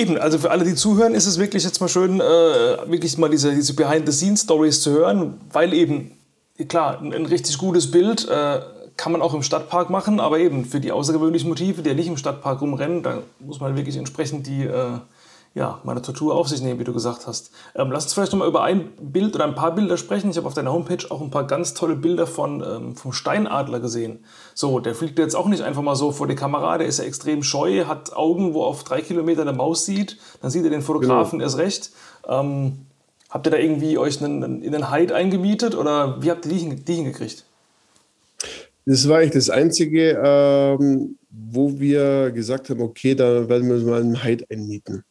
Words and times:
Eben, 0.00 0.16
also 0.16 0.38
für 0.38 0.50
alle, 0.50 0.64
die 0.64 0.74
zuhören, 0.74 1.14
ist 1.14 1.26
es 1.26 1.38
wirklich 1.38 1.62
jetzt 1.62 1.78
mal 1.78 1.88
schön, 1.88 2.20
äh, 2.20 2.24
wirklich 2.24 3.18
mal 3.18 3.28
diese, 3.28 3.54
diese 3.54 3.74
Behind-the-Scenes-Stories 3.74 4.80
zu 4.80 4.92
hören, 4.92 5.38
weil 5.52 5.74
eben, 5.74 6.12
klar, 6.68 6.98
ein, 7.02 7.12
ein 7.12 7.26
richtig 7.26 7.58
gutes 7.58 7.90
Bild 7.90 8.26
äh, 8.26 8.60
kann 8.96 9.12
man 9.12 9.20
auch 9.20 9.34
im 9.34 9.42
Stadtpark 9.42 9.90
machen, 9.90 10.18
aber 10.18 10.38
eben 10.38 10.64
für 10.64 10.80
die 10.80 10.90
außergewöhnlichen 10.90 11.50
Motive, 11.50 11.82
die 11.82 11.90
ja 11.90 11.94
nicht 11.94 12.06
im 12.06 12.16
Stadtpark 12.16 12.62
rumrennen, 12.62 13.02
da 13.02 13.18
muss 13.40 13.60
man 13.60 13.76
wirklich 13.76 13.98
entsprechend 13.98 14.46
die, 14.46 14.62
äh, 14.62 15.00
ja, 15.54 15.80
meine 15.82 16.00
Tortur 16.00 16.34
auf 16.34 16.48
sich 16.48 16.62
nehmen, 16.62 16.78
wie 16.78 16.84
du 16.84 16.92
gesagt 16.92 17.26
hast. 17.26 17.50
Ähm, 17.74 17.90
lass 17.90 18.04
uns 18.04 18.14
vielleicht 18.14 18.32
nochmal 18.32 18.46
über 18.46 18.62
ein 18.62 18.92
Bild 19.00 19.34
oder 19.34 19.44
ein 19.44 19.56
paar 19.56 19.74
Bilder 19.74 19.96
sprechen. 19.96 20.30
Ich 20.30 20.36
habe 20.36 20.46
auf 20.46 20.54
deiner 20.54 20.72
Homepage 20.72 21.10
auch 21.10 21.20
ein 21.20 21.30
paar 21.30 21.46
ganz 21.46 21.74
tolle 21.74 21.96
Bilder 21.96 22.28
von, 22.28 22.62
ähm, 22.62 22.96
vom 22.96 23.12
Steinadler 23.12 23.80
gesehen. 23.80 24.24
So, 24.54 24.78
der 24.78 24.94
fliegt 24.94 25.18
jetzt 25.18 25.34
auch 25.34 25.48
nicht 25.48 25.62
einfach 25.62 25.82
mal 25.82 25.96
so 25.96 26.12
vor 26.12 26.28
die 26.28 26.36
Kamera, 26.36 26.78
der 26.78 26.86
ist 26.86 26.98
ja 26.98 27.04
extrem 27.04 27.42
scheu, 27.42 27.86
hat 27.86 28.14
Augen, 28.14 28.54
wo 28.54 28.62
auf 28.62 28.84
drei 28.84 29.00
Kilometer 29.00 29.42
eine 29.42 29.52
Maus 29.52 29.86
sieht, 29.86 30.18
dann 30.40 30.52
sieht 30.52 30.62
er 30.62 30.70
den 30.70 30.82
Fotografen 30.82 31.40
genau. 31.40 31.48
erst 31.48 31.58
recht. 31.58 31.90
Ähm, 32.28 32.86
habt 33.28 33.46
ihr 33.48 33.50
da 33.50 33.56
irgendwie 33.56 33.98
euch 33.98 34.22
einen, 34.22 34.62
in 34.62 34.70
den 34.70 34.92
Hyde 34.92 35.16
eingemietet 35.16 35.74
oder 35.74 36.22
wie 36.22 36.30
habt 36.30 36.46
ihr 36.46 36.52
die, 36.52 36.76
die 36.76 36.94
hingekriegt? 36.94 37.44
Das 38.86 39.08
war 39.08 39.18
eigentlich 39.18 39.32
das 39.32 39.50
Einzige, 39.50 40.20
ähm, 40.22 41.16
wo 41.28 41.78
wir 41.78 42.30
gesagt 42.30 42.70
haben, 42.70 42.80
okay, 42.80 43.16
da 43.16 43.48
werden 43.48 43.68
wir 43.68 43.76
mal 43.84 44.00
einen 44.00 44.22
Hyde 44.22 44.46
einmieten. 44.48 45.04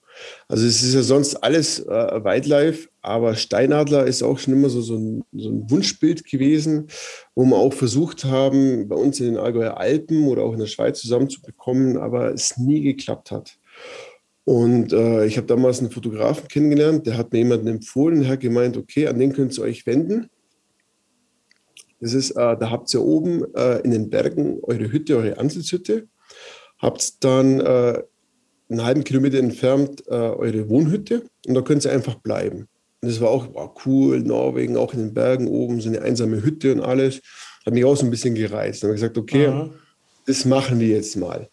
Also 0.48 0.66
es 0.66 0.84
ist 0.84 0.94
ja 0.94 1.04
sonst 1.04 1.36
alles 1.36 1.80
äh, 1.80 2.24
Wildlife, 2.24 2.90
aber 3.02 3.36
Steinadler 3.36 4.06
ist 4.06 4.24
auch 4.24 4.40
schon 4.40 4.54
immer 4.54 4.70
so, 4.70 4.82
so, 4.82 4.96
ein, 4.96 5.24
so 5.32 5.50
ein 5.50 5.70
Wunschbild 5.70 6.26
gewesen, 6.26 6.88
wo 7.36 7.46
wir 7.46 7.56
auch 7.56 7.74
versucht 7.74 8.26
haben, 8.26 8.88
bei 8.88 8.96
uns 8.96 9.20
in 9.20 9.28
den 9.28 9.38
Allgäuer 9.38 9.78
Alpen 9.78 10.28
oder 10.28 10.44
auch 10.44 10.54
in 10.54 10.60
der 10.60 10.68
Schweiz 10.68 11.00
zusammenzubekommen, 11.00 11.98
aber 11.98 12.34
es 12.34 12.58
nie 12.58 12.82
geklappt 12.82 13.32
hat. 13.32 13.58
Und 14.44 14.94
äh, 14.94 15.26
ich 15.26 15.38
habe 15.38 15.46
damals 15.46 15.80
einen 15.80 15.92
Fotografen 15.92 16.48
kennengelernt, 16.48 17.06
der 17.06 17.18
hat 17.18 17.32
mir 17.32 17.38
jemanden 17.38 17.68
empfohlen, 17.68 18.22
der 18.22 18.32
hat 18.32 18.40
gemeint, 18.40 18.78
okay, 18.78 19.08
an 19.08 19.20
den 19.20 19.34
könnt 19.34 19.56
ihr 19.58 19.64
euch 19.64 19.86
wenden. 19.86 20.30
Das 22.02 22.14
ist, 22.14 22.32
äh, 22.32 22.58
da 22.58 22.72
habt 22.72 22.94
ihr 22.94 23.02
oben 23.04 23.44
äh, 23.54 23.80
in 23.82 23.92
den 23.92 24.10
Bergen 24.10 24.60
eure 24.64 24.92
Hütte, 24.92 25.18
eure 25.18 25.38
Anselshütte, 25.38 26.08
habt 26.80 27.24
dann 27.24 27.60
äh, 27.60 28.02
einen 28.70 28.84
halben 28.84 29.04
Kilometer 29.04 29.40
entfernt 29.40 30.04
äh, 30.08 30.14
eure 30.14 30.70
Wohnhütte 30.70 31.24
und 31.48 31.56
da 31.56 31.62
könnt 31.62 31.86
ihr 31.86 31.92
einfach 31.92 32.16
bleiben. 32.16 32.68
Und 33.02 33.10
das 33.10 33.20
war 33.22 33.30
auch 33.30 33.48
wow, 33.54 33.72
cool, 33.86 34.20
Norwegen, 34.20 34.78
auch 34.78 34.94
in 34.94 35.00
den 35.00 35.14
Bergen 35.14 35.48
oben, 35.48 35.82
so 35.82 35.90
eine 35.90 36.02
einsame 36.02 36.44
Hütte 36.44 36.74
und 36.74 36.82
alles. 36.82 37.22
Hat 37.66 37.74
mich 37.74 37.86
auch 37.86 37.96
so 37.96 38.06
ein 38.06 38.12
bisschen 38.12 38.36
gereizt. 38.36 38.84
Dann 38.84 38.90
habe 38.90 38.96
ich 38.96 39.02
gesagt, 39.02 39.18
okay, 39.18 39.48
mhm. 39.48 39.72
das 40.26 40.46
machen 40.46 40.80
wir 40.80 40.88
jetzt 40.88 41.16
mal. 41.16 41.50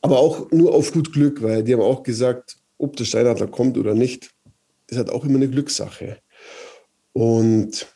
Aber 0.00 0.18
auch 0.18 0.50
nur 0.50 0.74
auf 0.74 0.92
gut 0.92 1.12
Glück, 1.12 1.42
weil 1.42 1.62
die 1.62 1.72
haben 1.72 1.80
auch 1.80 2.02
gesagt, 2.02 2.56
ob 2.78 2.96
der 2.96 3.04
Steinadler 3.04 3.46
kommt 3.46 3.78
oder 3.78 3.94
nicht, 3.94 4.30
ist 4.88 4.98
halt 4.98 5.10
auch 5.10 5.24
immer 5.24 5.36
eine 5.36 5.48
Glückssache. 5.48 6.18
Und 7.12 7.86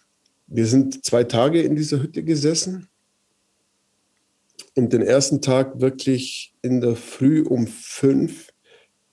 wir 0.47 0.67
sind 0.67 1.05
zwei 1.05 1.25
Tage 1.25 1.63
in 1.63 1.77
dieser 1.77 2.03
Hütte 2.03 2.23
gesessen 2.23 2.89
und 4.77 4.93
den 4.93 5.03
ersten 5.03 5.41
Tag 5.41 5.81
wirklich 5.81 6.55
in 6.63 6.81
der 6.81 6.97
Früh 6.97 7.43
um 7.43 7.67
fünf 7.67 8.46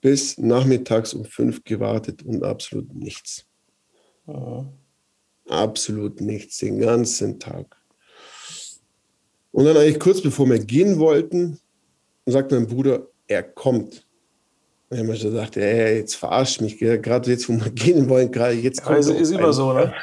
bis 0.04 0.36
nachmittags 0.36 1.14
um 1.14 1.24
fünf 1.24 1.64
gewartet 1.64 2.22
und 2.24 2.44
absolut 2.44 2.94
nichts. 2.94 3.46
Mhm. 4.26 4.68
Absolut 5.48 6.20
nichts, 6.20 6.58
den 6.58 6.78
ganzen 6.78 7.40
Tag. 7.40 7.74
Und 9.50 9.64
dann 9.64 9.78
eigentlich 9.78 9.98
kurz 9.98 10.20
bevor 10.20 10.46
wir 10.50 10.58
gehen 10.58 10.98
wollten, 10.98 11.58
sagt 12.26 12.52
mein 12.52 12.66
Bruder, 12.66 13.08
er 13.28 13.42
kommt. 13.44 14.06
Und 14.90 14.98
ich 14.98 15.02
habe 15.02 15.18
gesagt, 15.18 15.56
ey, 15.56 15.96
jetzt 16.00 16.16
verarscht 16.16 16.60
mich, 16.60 16.76
gerade 16.76 17.30
jetzt, 17.30 17.48
wo 17.48 17.54
wir 17.54 17.70
gehen 17.74 18.06
wollen, 18.10 18.30
gerade 18.30 18.56
jetzt 18.56 18.82
kommt 18.82 18.96
also 18.96 19.14
ist 19.14 19.30
immer 19.30 19.54
so, 19.54 19.72
ne? 19.72 19.94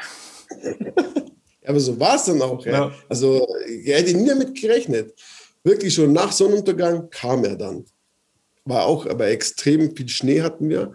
aber 1.64 1.78
so 1.78 2.00
war 2.00 2.16
es 2.16 2.24
dann 2.24 2.42
auch. 2.42 2.66
Ja. 2.66 2.72
Ja. 2.72 2.94
Also, 3.08 3.46
er 3.84 3.98
hätte 3.98 4.16
nie 4.16 4.26
damit 4.26 4.60
gerechnet. 4.60 5.14
Wirklich 5.62 5.94
schon 5.94 6.12
nach 6.12 6.32
Sonnenuntergang 6.32 7.08
kam 7.08 7.44
er 7.44 7.54
dann 7.54 7.84
war 8.64 8.86
auch, 8.86 9.06
aber 9.06 9.28
extrem 9.28 9.94
viel 9.96 10.08
Schnee 10.08 10.42
hatten 10.42 10.68
wir. 10.68 10.92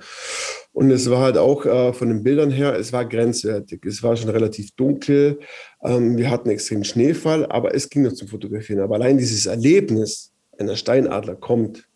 Und 0.71 0.91
es 0.91 1.09
war 1.09 1.21
halt 1.21 1.37
auch 1.37 1.65
äh, 1.65 1.91
von 1.91 2.09
den 2.09 2.23
Bildern 2.23 2.51
her, 2.51 2.75
es 2.75 2.93
war 2.93 3.05
grenzwertig. 3.05 3.83
Es 3.85 4.03
war 4.03 4.15
schon 4.15 4.29
relativ 4.29 4.71
dunkel. 4.75 5.39
Ähm, 5.83 6.17
wir 6.17 6.29
hatten 6.29 6.49
extrem 6.49 6.83
Schneefall, 6.83 7.45
aber 7.47 7.73
es 7.73 7.89
ging 7.89 8.03
noch 8.03 8.13
zum 8.13 8.27
Fotografieren. 8.27 8.81
Aber 8.81 8.95
allein 8.95 9.17
dieses 9.17 9.47
Erlebnis, 9.47 10.31
wenn 10.57 10.67
der 10.67 10.75
Steinadler 10.75 11.35
kommt, 11.35 11.87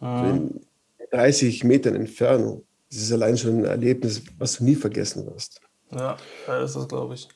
ah. 0.00 0.28
in 0.28 0.60
30 1.12 1.64
Metern 1.64 1.94
Entfernung, 1.94 2.64
das 2.90 3.02
ist 3.02 3.12
allein 3.12 3.36
schon 3.38 3.58
ein 3.58 3.64
Erlebnis, 3.64 4.22
was 4.38 4.56
du 4.56 4.64
nie 4.64 4.74
vergessen 4.74 5.26
wirst. 5.26 5.60
Ja, 5.92 6.16
das 6.46 6.70
ist 6.70 6.76
das, 6.76 6.88
glaube 6.88 7.14
ich. 7.14 7.28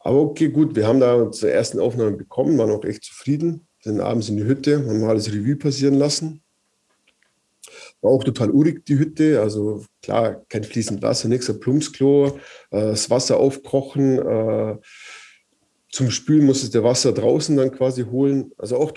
Aber 0.00 0.20
okay, 0.20 0.48
gut, 0.48 0.74
wir 0.74 0.86
haben 0.86 1.00
da 1.00 1.14
unsere 1.14 1.52
ersten 1.52 1.78
Aufnahmen 1.78 2.16
bekommen, 2.16 2.56
waren 2.58 2.70
auch 2.70 2.84
echt 2.84 3.04
zufrieden, 3.04 3.66
sind 3.80 4.00
abends 4.00 4.30
in 4.30 4.36
die 4.36 4.44
Hütte, 4.44 4.86
haben 4.86 5.04
alles 5.04 5.32
Revue 5.32 5.56
passieren 5.56 5.94
lassen. 5.94 6.42
War 8.02 8.12
auch 8.12 8.24
total 8.24 8.50
urig, 8.50 8.84
die 8.86 8.98
Hütte. 8.98 9.40
Also 9.40 9.84
klar, 10.02 10.44
kein 10.48 10.64
fließend 10.64 11.02
Wasser, 11.02 11.28
nichts, 11.28 11.50
ein 11.50 11.60
Plumpsklo, 11.60 12.38
äh, 12.70 12.80
das 12.80 13.10
Wasser 13.10 13.38
aufkochen. 13.38 14.18
Äh, 14.18 14.76
zum 15.90 16.10
Spülen 16.10 16.46
musstest 16.46 16.74
du 16.74 16.82
Wasser 16.82 17.12
draußen 17.12 17.56
dann 17.56 17.72
quasi 17.72 18.04
holen. 18.04 18.52
Also 18.56 18.76
auch 18.76 18.92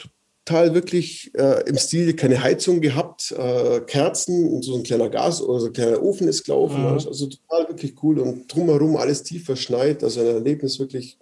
total 0.46 0.74
wirklich 0.74 1.31
äh, 1.36 1.68
im 1.68 1.78
Stil 1.78 2.16
keine 2.16 2.41
Heizung 2.41 2.81
gehabt, 2.81 3.31
äh, 3.31 3.81
Kerzen 3.81 4.47
und 4.47 4.64
so 4.64 4.75
ein 4.75 4.84
kleiner 4.84 5.09
Gas 5.09 5.41
oder 5.41 5.59
so 5.59 5.68
ein 5.68 5.74
kleiner 5.74 6.02
Ofen 6.02 6.28
ist 6.28 6.46
gelaufen. 6.46 6.81
Mhm. 6.81 6.88
Also 6.88 7.28
total 7.28 7.70
wirklich 7.70 7.96
cool 8.03 8.20
und 8.20 8.53
drumherum 8.53 8.96
alles 8.96 9.24
tief 9.24 9.46
verschneit. 9.46 10.03
Also 10.03 10.22
ein 10.22 10.28
Erlebnis 10.28 10.80
wirklich 10.80 11.18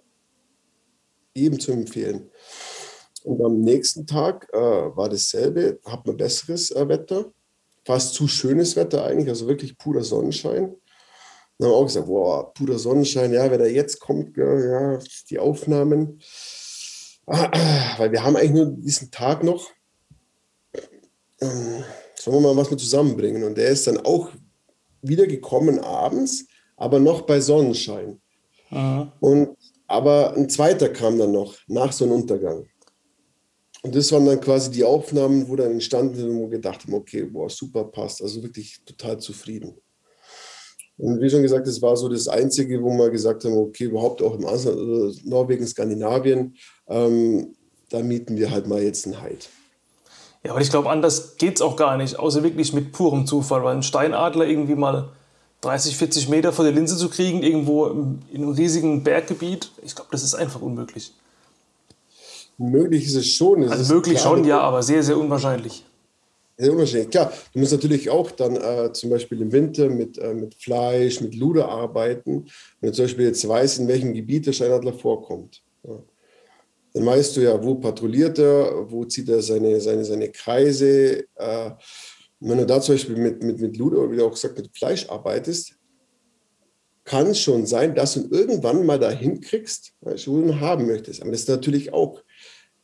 jedem 1.34 1.58
zu 1.58 1.72
empfehlen. 1.72 2.30
Und 3.24 3.42
am 3.42 3.60
nächsten 3.60 4.06
Tag 4.06 4.48
äh, 4.52 4.58
war 4.58 5.08
dasselbe, 5.08 5.78
hat 5.84 6.06
man 6.06 6.16
besseres 6.16 6.70
äh, 6.70 6.88
Wetter 6.88 7.32
fast 7.84 8.14
zu 8.14 8.28
schönes 8.28 8.76
Wetter 8.76 9.04
eigentlich, 9.04 9.28
also 9.28 9.48
wirklich 9.48 9.76
purer 9.76 10.04
Sonnenschein. 10.04 10.74
Dann 11.58 11.68
haben 11.68 11.74
wir 11.74 11.76
auch 11.76 11.86
gesagt, 11.86 12.06
boah, 12.06 12.52
purer 12.54 12.78
Sonnenschein, 12.78 13.32
ja, 13.32 13.50
wenn 13.50 13.60
er 13.60 13.70
jetzt 13.70 14.00
kommt, 14.00 14.36
ja, 14.36 14.98
die 15.30 15.38
Aufnahmen. 15.38 16.20
Weil 17.26 18.12
wir 18.12 18.24
haben 18.24 18.36
eigentlich 18.36 18.50
nur 18.52 18.66
diesen 18.66 19.10
Tag 19.10 19.44
noch. 19.44 19.70
Ähm, 21.40 21.84
sollen 22.18 22.36
wir 22.36 22.40
mal 22.40 22.56
was 22.56 22.70
mit 22.70 22.80
zusammenbringen? 22.80 23.44
Und 23.44 23.58
der 23.58 23.68
ist 23.68 23.86
dann 23.86 23.98
auch 23.98 24.30
wieder 25.02 25.26
gekommen 25.26 25.80
abends, 25.80 26.46
aber 26.76 26.98
noch 26.98 27.22
bei 27.22 27.40
Sonnenschein. 27.40 28.20
Aha. 28.70 29.12
Und, 29.20 29.56
aber 29.86 30.34
ein 30.36 30.48
zweiter 30.48 30.88
kam 30.88 31.18
dann 31.18 31.32
noch 31.32 31.56
nach 31.66 31.92
Sonnenuntergang. 31.92 32.66
Und 33.82 33.96
das 33.96 34.12
waren 34.12 34.24
dann 34.24 34.40
quasi 34.40 34.70
die 34.70 34.84
Aufnahmen, 34.84 35.48
wo 35.48 35.56
dann 35.56 35.72
entstanden 35.72 36.14
sind, 36.14 36.34
wo 36.36 36.42
wir 36.42 36.56
gedacht 36.56 36.84
haben, 36.84 36.94
okay, 36.94 37.24
boah, 37.24 37.50
super, 37.50 37.84
passt. 37.84 38.22
Also 38.22 38.42
wirklich 38.42 38.80
total 38.86 39.18
zufrieden. 39.18 39.74
Und 40.98 41.20
wie 41.20 41.28
schon 41.28 41.42
gesagt, 41.42 41.66
das 41.66 41.82
war 41.82 41.96
so 41.96 42.08
das 42.08 42.28
Einzige, 42.28 42.80
wo 42.80 42.90
wir 42.90 43.10
gesagt 43.10 43.44
haben, 43.44 43.56
okay, 43.56 43.84
überhaupt 43.84 44.22
auch 44.22 44.38
im 44.38 44.44
Ausland, 44.44 44.78
also 44.78 45.20
Norwegen, 45.24 45.66
Skandinavien, 45.66 46.56
ähm, 46.86 47.56
da 47.90 48.02
mieten 48.02 48.36
wir 48.36 48.52
halt 48.52 48.68
mal 48.68 48.80
jetzt 48.80 49.06
einen 49.06 49.20
Heid. 49.20 49.48
Ja, 50.44 50.52
aber 50.52 50.60
ich 50.60 50.70
glaube, 50.70 50.88
anders 50.88 51.36
geht 51.36 51.56
es 51.56 51.62
auch 51.62 51.76
gar 51.76 51.96
nicht, 51.96 52.18
außer 52.18 52.44
wirklich 52.44 52.72
mit 52.72 52.92
purem 52.92 53.26
Zufall, 53.26 53.64
weil 53.64 53.76
ein 53.76 53.82
Steinadler 53.82 54.46
irgendwie 54.46 54.76
mal 54.76 55.10
30, 55.62 55.96
40 55.96 56.28
Meter 56.28 56.52
vor 56.52 56.64
der 56.64 56.74
Linse 56.74 56.96
zu 56.96 57.08
kriegen, 57.08 57.42
irgendwo 57.42 57.86
in 57.86 58.20
einem 58.32 58.50
riesigen 58.50 59.02
Berggebiet, 59.02 59.70
ich 59.82 59.94
glaube, 59.94 60.10
das 60.12 60.22
ist 60.22 60.34
einfach 60.34 60.60
unmöglich. 60.60 61.12
Möglich 62.58 63.06
ist 63.06 63.16
es 63.16 63.26
schon. 63.26 63.62
Es 63.62 63.72
also 63.72 63.94
möglich 63.94 64.18
klar, 64.18 64.36
schon, 64.36 64.44
ja, 64.44 64.60
aber 64.60 64.82
sehr, 64.82 65.02
sehr 65.02 65.18
unwahrscheinlich. 65.18 65.84
Sehr 66.56 66.72
unwahrscheinlich. 66.72 67.10
Klar, 67.10 67.32
du 67.52 67.58
musst 67.58 67.72
natürlich 67.72 68.10
auch 68.10 68.30
dann 68.30 68.56
äh, 68.56 68.92
zum 68.92 69.10
Beispiel 69.10 69.40
im 69.40 69.52
Winter 69.52 69.88
mit, 69.88 70.18
äh, 70.18 70.34
mit 70.34 70.54
Fleisch, 70.54 71.20
mit 71.20 71.34
Luder 71.34 71.68
arbeiten. 71.68 72.46
Wenn 72.80 72.90
du 72.90 72.96
zum 72.96 73.06
Beispiel 73.06 73.26
jetzt 73.26 73.46
weißt, 73.46 73.80
in 73.80 73.88
welchem 73.88 74.12
Gebiet 74.12 74.46
der 74.46 74.52
Steinadler 74.52 74.92
vorkommt. 74.92 75.62
Ja. 75.82 76.02
Dann 76.94 77.06
weißt 77.06 77.36
du 77.36 77.40
ja, 77.40 77.62
wo 77.62 77.76
patrouilliert 77.76 78.38
er, 78.38 78.90
wo 78.90 79.04
zieht 79.06 79.28
er 79.28 79.40
seine, 79.40 79.80
seine, 79.80 80.04
seine 80.04 80.30
Kreise. 80.30 81.24
Äh, 81.36 81.70
wenn 82.40 82.58
du 82.58 82.66
da 82.66 82.80
zum 82.80 82.96
Beispiel 82.96 83.16
mit, 83.16 83.42
mit, 83.42 83.60
mit 83.60 83.76
Luder, 83.76 84.10
wie 84.10 84.16
du 84.16 84.26
auch 84.26 84.32
gesagt 84.32 84.58
mit 84.58 84.76
Fleisch 84.76 85.08
arbeitest, 85.08 85.74
kann 87.04 87.28
es 87.28 87.40
schon 87.40 87.66
sein, 87.66 87.94
dass 87.94 88.14
du 88.14 88.28
irgendwann 88.30 88.84
mal 88.86 88.98
dahin 88.98 89.40
kriegst, 89.40 89.92
was 90.00 90.24
du 90.24 90.54
haben 90.60 90.86
möchtest. 90.86 91.22
Aber 91.22 91.30
das 91.30 91.40
ist 91.40 91.48
natürlich 91.48 91.92
auch 91.92 92.22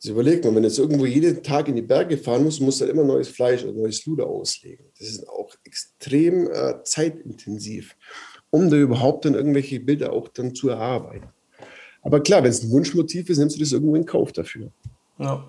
also 0.01 0.13
überlegt 0.13 0.45
man, 0.45 0.55
wenn 0.55 0.63
jetzt 0.63 0.79
irgendwo 0.79 1.05
jeden 1.05 1.43
Tag 1.43 1.67
in 1.67 1.75
die 1.75 1.81
Berge 1.81 2.17
fahren 2.17 2.43
musst 2.43 2.61
du 2.61 2.65
halt 2.65 2.89
immer 2.89 3.03
neues 3.03 3.27
Fleisch 3.27 3.63
oder 3.63 3.73
neues 3.73 4.05
Luder 4.05 4.27
auslegen. 4.27 4.85
Das 4.97 5.09
ist 5.09 5.27
auch 5.27 5.53
extrem 5.65 6.49
äh, 6.49 6.81
zeitintensiv, 6.83 7.97
um 8.49 8.69
da 8.69 8.77
überhaupt 8.77 9.25
dann 9.25 9.33
irgendwelche 9.33 9.81
Bilder 9.81 10.13
auch 10.13 10.29
dann 10.29 10.55
zu 10.55 10.69
erarbeiten. 10.69 11.27
Aber 12.01 12.21
klar, 12.21 12.43
wenn 12.43 12.49
es 12.49 12.63
ein 12.63 12.71
Wunschmotiv 12.71 13.29
ist, 13.29 13.39
nimmst 13.39 13.57
du 13.57 13.59
das 13.59 13.73
irgendwo 13.73 13.95
in 13.95 14.05
Kauf 14.05 14.31
dafür. 14.31 14.71
Ja. 15.17 15.45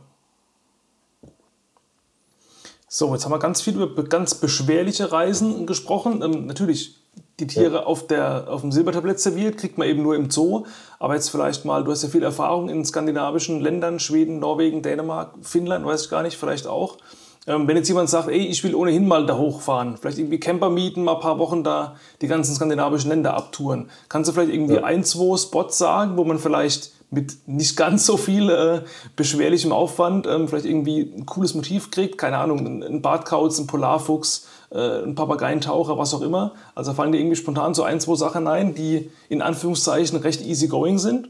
So, 2.88 3.14
jetzt 3.14 3.24
haben 3.24 3.30
wir 3.30 3.38
ganz 3.38 3.62
viel 3.62 3.80
über 3.80 4.02
ganz 4.02 4.34
beschwerliche 4.34 5.12
Reisen 5.12 5.64
gesprochen. 5.64 6.22
Ähm, 6.22 6.46
natürlich, 6.46 6.96
die 7.40 7.46
Tiere 7.46 7.76
ja. 7.76 7.82
auf, 7.84 8.06
der, 8.06 8.46
auf 8.48 8.60
dem 8.60 8.72
Silbertablett 8.72 9.18
serviert, 9.18 9.56
kriegt 9.56 9.78
man 9.78 9.88
eben 9.88 10.02
nur 10.02 10.14
im 10.14 10.30
Zoo. 10.30 10.64
Aber 10.98 11.14
jetzt 11.14 11.30
vielleicht 11.30 11.64
mal, 11.64 11.82
du 11.82 11.90
hast 11.90 12.02
ja 12.02 12.08
viel 12.08 12.22
Erfahrung 12.22 12.68
in 12.68 12.84
skandinavischen 12.84 13.60
Ländern, 13.60 13.98
Schweden, 13.98 14.38
Norwegen, 14.38 14.82
Dänemark, 14.82 15.34
Finnland, 15.42 15.84
weiß 15.84 16.04
ich 16.04 16.10
gar 16.10 16.22
nicht, 16.22 16.36
vielleicht 16.36 16.66
auch. 16.66 16.98
Ähm, 17.46 17.66
wenn 17.66 17.76
jetzt 17.76 17.88
jemand 17.88 18.10
sagt, 18.10 18.28
ey, 18.28 18.46
ich 18.46 18.62
will 18.64 18.74
ohnehin 18.74 19.08
mal 19.08 19.24
da 19.24 19.36
hochfahren, 19.36 19.96
vielleicht 19.96 20.18
irgendwie 20.18 20.38
Camper 20.38 20.68
mieten, 20.68 21.04
mal 21.04 21.14
ein 21.14 21.20
paar 21.20 21.38
Wochen 21.38 21.64
da 21.64 21.96
die 22.20 22.26
ganzen 22.26 22.54
skandinavischen 22.54 23.10
Länder 23.10 23.34
abtouren, 23.34 23.88
kannst 24.08 24.28
du 24.28 24.34
vielleicht 24.34 24.52
irgendwie 24.52 24.74
ja. 24.74 24.84
ein, 24.84 25.04
zwei 25.04 25.36
Spots 25.38 25.78
sagen, 25.78 26.18
wo 26.18 26.24
man 26.24 26.38
vielleicht 26.38 26.92
mit 27.10 27.48
nicht 27.48 27.76
ganz 27.76 28.06
so 28.06 28.16
viel 28.16 28.50
äh, 28.50 28.82
beschwerlichem 29.16 29.72
Aufwand 29.72 30.26
ähm, 30.26 30.48
vielleicht 30.48 30.66
irgendwie 30.66 31.00
ein 31.00 31.26
cooles 31.26 31.54
Motiv 31.54 31.90
kriegt, 31.90 32.18
keine 32.18 32.38
Ahnung, 32.38 32.82
ein 32.82 33.02
Bartkauz, 33.02 33.58
ein 33.58 33.66
Polarfuchs, 33.66 34.46
äh, 34.70 35.02
ein 35.02 35.14
Papageientaucher, 35.14 35.98
was 35.98 36.14
auch 36.14 36.22
immer. 36.22 36.54
Also 36.74 36.92
fallen 36.92 37.12
dir 37.12 37.18
irgendwie 37.18 37.36
spontan 37.36 37.74
so 37.74 37.82
ein, 37.82 38.00
zwei 38.00 38.14
Sachen 38.14 38.46
ein, 38.46 38.74
die 38.74 39.10
in 39.28 39.42
Anführungszeichen 39.42 40.18
recht 40.18 40.42
easy 40.42 40.68
going 40.68 40.98
sind? 40.98 41.28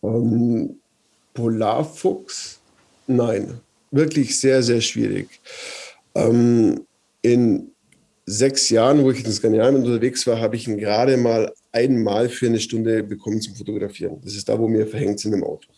Um, 0.00 0.32
ähm, 0.32 0.80
Polarfuchs? 1.34 2.60
Nein, 3.06 3.60
wirklich 3.90 4.38
sehr, 4.38 4.62
sehr 4.62 4.80
schwierig. 4.80 5.40
Ähm, 6.14 6.86
in 7.22 7.70
sechs 8.26 8.70
Jahren, 8.70 9.02
wo 9.02 9.10
ich 9.10 9.24
in 9.24 9.32
Skandinavien 9.32 9.76
unterwegs 9.76 10.26
war, 10.26 10.40
habe 10.40 10.56
ich 10.56 10.66
ihn 10.66 10.78
gerade 10.78 11.16
mal 11.16 11.52
einmal 11.72 12.28
für 12.28 12.46
eine 12.46 12.60
Stunde 12.60 13.02
bekommen 13.02 13.40
zum 13.40 13.54
Fotografieren. 13.54 14.20
Das 14.22 14.34
ist 14.34 14.48
da, 14.48 14.58
wo 14.58 14.68
wir 14.68 14.86
verhängt 14.86 15.20
sind 15.20 15.32
im 15.32 15.44
Auto. 15.44 15.68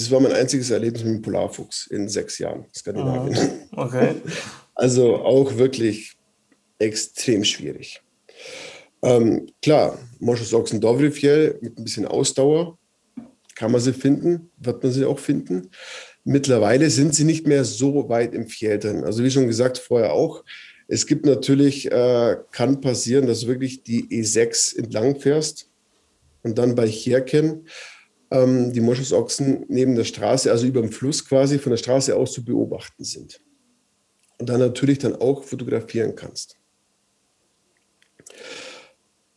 Das 0.00 0.10
war 0.10 0.18
mein 0.18 0.32
einziges 0.32 0.70
Erlebnis 0.70 1.04
mit 1.04 1.16
dem 1.16 1.20
Polarfuchs 1.20 1.86
in 1.88 2.08
sechs 2.08 2.38
Jahren 2.38 2.64
Skandinavien. 2.74 3.68
Ah, 3.72 3.84
okay. 3.84 4.14
Also 4.74 5.16
auch 5.16 5.58
wirklich 5.58 6.16
extrem 6.78 7.44
schwierig. 7.44 8.00
Ähm, 9.02 9.50
klar, 9.60 9.98
Moschusochsen 10.18 10.80
Dovrefjell 10.80 11.58
mit 11.60 11.78
ein 11.78 11.84
bisschen 11.84 12.06
Ausdauer 12.06 12.78
kann 13.56 13.72
man 13.72 13.82
sie 13.82 13.92
finden, 13.92 14.50
wird 14.56 14.82
man 14.82 14.90
sie 14.90 15.04
auch 15.04 15.18
finden. 15.18 15.68
Mittlerweile 16.24 16.88
sind 16.88 17.14
sie 17.14 17.24
nicht 17.24 17.46
mehr 17.46 17.66
so 17.66 18.08
weit 18.08 18.32
im 18.32 18.46
Fjell 18.46 18.78
drin. 18.78 19.04
Also 19.04 19.22
wie 19.22 19.30
schon 19.30 19.48
gesagt, 19.48 19.76
vorher 19.76 20.14
auch, 20.14 20.44
es 20.88 21.06
gibt 21.06 21.26
natürlich, 21.26 21.92
äh, 21.92 22.38
kann 22.52 22.80
passieren, 22.80 23.26
dass 23.26 23.40
du 23.40 23.48
wirklich 23.48 23.82
die 23.82 24.04
E6 24.08 24.78
entlang 24.78 25.20
fährst 25.20 25.68
und 26.42 26.56
dann 26.56 26.74
bei 26.74 26.88
Cherken 26.88 27.66
ähm, 28.30 28.72
die 28.72 28.80
Moschusochsen 28.80 29.64
neben 29.68 29.94
der 29.94 30.04
Straße, 30.04 30.50
also 30.50 30.66
über 30.66 30.80
dem 30.80 30.92
Fluss 30.92 31.24
quasi 31.24 31.58
von 31.58 31.70
der 31.70 31.78
Straße 31.78 32.14
aus 32.14 32.32
zu 32.32 32.44
beobachten 32.44 33.04
sind. 33.04 33.40
Und 34.38 34.48
dann 34.48 34.60
natürlich 34.60 34.98
dann 34.98 35.16
auch 35.16 35.44
fotografieren 35.44 36.14
kannst. 36.14 36.56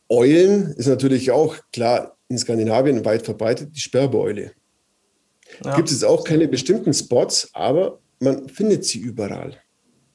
Eulen 0.08 0.72
ist 0.72 0.86
natürlich 0.86 1.30
auch 1.30 1.56
klar 1.72 2.16
in 2.28 2.38
Skandinavien 2.38 3.04
weit 3.04 3.22
verbreitet, 3.22 3.74
die 3.74 3.80
Sperrbeule. 3.80 4.52
Ja. 5.64 5.76
Gibt 5.76 5.90
es 5.90 6.04
auch 6.04 6.24
keine 6.24 6.48
bestimmten 6.48 6.94
Spots, 6.94 7.50
aber 7.52 8.00
man 8.20 8.48
findet 8.48 8.84
sie 8.84 8.98
überall. 8.98 9.60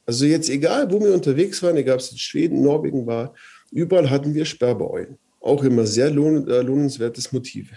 Also 0.06 0.24
jetzt 0.24 0.48
egal, 0.48 0.90
wo 0.90 1.00
wir 1.00 1.14
unterwegs 1.14 1.62
waren, 1.62 1.76
egal 1.76 1.94
ob 1.94 2.00
es 2.00 2.12
in 2.12 2.18
Schweden, 2.18 2.62
Norwegen 2.62 3.06
war, 3.06 3.34
überall 3.70 4.10
hatten 4.10 4.34
wir 4.34 4.44
Sperrbeulen. 4.44 5.18
Auch 5.40 5.62
immer 5.62 5.86
sehr 5.86 6.10
lohn, 6.10 6.48
äh, 6.48 6.62
lohnenswertes 6.62 7.32
Motive. 7.32 7.76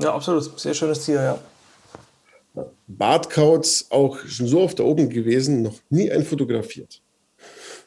Ja, 0.00 0.14
absolut. 0.14 0.58
Sehr 0.58 0.74
schönes 0.74 1.04
Tier, 1.04 1.22
ja. 1.22 1.38
Bartkauz 2.86 3.86
auch 3.90 4.18
schon 4.26 4.46
so 4.46 4.60
oft 4.60 4.78
da 4.78 4.84
oben 4.84 5.08
gewesen, 5.08 5.62
noch 5.62 5.78
nie 5.88 6.10
ein 6.10 6.24
fotografiert. 6.24 7.00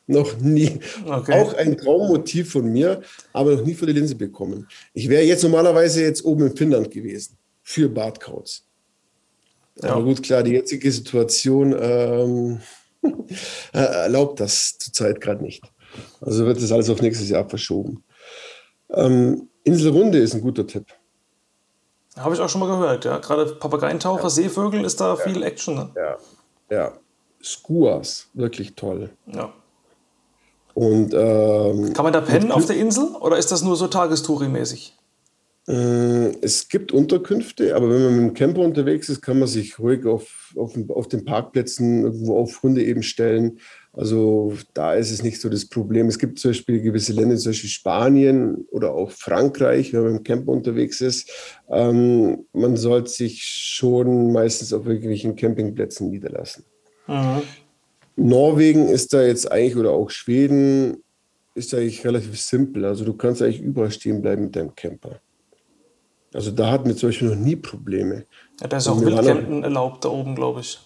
Noch 0.07 0.37
nie. 0.37 0.79
Okay. 1.05 1.41
Auch 1.41 1.53
ein 1.53 1.77
Traummotiv 1.77 2.51
von 2.51 2.71
mir, 2.71 3.01
aber 3.31 3.55
noch 3.55 3.65
nie 3.65 3.73
vor 3.73 3.87
die 3.87 3.93
Linse 3.93 4.15
bekommen. 4.15 4.67
Ich 4.93 5.07
wäre 5.07 5.23
jetzt 5.23 5.43
normalerweise 5.43 6.01
jetzt 6.01 6.25
oben 6.25 6.47
in 6.47 6.57
Finnland 6.57 6.91
gewesen 6.91 7.37
für 7.61 7.89
Bartkauz. 7.89 8.65
Ja. 9.81 9.91
Aber 9.91 10.03
gut, 10.03 10.21
klar, 10.21 10.43
die 10.43 10.51
jetzige 10.51 10.91
Situation 10.91 11.75
ähm, 11.79 12.59
erlaubt 13.71 14.39
das 14.39 14.77
zurzeit 14.77 15.21
gerade 15.21 15.43
nicht. 15.43 15.63
Also 16.21 16.45
wird 16.45 16.61
das 16.61 16.71
alles 16.71 16.89
auf 16.89 17.01
nächstes 17.01 17.29
Jahr 17.29 17.47
verschoben. 17.47 18.03
Ähm, 18.89 19.49
Inselrunde 19.63 20.17
ist 20.19 20.33
ein 20.33 20.41
guter 20.41 20.67
Tipp. 20.67 20.85
Habe 22.17 22.35
ich 22.35 22.41
auch 22.41 22.49
schon 22.49 22.61
mal 22.61 22.67
gehört, 22.67 23.05
ja. 23.05 23.17
Gerade 23.17 23.55
Papageientaucher, 23.55 24.23
ja. 24.23 24.29
Seevögel 24.29 24.85
ist 24.85 25.01
da 25.01 25.09
ja. 25.09 25.15
viel 25.15 25.41
Action. 25.43 25.75
Ne? 25.75 25.89
Ja, 25.95 26.17
ja. 26.69 26.91
Skuas, 27.43 28.29
wirklich 28.33 28.75
toll. 28.75 29.09
Ja. 29.25 29.51
Und, 30.73 31.13
ähm, 31.13 31.93
Kann 31.93 32.03
man 32.03 32.13
da 32.13 32.21
pennen 32.21 32.51
auf 32.51 32.65
der 32.65 32.77
Insel 32.77 33.15
oder 33.19 33.37
ist 33.37 33.51
das 33.51 33.63
nur 33.63 33.75
so 33.75 33.85
Tagestouri-mäßig? 33.87 34.93
Äh, 35.67 36.35
es 36.41 36.67
gibt 36.67 36.91
Unterkünfte, 36.91 37.75
aber 37.75 37.89
wenn 37.89 38.03
man 38.03 38.15
mit 38.15 38.29
dem 38.29 38.33
Camper 38.33 38.61
unterwegs 38.61 39.07
ist, 39.09 39.21
kann 39.21 39.39
man 39.39 39.47
sich 39.47 39.79
ruhig 39.79 40.05
auf, 40.05 40.53
auf, 40.57 40.73
auf 40.89 41.07
den 41.07 41.25
Parkplätzen 41.25 42.03
irgendwo 42.03 42.37
auf 42.37 42.63
Hunde 42.63 42.83
eben 42.83 43.03
stellen. 43.03 43.59
Also 43.95 44.53
da 44.73 44.95
ist 44.95 45.11
es 45.11 45.21
nicht 45.21 45.39
so 45.39 45.49
das 45.49 45.67
Problem. 45.67 46.07
Es 46.07 46.17
gibt 46.17 46.39
zum 46.39 46.49
Beispiel 46.49 46.81
gewisse 46.81 47.13
Länder, 47.13 47.37
zum 47.37 47.51
Beispiel 47.51 47.69
Spanien 47.69 48.65
oder 48.71 48.91
auch 48.91 49.11
Frankreich, 49.11 49.93
wenn 49.93 50.03
man 50.03 50.15
im 50.17 50.23
Camper 50.23 50.51
unterwegs 50.51 50.99
ist. 50.99 51.31
Ähm, 51.69 52.45
man 52.53 52.75
sollte 52.75 53.11
sich 53.11 53.43
schon 53.43 54.31
meistens 54.31 54.73
auf 54.73 54.87
irgendwelchen 54.87 55.35
Campingplätzen 55.35 56.09
niederlassen. 56.09 56.65
Mhm. 57.07 57.43
Norwegen 58.15 58.89
ist 58.89 59.13
da 59.13 59.21
jetzt 59.21 59.51
eigentlich, 59.51 59.77
oder 59.77 59.91
auch 59.91 60.09
Schweden, 60.09 61.03
ist 61.53 61.73
eigentlich 61.75 62.03
relativ 62.03 62.39
simpel. 62.39 62.85
Also 62.85 63.05
du 63.05 63.13
kannst 63.13 63.43
eigentlich 63.43 63.61
überall 63.61 63.91
stehen 63.91 64.23
bleiben 64.23 64.45
mit 64.45 64.55
deinem 64.55 64.75
Camper. 64.75 65.19
Also 66.33 66.49
da 66.49 66.71
hatten 66.71 66.87
wir 66.87 66.95
zum 66.95 67.09
Beispiel 67.09 67.29
noch 67.29 67.35
nie 67.35 67.55
Probleme. 67.55 68.25
Ja, 68.59 68.67
da 68.67 68.77
ist 68.77 68.87
auch 68.87 68.99
Wildcampen 68.99 69.63
erlaubt 69.63 70.03
da 70.03 70.09
oben, 70.09 70.33
glaube 70.33 70.61
ich. 70.61 70.79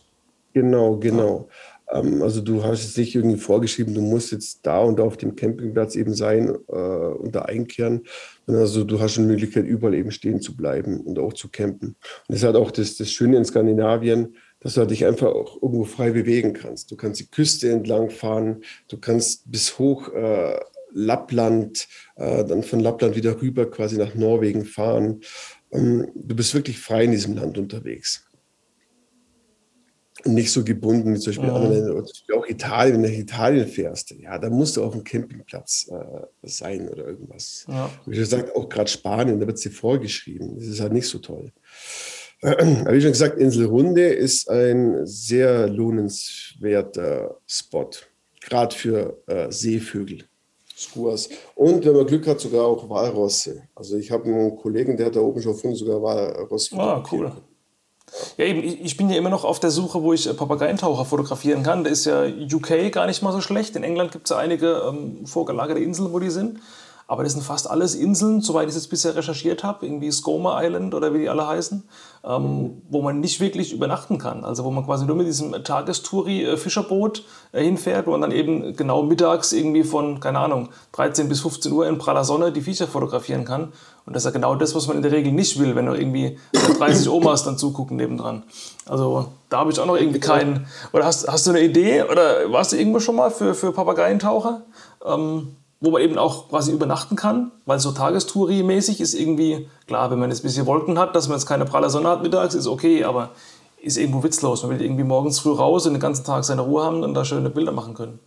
Genau, 0.53 0.97
genau. 0.97 1.47
Ja. 1.49 1.76
Ähm, 1.91 2.21
also 2.21 2.41
du 2.41 2.63
hast 2.63 2.85
es 2.85 2.97
nicht 2.97 3.15
irgendwie 3.15 3.37
vorgeschrieben, 3.37 3.93
du 3.93 4.01
musst 4.01 4.31
jetzt 4.31 4.65
da 4.65 4.81
und 4.81 4.99
da 4.99 5.03
auf 5.03 5.17
dem 5.17 5.35
Campingplatz 5.35 5.95
eben 5.95 6.13
sein 6.13 6.49
äh, 6.67 6.71
und 6.71 7.35
da 7.35 7.43
einkehren. 7.43 8.03
Also 8.47 8.83
du 8.83 8.99
hast 8.99 9.13
schon 9.13 9.25
die 9.25 9.31
Möglichkeit, 9.31 9.65
überall 9.65 9.95
eben 9.95 10.11
stehen 10.11 10.41
zu 10.41 10.55
bleiben 10.55 11.01
und 11.01 11.19
auch 11.19 11.33
zu 11.33 11.49
campen. 11.49 11.89
Und 11.89 11.97
das 12.29 12.37
ist 12.37 12.43
halt 12.43 12.55
auch 12.55 12.71
das, 12.71 12.97
das 12.97 13.11
Schöne 13.11 13.37
in 13.37 13.45
Skandinavien, 13.45 14.35
dass 14.59 14.73
du 14.73 14.81
halt 14.81 14.91
dich 14.91 15.05
einfach 15.05 15.27
auch 15.27 15.61
irgendwo 15.61 15.85
frei 15.85 16.11
bewegen 16.11 16.53
kannst. 16.53 16.91
Du 16.91 16.95
kannst 16.95 17.19
die 17.19 17.29
Küste 17.29 17.69
entlang 17.71 18.09
fahren, 18.09 18.63
du 18.87 18.97
kannst 18.97 19.49
bis 19.51 19.77
hoch 19.77 20.11
äh, 20.13 20.59
Lappland, 20.93 21.87
äh, 22.15 22.43
dann 22.43 22.63
von 22.63 22.79
Lappland 22.79 23.15
wieder 23.15 23.41
rüber 23.41 23.69
quasi 23.69 23.97
nach 23.97 24.15
Norwegen 24.15 24.65
fahren. 24.65 25.21
Ähm, 25.71 26.07
du 26.15 26.35
bist 26.35 26.53
wirklich 26.53 26.79
frei 26.79 27.03
in 27.03 27.11
diesem 27.11 27.35
Land 27.35 27.57
unterwegs. 27.57 28.26
Nicht 30.25 30.51
so 30.51 30.63
gebunden 30.63 31.13
wie 31.13 31.19
zum 31.19 31.31
Beispiel 31.31 31.47
ja. 31.47 31.55
andere 31.55 31.73
Länder, 31.73 31.95
oder 31.95 32.39
auch 32.39 32.47
Italien, 32.47 32.95
wenn 32.95 33.03
du 33.03 33.09
nach 33.09 33.17
Italien 33.17 33.67
fährst, 33.67 34.11
ja, 34.11 34.37
da 34.37 34.49
musst 34.49 34.75
du 34.75 34.83
auf 34.83 34.93
dem 34.93 35.03
Campingplatz 35.03 35.89
äh, 35.91 36.25
sein 36.43 36.89
oder 36.89 37.05
irgendwas. 37.05 37.65
Ja. 37.67 37.89
Wie 38.05 38.17
gesagt, 38.17 38.55
auch 38.55 38.67
gerade 38.67 38.89
Spanien, 38.89 39.39
da 39.39 39.45
wird 39.45 39.57
es 39.57 39.63
dir 39.63 39.71
vorgeschrieben. 39.71 40.55
Das 40.57 40.67
ist 40.67 40.79
halt 40.79 40.93
nicht 40.93 41.07
so 41.07 41.19
toll. 41.19 41.51
Aber 42.41 42.93
wie 42.93 43.01
schon 43.01 43.11
gesagt, 43.11 43.37
Inselrunde 43.37 44.07
ist 44.07 44.49
ein 44.49 45.05
sehr 45.05 45.67
lohnenswerter 45.67 47.37
Spot, 47.47 47.89
gerade 48.41 48.75
für 48.75 49.21
äh, 49.27 49.51
Seevögel. 49.51 50.25
Skuas. 50.77 51.29
Und 51.55 51.83
wenn 51.85 51.95
man 51.95 52.05
Glück 52.05 52.27
hat, 52.27 52.39
sogar 52.39 52.65
auch 52.65 52.87
Walrosse. 52.87 53.63
Also 53.73 53.97
ich 53.97 54.11
habe 54.11 54.25
einen 54.25 54.55
Kollegen, 54.55 54.95
der 54.95 55.07
hat 55.07 55.15
da 55.15 55.21
oben 55.21 55.41
schon 55.41 55.53
gefunden, 55.53 55.75
sogar 55.75 56.01
Walross. 56.01 56.71
Ah, 56.73 57.03
cool. 57.11 57.31
Ja, 58.37 58.45
eben, 58.45 58.63
ich 58.63 58.95
bin 58.97 59.09
ja 59.09 59.17
immer 59.17 59.29
noch 59.29 59.43
auf 59.43 59.59
der 59.59 59.69
Suche, 59.69 60.01
wo 60.01 60.13
ich 60.13 60.35
Papageientaucher 60.35 61.05
fotografieren 61.05 61.63
kann. 61.63 61.83
Da 61.83 61.89
ist 61.89 62.05
ja 62.05 62.23
UK 62.25 62.91
gar 62.91 63.05
nicht 63.05 63.21
mal 63.21 63.33
so 63.33 63.41
schlecht. 63.41 63.75
In 63.75 63.83
England 63.83 64.11
gibt 64.11 64.27
es 64.27 64.31
ja 64.31 64.37
einige 64.37 64.83
ähm, 64.87 65.25
vorgelagerte 65.25 65.81
Inseln, 65.81 66.13
wo 66.13 66.19
die 66.19 66.29
sind. 66.29 66.59
Aber 67.09 67.23
das 67.23 67.33
sind 67.33 67.43
fast 67.43 67.69
alles 67.69 67.95
Inseln, 67.95 68.41
soweit 68.41 68.63
ich 68.63 68.69
es 68.69 68.75
jetzt 68.75 68.89
bisher 68.89 69.15
recherchiert 69.15 69.63
habe, 69.63 69.85
irgendwie 69.85 70.11
Skomer 70.11 70.59
Island 70.61 70.93
oder 70.93 71.13
wie 71.13 71.19
die 71.19 71.29
alle 71.29 71.47
heißen, 71.47 71.87
ähm, 72.25 72.81
wo 72.89 73.01
man 73.01 73.21
nicht 73.21 73.39
wirklich 73.39 73.71
übernachten 73.71 74.17
kann. 74.17 74.43
Also 74.43 74.65
wo 74.65 74.71
man 74.71 74.85
quasi 74.85 75.05
nur 75.05 75.15
mit 75.15 75.25
diesem 75.25 75.51
Tagestouri-Fischerboot 75.63 77.23
äh, 77.53 77.63
hinfährt, 77.63 78.07
wo 78.07 78.11
man 78.11 78.21
dann 78.21 78.31
eben 78.31 78.75
genau 78.75 79.03
mittags 79.03 79.53
irgendwie 79.53 79.85
von, 79.85 80.19
keine 80.19 80.39
Ahnung, 80.39 80.67
13 80.91 81.29
bis 81.29 81.39
15 81.39 81.71
Uhr 81.71 81.87
in 81.87 81.97
praller 81.97 82.25
Sonne 82.25 82.51
die 82.51 82.61
Viecher 82.61 82.87
fotografieren 82.87 83.45
kann. 83.45 83.71
Und 84.05 84.13
das 84.13 84.23
ist 84.23 84.25
ja 84.25 84.31
genau 84.31 84.55
das, 84.55 84.75
was 84.75 84.87
man 84.87 84.97
in 84.97 85.03
der 85.03 85.11
Regel 85.11 85.31
nicht 85.31 85.59
will, 85.59 85.75
wenn 85.75 85.85
noch 85.85 85.95
irgendwie 85.95 86.37
30 86.77 87.09
Omas 87.09 87.43
dann 87.43 87.57
zugucken 87.57 87.97
nebendran. 87.97 88.43
Also 88.85 89.27
da 89.49 89.59
habe 89.59 89.71
ich 89.71 89.79
auch 89.79 89.85
noch 89.85 89.97
irgendwie 89.97 90.19
keinen. 90.21 90.67
Oder 90.93 91.05
hast, 91.05 91.27
hast 91.27 91.45
du 91.45 91.51
eine 91.51 91.61
Idee 91.61 92.03
oder 92.03 92.51
warst 92.51 92.71
du 92.71 92.77
irgendwo 92.77 92.99
schon 92.99 93.15
mal 93.15 93.31
für, 93.31 93.53
für 93.53 93.71
Papageientaucher? 93.71 94.61
Ähm, 95.05 95.56
wo 95.79 95.91
man 95.91 96.01
eben 96.01 96.17
auch 96.17 96.49
quasi 96.49 96.71
übernachten 96.71 97.15
kann, 97.15 97.51
weil 97.65 97.79
so 97.79 97.91
Tagestouri-mäßig 97.91 98.99
ist 98.99 99.13
irgendwie, 99.13 99.67
klar, 99.85 100.09
wenn 100.09 100.19
man 100.19 100.29
jetzt 100.29 100.39
ein 100.39 100.47
bisschen 100.47 100.65
Wolken 100.65 100.97
hat, 100.97 101.15
dass 101.15 101.27
man 101.27 101.37
jetzt 101.37 101.45
keine 101.45 101.65
pralle 101.65 101.89
Sonne 101.89 102.09
hat 102.09 102.23
mittags, 102.23 102.55
ist 102.55 102.67
okay, 102.67 103.03
aber 103.03 103.31
ist 103.81 103.97
irgendwo 103.97 104.23
witzlos. 104.23 104.63
Man 104.63 104.71
will 104.71 104.81
irgendwie 104.81 105.03
morgens 105.03 105.39
früh 105.39 105.51
raus 105.51 105.85
und 105.85 105.93
den 105.93 105.99
ganzen 105.99 106.25
Tag 106.25 106.43
seine 106.43 106.61
Ruhe 106.61 106.83
haben 106.83 107.03
und 107.03 107.13
da 107.13 107.23
schöne 107.23 107.49
Bilder 107.49 107.71
machen 107.71 107.93
können. 107.93 108.19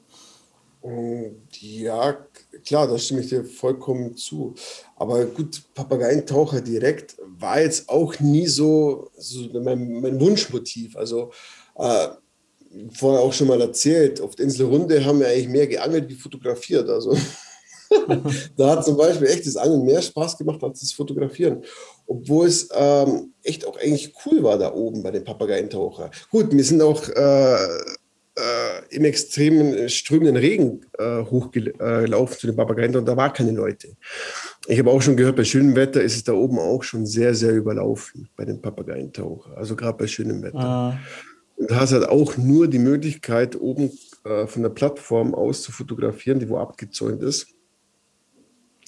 Ja, 1.61 2.17
klar, 2.65 2.89
da 2.89 2.97
stimme 2.97 3.21
ich 3.21 3.29
dir 3.29 3.45
vollkommen 3.45 4.17
zu. 4.17 4.55
Aber 4.97 5.27
gut, 5.27 5.63
Papageientaucher 5.75 6.63
direkt 6.63 7.17
war 7.39 7.61
jetzt 7.61 7.89
auch 7.91 8.19
nie 8.19 8.47
so, 8.47 9.11
so 9.19 9.41
mein, 9.61 10.01
mein, 10.01 10.19
Wunschmotiv. 10.21 10.97
Also 10.97 11.33
äh, 11.75 12.09
vorher 12.93 13.21
auch 13.21 13.33
schon 13.33 13.49
mal 13.49 13.61
erzählt, 13.61 14.21
auf 14.21 14.37
der 14.37 14.45
Insel 14.45 14.67
Runde 14.67 15.05
haben 15.05 15.21
wir 15.21 15.29
eigentlich 15.29 15.49
mehr 15.49 15.67
geangelt 15.67 16.09
wie 16.09 16.15
fotografiert. 16.15 16.89
Also 16.89 17.17
da 18.57 18.71
hat 18.71 18.85
zum 18.85 18.97
Beispiel 18.97 19.29
echt 19.29 19.47
das 19.47 19.57
Angeln 19.57 19.85
mehr 19.85 20.03
Spaß 20.03 20.39
gemacht 20.39 20.63
als 20.63 20.81
das 20.81 20.93
Fotografieren. 20.93 21.65
Obwohl 22.07 22.47
es 22.47 22.69
ähm, 22.73 23.33
echt 23.43 23.67
auch 23.67 23.77
eigentlich 23.79 24.15
cool 24.25 24.43
war 24.43 24.59
da 24.59 24.73
oben 24.73 25.03
bei 25.03 25.11
den 25.11 25.25
Papageientaucher. 25.25 26.11
Gut, 26.31 26.53
wir 26.53 26.65
sind 26.65 26.83
auch 26.83 27.09
äh, 27.09 27.57
äh, 28.41 28.97
im 28.97 29.05
extremen 29.05 29.89
strömenden 29.89 30.37
Regen 30.37 30.81
äh, 30.99 31.23
hochgelaufen 31.23 32.39
zu 32.39 32.47
den 32.47 32.57
Papageien 32.57 32.97
und 32.97 33.07
da 33.07 33.17
war 33.17 33.33
keine 33.33 33.53
Leute. 33.53 33.89
Ich 34.67 34.79
habe 34.79 34.91
auch 34.91 35.03
schon 35.03 35.17
gehört, 35.17 35.37
bei 35.37 35.45
schönem 35.45 35.75
Wetter 35.75 36.03
ist 36.03 36.17
es 36.17 36.25
da 36.25 36.33
oben 36.33 36.59
auch 36.59 36.83
schon 36.83 37.07
sehr, 37.07 37.35
sehr 37.35 37.53
überlaufen 37.53 38.29
bei 38.37 38.45
den 38.45 38.61
Papageientaucher. 38.61 39.57
Also 39.57 39.77
gerade 39.77 39.99
bei 39.99 40.07
schönem 40.07 40.43
Wetter. 40.43 40.59
Ah. 40.59 40.99
Und 41.61 41.71
da 41.71 41.81
hast 41.81 41.93
halt 41.93 42.09
auch 42.09 42.39
nur 42.39 42.69
die 42.69 42.79
Möglichkeit, 42.79 43.61
oben 43.61 43.93
äh, 44.25 44.47
von 44.47 44.63
der 44.63 44.71
Plattform 44.71 45.35
aus 45.35 45.61
zu 45.61 45.73
fotografieren, 45.73 46.41
die 46.41 46.49
wo 46.49 46.57
abgezäunt 46.57 47.23
ist. 47.23 47.49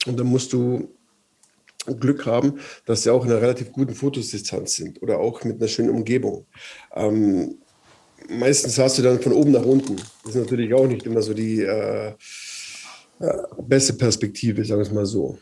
Und 0.07 0.19
dann 0.19 0.27
musst 0.27 0.55
du 0.55 0.89
Glück 2.01 2.25
haben, 2.25 2.61
dass 2.87 3.03
sie 3.03 3.11
auch 3.11 3.27
in 3.27 3.31
einer 3.31 3.43
relativ 3.43 3.73
guten 3.73 3.95
Fotosdistanz 3.95 4.75
sind 4.75 5.03
oder 5.03 5.19
auch 5.19 5.45
mit 5.45 5.61
einer 5.61 5.69
schönen 5.69 5.91
Umgebung. 5.91 6.47
Ähm, 6.95 7.57
meistens 8.31 8.79
hast 8.79 8.97
du 8.97 9.03
dann 9.03 9.21
von 9.21 9.35
oben 9.35 9.51
nach 9.51 9.65
unten. 9.65 9.97
Das 10.25 10.35
ist 10.35 10.41
natürlich 10.41 10.73
auch 10.73 10.87
nicht 10.87 11.05
immer 11.05 11.21
so 11.21 11.35
die 11.35 11.61
äh, 11.61 12.15
äh, 13.19 13.43
beste 13.59 13.93
Perspektive, 13.93 14.65
sagen 14.65 14.81
wir 14.81 14.87
es 14.87 14.93
mal 14.93 15.05
so. 15.05 15.37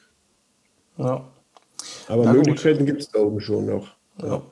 Ja. 0.97 1.31
Aber 2.09 2.25
Na 2.25 2.33
Möglichkeiten 2.33 2.85
gibt 2.85 3.03
es 3.03 3.09
da 3.09 3.21
oben 3.21 3.41
schon 3.41 3.67
noch. 3.67 3.95
Ja. 4.19 4.27
ja. 4.27 4.43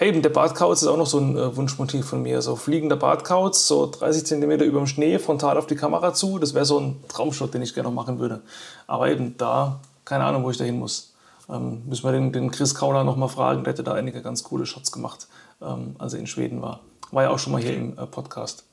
Eben 0.00 0.22
der 0.22 0.30
Badkauz 0.30 0.82
ist 0.82 0.88
auch 0.88 0.96
noch 0.96 1.06
so 1.06 1.18
ein 1.18 1.36
äh, 1.36 1.56
Wunschmotiv 1.56 2.06
von 2.06 2.22
mir. 2.22 2.42
So 2.42 2.56
fliegender 2.56 2.96
Badkauz, 2.96 3.66
so 3.66 3.90
30 3.90 4.26
Zentimeter 4.26 4.64
über 4.64 4.78
dem 4.78 4.86
Schnee, 4.86 5.18
frontal 5.18 5.58
auf 5.58 5.66
die 5.66 5.76
Kamera 5.76 6.14
zu. 6.14 6.38
Das 6.38 6.54
wäre 6.54 6.64
so 6.64 6.78
ein 6.80 6.96
Traumshot, 7.08 7.54
den 7.54 7.62
ich 7.62 7.74
gerne 7.74 7.88
noch 7.88 7.94
machen 7.94 8.18
würde. 8.18 8.42
Aber 8.86 9.10
eben 9.10 9.36
da, 9.36 9.80
keine 10.04 10.24
Ahnung, 10.24 10.44
wo 10.44 10.50
ich 10.50 10.56
da 10.56 10.64
hin 10.64 10.78
muss. 10.78 11.14
Ähm, 11.48 11.82
müssen 11.86 12.04
wir 12.04 12.12
den, 12.12 12.32
den 12.32 12.50
Chris 12.50 12.74
Kauner 12.74 13.04
noch 13.04 13.16
mal 13.16 13.28
fragen. 13.28 13.64
Der 13.64 13.72
hätte 13.72 13.82
da 13.82 13.92
einige 13.94 14.22
ganz 14.22 14.42
coole 14.42 14.66
Shots 14.66 14.92
gemacht 14.92 15.28
ähm, 15.62 15.96
als 15.98 16.14
er 16.14 16.20
in 16.20 16.26
Schweden 16.26 16.60
war. 16.62 16.80
War 17.10 17.24
ja 17.24 17.30
auch 17.30 17.38
schon 17.38 17.52
mal 17.52 17.62
hier 17.62 17.76
im 17.76 17.98
äh, 17.98 18.06
Podcast. 18.06 18.64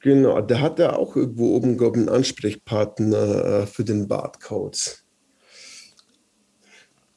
Genau, 0.00 0.40
der 0.40 0.60
hat 0.60 0.78
ja 0.78 0.94
auch 0.94 1.16
irgendwo 1.16 1.56
oben, 1.56 1.76
glaube 1.76 1.98
ich, 1.98 2.06
einen 2.06 2.16
Ansprechpartner 2.16 3.44
äh, 3.44 3.66
für 3.66 3.84
den 3.84 4.06
Bartcodes. 4.08 5.02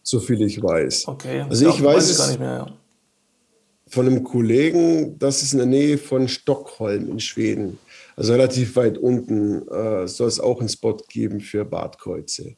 So 0.02 0.20
viel 0.20 0.42
ich 0.42 0.62
weiß. 0.62 1.08
Okay, 1.08 1.42
also 1.42 1.70
ich, 1.70 1.84
weiß, 1.84 1.96
weiß 1.96 2.10
es 2.10 2.18
gar 2.18 2.28
nicht 2.28 2.40
mehr, 2.40 2.54
ja. 2.54 2.68
Von 3.90 4.06
einem 4.06 4.24
Kollegen, 4.24 5.18
das 5.18 5.42
ist 5.42 5.54
in 5.54 5.60
der 5.60 5.68
Nähe 5.68 5.98
von 5.98 6.28
Stockholm 6.28 7.10
in 7.10 7.20
Schweden. 7.20 7.80
Also 8.16 8.34
relativ 8.34 8.76
weit 8.76 8.98
unten 8.98 9.68
äh, 9.70 10.08
soll 10.08 10.28
es 10.28 10.40
auch 10.40 10.60
einen 10.60 10.70
Spot 10.70 10.98
geben 11.10 11.40
für 11.40 11.66
Bartkreuze. 11.66 12.56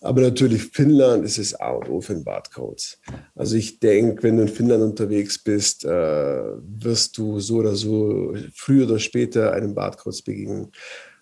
Aber 0.00 0.20
natürlich 0.20 0.62
Finnland 0.62 1.24
ist 1.24 1.38
es 1.38 1.54
A 1.54 1.70
und 1.70 1.88
O 1.88 2.00
für 2.00 2.14
den 2.14 2.24
Bartcodes. 2.24 2.98
Also 3.34 3.56
ich 3.56 3.80
denke, 3.80 4.22
wenn 4.22 4.36
du 4.36 4.42
in 4.42 4.48
Finnland 4.48 4.82
unterwegs 4.82 5.42
bist, 5.42 5.84
äh, 5.84 5.88
wirst 5.88 7.18
du 7.18 7.40
so 7.40 7.56
oder 7.56 7.74
so 7.74 8.34
früher 8.54 8.86
oder 8.86 8.98
später 8.98 9.52
einem 9.52 9.74
Bartcodes 9.74 10.22
begegnen. 10.22 10.70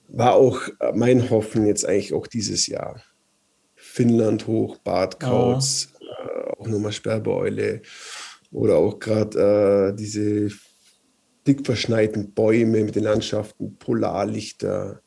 War 0.09 0.35
auch 0.35 0.61
mein 0.95 1.31
Hoffen 1.31 1.67
jetzt 1.67 1.87
eigentlich 1.87 2.13
auch 2.13 2.27
dieses 2.27 2.67
Jahr. 2.67 3.01
Finnland 3.75 4.47
hoch, 4.47 4.77
Bartcodes, 4.79 5.89
äh, 6.01 6.51
auch 6.59 6.67
nochmal 6.67 6.93
Sperrbeule 6.93 7.81
oder 8.55 8.77
auch 8.77 8.99
gerade 8.99 9.93
äh, 9.93 9.97
diese 9.97 10.57
dick 11.47 11.67
verschneiten 11.67 12.33
Bäume 12.33 12.85
mit 12.85 12.95
den 12.95 13.05
Landschaften, 13.05 13.77
Polarlichter. 13.79 15.01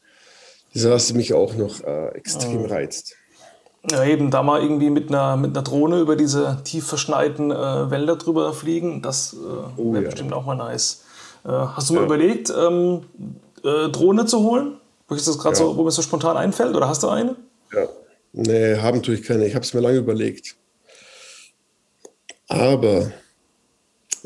Das 0.73 0.83
ist, 0.83 0.89
was 0.89 1.13
mich 1.13 1.33
auch 1.33 1.55
noch 1.55 1.83
äh, 1.83 2.09
extrem 2.09 2.65
oh. 2.65 2.67
reizt. 2.67 3.15
Ja, 3.89 4.03
eben 4.03 4.29
da 4.29 4.43
mal 4.43 4.61
irgendwie 4.61 4.89
mit 4.89 5.09
einer, 5.09 5.37
mit 5.37 5.55
einer 5.55 5.63
Drohne 5.63 6.01
über 6.01 6.17
diese 6.17 6.59
tief 6.65 6.85
verschneiten 6.85 7.51
äh, 7.51 7.89
Wälder 7.89 8.17
drüber 8.17 8.53
fliegen, 8.53 9.01
das 9.01 9.33
äh, 9.33 9.37
oh, 9.77 9.93
wäre 9.93 10.03
ja. 10.03 10.09
bestimmt 10.09 10.33
auch 10.33 10.45
mal 10.45 10.55
nice. 10.55 11.05
Äh, 11.45 11.49
hast 11.49 11.89
du 11.89 11.93
ja. 11.93 12.01
mal 12.01 12.05
überlegt, 12.05 12.53
ähm, 12.55 13.05
äh, 13.63 13.89
Drohne 13.89 14.25
zu 14.25 14.43
holen? 14.43 14.77
Wo, 15.07 15.15
ist 15.15 15.25
das 15.25 15.41
ja. 15.41 15.55
so, 15.55 15.77
wo 15.77 15.83
mir 15.83 15.91
so 15.91 16.01
spontan 16.01 16.35
einfällt? 16.35 16.75
Oder 16.75 16.89
hast 16.89 17.01
du 17.01 17.07
eine? 17.07 17.37
Ja. 17.73 17.87
Nee, 18.33 18.77
haben 18.77 18.97
natürlich 18.97 19.23
keine. 19.23 19.47
Ich 19.47 19.55
habe 19.55 19.63
es 19.63 19.73
mir 19.73 19.79
lange 19.79 19.99
überlegt. 19.99 20.57
Aber 22.49 23.11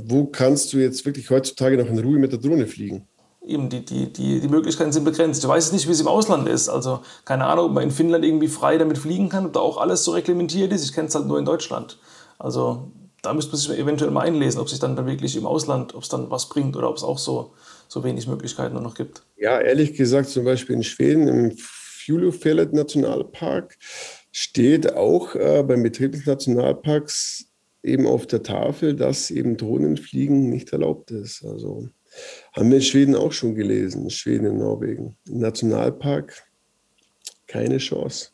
wo 0.06 0.26
kannst 0.26 0.74
du 0.74 0.78
jetzt 0.78 1.06
wirklich 1.06 1.30
heutzutage 1.30 1.78
noch 1.78 1.88
in 1.88 2.00
Ruhe 2.00 2.20
mit 2.20 2.32
der 2.32 2.40
Drohne 2.40 2.68
fliegen? 2.68 3.08
eben 3.46 3.70
die, 3.70 3.84
die, 3.84 4.12
die, 4.12 4.40
die 4.40 4.48
Möglichkeiten 4.48 4.92
sind 4.92 5.04
begrenzt. 5.04 5.44
Ich 5.44 5.50
weiß 5.50 5.72
nicht, 5.72 5.88
wie 5.88 5.92
es 5.92 6.02
im 6.02 6.08
Ausland 6.08 6.48
ist. 6.48 6.70
Also 6.70 7.02
keine 7.26 7.46
Ahnung, 7.46 7.66
ob 7.66 7.72
man 7.74 7.84
in 7.84 7.92
Finnland 7.92 8.24
irgendwie 8.24 8.48
frei 8.48 8.78
damit 8.78 8.98
fliegen 8.98 9.30
kann, 9.30 9.46
ob 9.46 9.54
da 9.54 9.60
auch 9.60 9.78
alles 9.78 10.04
so 10.04 10.12
reglementiert 10.12 10.72
ist. 10.72 10.86
Ich 10.86 10.94
kenne 10.94 11.08
es 11.08 11.16
halt 11.16 11.28
nur 11.28 11.40
in 11.40 11.46
Deutschland. 11.46 11.98
Also 12.38 12.92
da 13.22 13.34
müsste 13.34 13.52
man 13.52 13.60
sich 13.60 13.78
eventuell 13.78 14.12
mal 14.12 14.22
einlesen, 14.22 14.60
ob 14.60 14.70
sich 14.70 14.80
dann, 14.80 14.96
dann 14.96 15.06
wirklich 15.06 15.36
im 15.36 15.46
Ausland, 15.46 15.94
ob 15.96 16.04
es 16.04 16.10
dann 16.10 16.30
was 16.32 16.50
bringt 16.50 16.76
oder 16.76 16.90
ob 16.90 16.98
es 16.98 17.04
auch 17.04 17.18
so, 17.18 17.54
so 17.88 18.04
wenig 18.04 18.28
Möglichkeiten 18.28 18.74
nur 18.74 18.84
noch 18.84 18.96
gibt. 18.96 19.24
Ja, 19.38 19.60
ehrlich 19.60 19.94
gesagt, 19.94 20.30
zum 20.30 20.46
Beispiel 20.46 20.76
in 20.76 20.84
Schweden 20.84 21.28
im 21.28 21.52
Fjulufjället 21.52 22.74
Nationalpark 22.74 23.78
steht 24.32 24.94
auch 24.94 25.36
äh, 25.36 25.64
beim 25.64 25.84
Betrieb 25.84 26.14
des 26.14 26.26
Nationalparks 26.26 27.51
eben 27.84 28.08
auf 28.08 28.28
der 28.28 28.44
Tafel, 28.44 28.96
dass 28.96 29.32
eben 29.32 29.58
Drohnenfliegen 29.58 30.50
nicht 30.50 30.72
erlaubt 30.72 31.12
ist. 31.12 31.44
Also 31.44 31.90
haben 32.54 32.70
wir 32.70 32.78
in 32.78 32.84
Schweden 32.84 33.16
auch 33.16 33.32
schon 33.32 33.56
gelesen, 33.56 34.10
Schweden 34.10 34.48
und 34.48 34.58
Norwegen. 34.58 35.18
Im 35.28 35.40
Nationalpark 35.40 36.44
keine 37.48 37.80
Chance, 37.80 38.30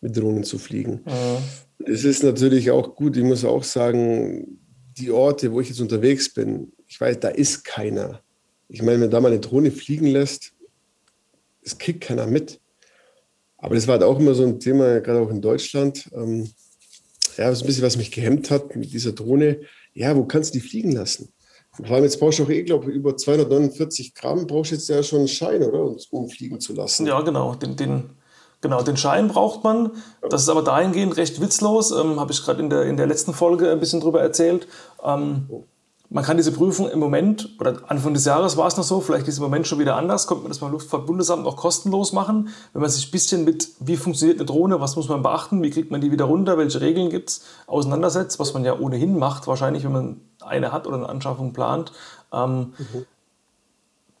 mit 0.00 0.16
Drohnen 0.16 0.44
zu 0.44 0.58
fliegen. 0.58 1.00
Mhm. 1.04 1.86
Es 1.86 2.04
ist 2.04 2.22
natürlich 2.22 2.70
auch 2.70 2.94
gut, 2.94 3.16
ich 3.16 3.24
muss 3.24 3.44
auch 3.44 3.64
sagen, 3.64 4.60
die 4.96 5.10
Orte, 5.10 5.52
wo 5.52 5.60
ich 5.60 5.68
jetzt 5.68 5.80
unterwegs 5.80 6.32
bin, 6.32 6.72
ich 6.86 7.00
weiß, 7.00 7.18
da 7.20 7.28
ist 7.28 7.64
keiner. 7.64 8.22
Ich 8.68 8.82
meine, 8.82 9.02
wenn 9.02 9.10
da 9.10 9.20
mal 9.20 9.32
eine 9.32 9.40
Drohne 9.40 9.70
fliegen 9.70 10.06
lässt, 10.06 10.52
es 11.62 11.78
kriegt 11.78 12.02
keiner 12.02 12.26
mit. 12.26 12.60
Aber 13.58 13.74
das 13.74 13.86
war 13.86 13.94
halt 13.94 14.04
auch 14.04 14.20
immer 14.20 14.34
so 14.34 14.44
ein 14.44 14.60
Thema, 14.60 15.00
gerade 15.00 15.20
auch 15.20 15.30
in 15.30 15.40
Deutschland. 15.40 16.10
Ähm, 16.14 16.48
ja, 17.36 17.48
das 17.48 17.58
ist 17.58 17.64
ein 17.64 17.66
bisschen, 17.66 17.84
was 17.84 17.96
mich 17.96 18.10
gehemmt 18.10 18.50
hat 18.50 18.76
mit 18.76 18.92
dieser 18.92 19.12
Drohne. 19.12 19.60
Ja, 19.92 20.16
wo 20.16 20.24
kannst 20.24 20.54
du 20.54 20.58
die 20.58 20.66
fliegen 20.66 20.92
lassen? 20.92 21.32
Vor 21.72 21.90
allem 21.90 22.04
jetzt 22.04 22.20
brauchst 22.20 22.38
du 22.38 22.44
auch 22.44 22.50
eh, 22.50 22.62
glaube 22.62 22.90
ich, 22.90 22.96
über 22.96 23.16
249 23.16 24.14
Gramm 24.14 24.46
brauchst 24.46 24.70
du 24.70 24.76
jetzt 24.76 24.88
ja 24.88 25.02
schon 25.02 25.20
einen 25.20 25.28
Schein, 25.28 25.62
oder? 25.62 25.96
Um 26.10 26.28
fliegen 26.28 26.60
zu 26.60 26.72
lassen. 26.72 27.06
Ja, 27.06 27.20
genau. 27.20 27.54
Den, 27.56 27.74
den, 27.74 28.10
genau, 28.60 28.82
den 28.82 28.96
Schein 28.96 29.28
braucht 29.28 29.64
man. 29.64 29.90
Das 30.28 30.42
ist 30.42 30.48
aber 30.48 30.62
dahingehend 30.62 31.16
recht 31.16 31.40
witzlos. 31.40 31.90
Ähm, 31.90 32.20
Habe 32.20 32.32
ich 32.32 32.42
gerade 32.44 32.62
in 32.62 32.70
der, 32.70 32.82
in 32.82 32.96
der 32.96 33.06
letzten 33.06 33.34
Folge 33.34 33.70
ein 33.70 33.80
bisschen 33.80 34.00
drüber 34.00 34.20
erzählt. 34.20 34.68
Ähm, 35.02 35.48
man 36.14 36.22
kann 36.22 36.36
diese 36.36 36.52
Prüfung 36.52 36.88
im 36.88 37.00
Moment, 37.00 37.56
oder 37.58 37.80
Anfang 37.88 38.14
des 38.14 38.24
Jahres 38.24 38.56
war 38.56 38.68
es 38.68 38.76
noch 38.76 38.84
so, 38.84 39.00
vielleicht 39.00 39.26
ist 39.26 39.34
es 39.34 39.38
im 39.38 39.42
Moment 39.42 39.66
schon 39.66 39.80
wieder 39.80 39.96
anders, 39.96 40.28
kommt 40.28 40.42
man 40.42 40.50
das 40.50 40.60
beim 40.60 40.70
Luftfahrtbundesamt 40.70 41.44
auch 41.44 41.56
kostenlos 41.56 42.12
machen. 42.12 42.50
Wenn 42.72 42.82
man 42.82 42.88
sich 42.88 43.08
ein 43.08 43.10
bisschen 43.10 43.44
mit, 43.44 43.70
wie 43.80 43.96
funktioniert 43.96 44.38
eine 44.38 44.46
Drohne, 44.46 44.80
was 44.80 44.94
muss 44.94 45.08
man 45.08 45.24
beachten, 45.24 45.60
wie 45.60 45.70
kriegt 45.70 45.90
man 45.90 46.00
die 46.00 46.12
wieder 46.12 46.26
runter, 46.26 46.56
welche 46.56 46.80
Regeln 46.80 47.10
gibt 47.10 47.30
es, 47.30 47.42
auseinandersetzt, 47.66 48.38
was 48.38 48.54
man 48.54 48.64
ja 48.64 48.78
ohnehin 48.78 49.18
macht, 49.18 49.48
wahrscheinlich, 49.48 49.82
wenn 49.82 49.90
man 49.90 50.20
eine 50.40 50.70
hat 50.70 50.86
oder 50.86 50.98
eine 50.98 51.08
Anschaffung 51.08 51.52
plant, 51.52 51.90
ähm, 52.32 52.74
mhm. 52.78 53.06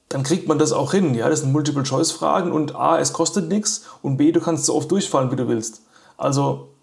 dann 0.08 0.24
kriegt 0.24 0.48
man 0.48 0.58
das 0.58 0.72
auch 0.72 0.90
hin. 0.90 1.14
Ja, 1.14 1.28
das 1.28 1.42
sind 1.42 1.52
Multiple-Choice-Fragen 1.52 2.50
und 2.50 2.74
A, 2.74 2.98
es 2.98 3.12
kostet 3.12 3.48
nichts 3.48 3.84
und 4.02 4.16
B, 4.16 4.32
du 4.32 4.40
kannst 4.40 4.64
so 4.64 4.74
oft 4.74 4.90
durchfallen, 4.90 5.30
wie 5.30 5.36
du 5.36 5.46
willst. 5.46 5.82
Also 6.16 6.73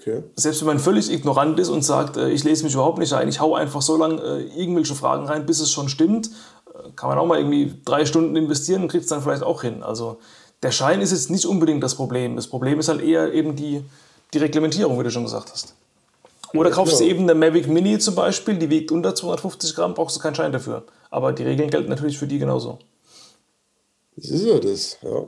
okay. 0.00 0.22
selbst 0.34 0.60
wenn 0.60 0.68
man 0.68 0.78
völlig 0.78 1.10
ignorant 1.10 1.58
ist 1.58 1.68
und 1.68 1.82
sagt, 1.82 2.16
äh, 2.16 2.30
ich 2.30 2.44
lese 2.44 2.64
mich 2.64 2.74
überhaupt 2.74 2.98
nicht 2.98 3.12
ein, 3.12 3.28
ich 3.28 3.40
hau 3.40 3.54
einfach 3.54 3.82
so 3.82 3.96
lange 3.96 4.20
äh, 4.22 4.60
irgendwelche 4.60 4.94
Fragen 4.94 5.26
rein, 5.26 5.46
bis 5.46 5.60
es 5.60 5.70
schon 5.70 5.88
stimmt, 5.88 6.30
äh, 6.66 6.90
kann 6.96 7.08
man 7.08 7.18
auch 7.18 7.26
mal 7.26 7.38
irgendwie 7.38 7.74
drei 7.84 8.04
Stunden 8.04 8.36
investieren 8.36 8.82
und 8.82 8.88
kriegt 8.88 9.04
es 9.04 9.10
dann 9.10 9.22
vielleicht 9.22 9.42
auch 9.42 9.62
hin. 9.62 9.82
Also 9.82 10.18
der 10.62 10.70
Schein 10.70 11.00
ist 11.00 11.12
jetzt 11.12 11.30
nicht 11.30 11.46
unbedingt 11.46 11.82
das 11.82 11.94
Problem. 11.94 12.36
Das 12.36 12.46
Problem 12.46 12.78
ist 12.78 12.88
halt 12.88 13.00
eher 13.00 13.32
eben 13.32 13.56
die, 13.56 13.82
die 14.34 14.38
Reglementierung, 14.38 14.98
wie 14.98 15.04
du 15.04 15.10
schon 15.10 15.24
gesagt 15.24 15.50
hast. 15.50 15.74
Oder 16.52 16.70
kaufst 16.70 17.00
du 17.00 17.04
eben 17.04 17.22
eine 17.22 17.34
Mavic 17.34 17.68
Mini 17.68 17.98
zum 17.98 18.14
Beispiel, 18.14 18.58
die 18.58 18.70
wiegt 18.70 18.90
unter 18.90 19.14
250 19.14 19.74
Gramm, 19.74 19.94
brauchst 19.94 20.16
du 20.16 20.20
keinen 20.20 20.34
Schein 20.34 20.52
dafür. 20.52 20.84
Aber 21.10 21.32
die 21.32 21.44
Regeln 21.44 21.70
gelten 21.70 21.88
natürlich 21.88 22.18
für 22.18 22.26
die 22.26 22.38
genauso. 22.38 22.78
Das 24.16 24.30
ist 24.30 24.44
ja 24.44 24.58
das, 24.58 24.98
ja. 25.02 25.26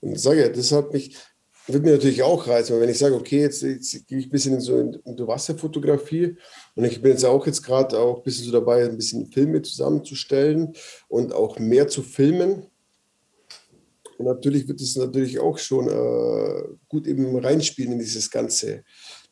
Und 0.00 0.12
ich 0.12 0.22
sage 0.22 0.40
ja, 0.40 0.48
das 0.48 0.72
hat 0.72 0.92
mich, 0.92 1.16
würde 1.66 1.86
mir 1.86 1.92
natürlich 1.92 2.22
auch 2.22 2.46
reizen, 2.46 2.74
weil 2.74 2.82
wenn 2.82 2.90
ich 2.90 2.98
sage, 2.98 3.14
okay, 3.14 3.40
jetzt, 3.40 3.62
jetzt 3.62 4.06
gehe 4.06 4.18
ich 4.18 4.26
ein 4.26 4.30
bisschen 4.30 4.54
in 4.54 4.60
so 4.60 4.78
in, 4.78 4.94
in 5.04 5.26
Wasserfotografie 5.26 6.36
und 6.74 6.84
ich 6.84 7.02
bin 7.02 7.12
jetzt 7.12 7.24
auch 7.24 7.46
jetzt 7.46 7.62
gerade 7.62 7.98
auch 7.98 8.18
ein 8.18 8.22
bisschen 8.22 8.46
so 8.46 8.52
dabei, 8.52 8.84
ein 8.84 8.96
bisschen 8.96 9.26
Filme 9.26 9.62
zusammenzustellen 9.62 10.74
und 11.08 11.32
auch 11.32 11.58
mehr 11.58 11.88
zu 11.88 12.02
filmen. 12.02 12.66
Und 14.18 14.26
natürlich 14.26 14.66
wird 14.66 14.80
es 14.80 14.96
natürlich 14.96 15.38
auch 15.40 15.58
schon 15.58 15.88
äh, 15.88 16.62
gut 16.88 17.06
eben 17.06 17.36
reinspielen 17.38 17.92
in 17.92 17.98
dieses 17.98 18.30
Ganze, 18.30 18.82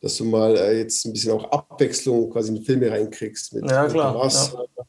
dass 0.00 0.16
du 0.16 0.24
mal 0.24 0.56
äh, 0.56 0.78
jetzt 0.78 1.06
ein 1.06 1.12
bisschen 1.12 1.32
auch 1.32 1.50
Abwechslung 1.50 2.30
quasi 2.30 2.54
in 2.54 2.62
Filme 2.62 2.90
reinkriegst. 2.90 3.54
Mit, 3.54 3.70
ja, 3.70 3.88
klar. 3.88 4.12
Mit 4.12 4.22
Wasser. 4.22 4.66
Ja. 4.76 4.84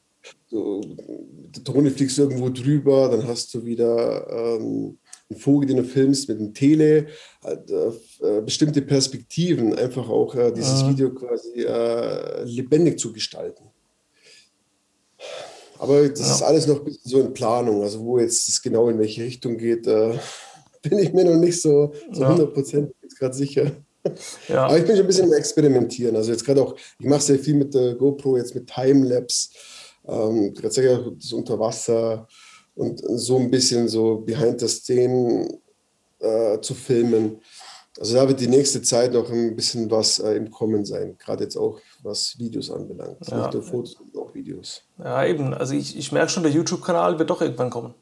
So, 0.48 0.80
die 0.80 1.64
Drohne 1.64 1.90
fliegst 1.90 2.18
irgendwo 2.18 2.50
drüber, 2.50 3.08
dann 3.08 3.26
hast 3.26 3.54
du 3.54 3.64
wieder 3.64 4.26
ähm, 4.30 4.98
einen 5.28 5.40
Vogel, 5.40 5.66
den 5.66 5.78
du 5.78 5.84
filmst 5.84 6.28
mit 6.28 6.38
einem 6.38 6.54
Tele, 6.54 7.06
äh, 7.42 8.40
bestimmte 8.42 8.82
Perspektiven, 8.82 9.74
einfach 9.74 10.08
auch 10.08 10.34
äh, 10.34 10.52
dieses 10.52 10.84
mhm. 10.84 10.90
Video 10.90 11.14
quasi 11.14 11.62
äh, 11.62 12.44
lebendig 12.44 12.98
zu 12.98 13.12
gestalten. 13.12 13.64
Aber 15.78 16.08
das 16.08 16.20
ja. 16.20 16.34
ist 16.34 16.42
alles 16.42 16.66
noch 16.66 16.78
ein 16.78 16.84
bisschen 16.84 17.10
so 17.10 17.20
in 17.20 17.34
Planung. 17.34 17.82
Also 17.82 18.00
wo 18.04 18.18
jetzt 18.18 18.48
das 18.48 18.62
genau 18.62 18.88
in 18.88 18.98
welche 18.98 19.24
Richtung 19.24 19.58
geht, 19.58 19.86
äh, 19.86 20.18
bin 20.82 20.98
ich 20.98 21.12
mir 21.12 21.24
noch 21.24 21.36
nicht 21.36 21.60
so, 21.60 21.92
so 22.12 22.22
ja. 22.22 22.34
100% 22.34 22.90
gerade 23.18 23.34
sicher. 23.34 23.72
Ja. 24.46 24.66
Aber 24.66 24.78
ich 24.78 24.84
bin 24.84 24.94
schon 24.94 25.04
ein 25.04 25.08
bisschen 25.08 25.26
im 25.26 25.32
Experimentieren. 25.32 26.14
Also 26.14 26.30
jetzt 26.30 26.44
gerade 26.44 26.62
auch, 26.62 26.76
ich 26.96 27.06
mache 27.06 27.22
sehr 27.22 27.40
viel 27.40 27.56
mit 27.56 27.74
der 27.74 27.96
GoPro, 27.96 28.36
jetzt 28.36 28.54
mit 28.54 28.68
Timelapse, 28.72 29.48
ähm, 30.06 30.54
gerade 30.54 31.16
das 31.18 31.32
Unterwasser, 31.32 32.28
und 32.76 33.02
so 33.04 33.38
ein 33.38 33.50
bisschen 33.50 33.88
so 33.88 34.16
behind 34.18 34.60
the 34.60 34.68
scene 34.68 35.58
äh, 36.20 36.60
zu 36.60 36.74
filmen. 36.74 37.40
Also 37.98 38.14
da 38.14 38.28
wird 38.28 38.40
die 38.40 38.48
nächste 38.48 38.82
Zeit 38.82 39.14
noch 39.14 39.30
ein 39.30 39.56
bisschen 39.56 39.90
was 39.90 40.18
äh, 40.18 40.34
im 40.34 40.50
Kommen 40.50 40.84
sein, 40.84 41.16
gerade 41.18 41.44
jetzt 41.44 41.56
auch 41.56 41.80
was 42.02 42.38
Videos 42.38 42.70
anbelangt. 42.70 43.16
Ja. 43.28 43.44
Nicht 43.44 43.54
nur 43.54 43.62
Fotos, 43.62 43.92
sondern 43.92 44.22
auch 44.22 44.34
Videos. 44.34 44.82
Ja, 44.98 45.24
eben. 45.24 45.54
Also 45.54 45.74
ich, 45.74 45.96
ich 45.96 46.12
merke 46.12 46.28
schon, 46.28 46.42
der 46.42 46.52
YouTube-Kanal 46.52 47.18
wird 47.18 47.30
doch 47.30 47.40
irgendwann 47.40 47.70
kommen. 47.70 47.94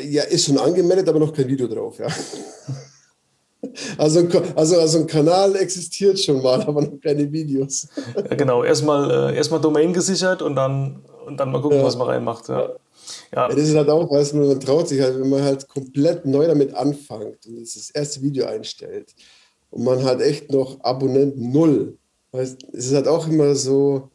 Ja, 0.00 0.24
ist 0.24 0.44
schon 0.44 0.58
angemeldet, 0.58 1.08
aber 1.08 1.18
noch 1.18 1.32
kein 1.32 1.48
Video 1.48 1.66
drauf, 1.66 1.98
ja. 1.98 2.08
Also, 3.96 4.28
also, 4.56 4.78
also 4.78 4.98
ein 4.98 5.06
Kanal 5.06 5.56
existiert 5.56 6.20
schon 6.20 6.42
mal, 6.42 6.60
aber 6.62 6.82
noch 6.82 7.00
keine 7.02 7.32
Videos. 7.32 7.88
Ja, 8.14 8.36
genau, 8.36 8.62
erstmal 8.62 9.32
äh, 9.32 9.36
erst 9.36 9.50
Domain 9.52 9.92
gesichert 9.92 10.42
und 10.42 10.54
dann, 10.54 11.02
und 11.26 11.38
dann 11.38 11.50
mal 11.50 11.62
gucken, 11.62 11.78
ja. 11.78 11.84
was 11.84 11.96
man 11.96 12.08
reinmacht. 12.08 12.48
Ja. 12.48 12.74
Ja. 13.32 13.48
ja. 13.48 13.54
das 13.54 13.68
ist 13.68 13.74
halt 13.74 13.88
auch, 13.88 14.08
du, 14.08 14.36
man 14.36 14.60
traut 14.60 14.88
sich 14.88 15.00
halt, 15.00 15.18
wenn 15.20 15.28
man 15.28 15.42
halt 15.42 15.68
komplett 15.68 16.24
neu 16.24 16.46
damit 16.46 16.74
anfängt 16.74 17.46
und 17.46 17.60
das, 17.60 17.74
das 17.74 17.90
erste 17.90 18.22
Video 18.22 18.46
einstellt 18.46 19.14
und 19.70 19.84
man 19.84 20.04
hat 20.04 20.20
echt 20.20 20.50
noch 20.52 20.80
Abonnent 20.82 21.36
null. 21.36 21.98
Weißt, 22.32 22.64
es 22.72 22.86
ist 22.86 22.94
halt 22.94 23.08
auch 23.08 23.28
immer 23.28 23.54
so, 23.54 24.10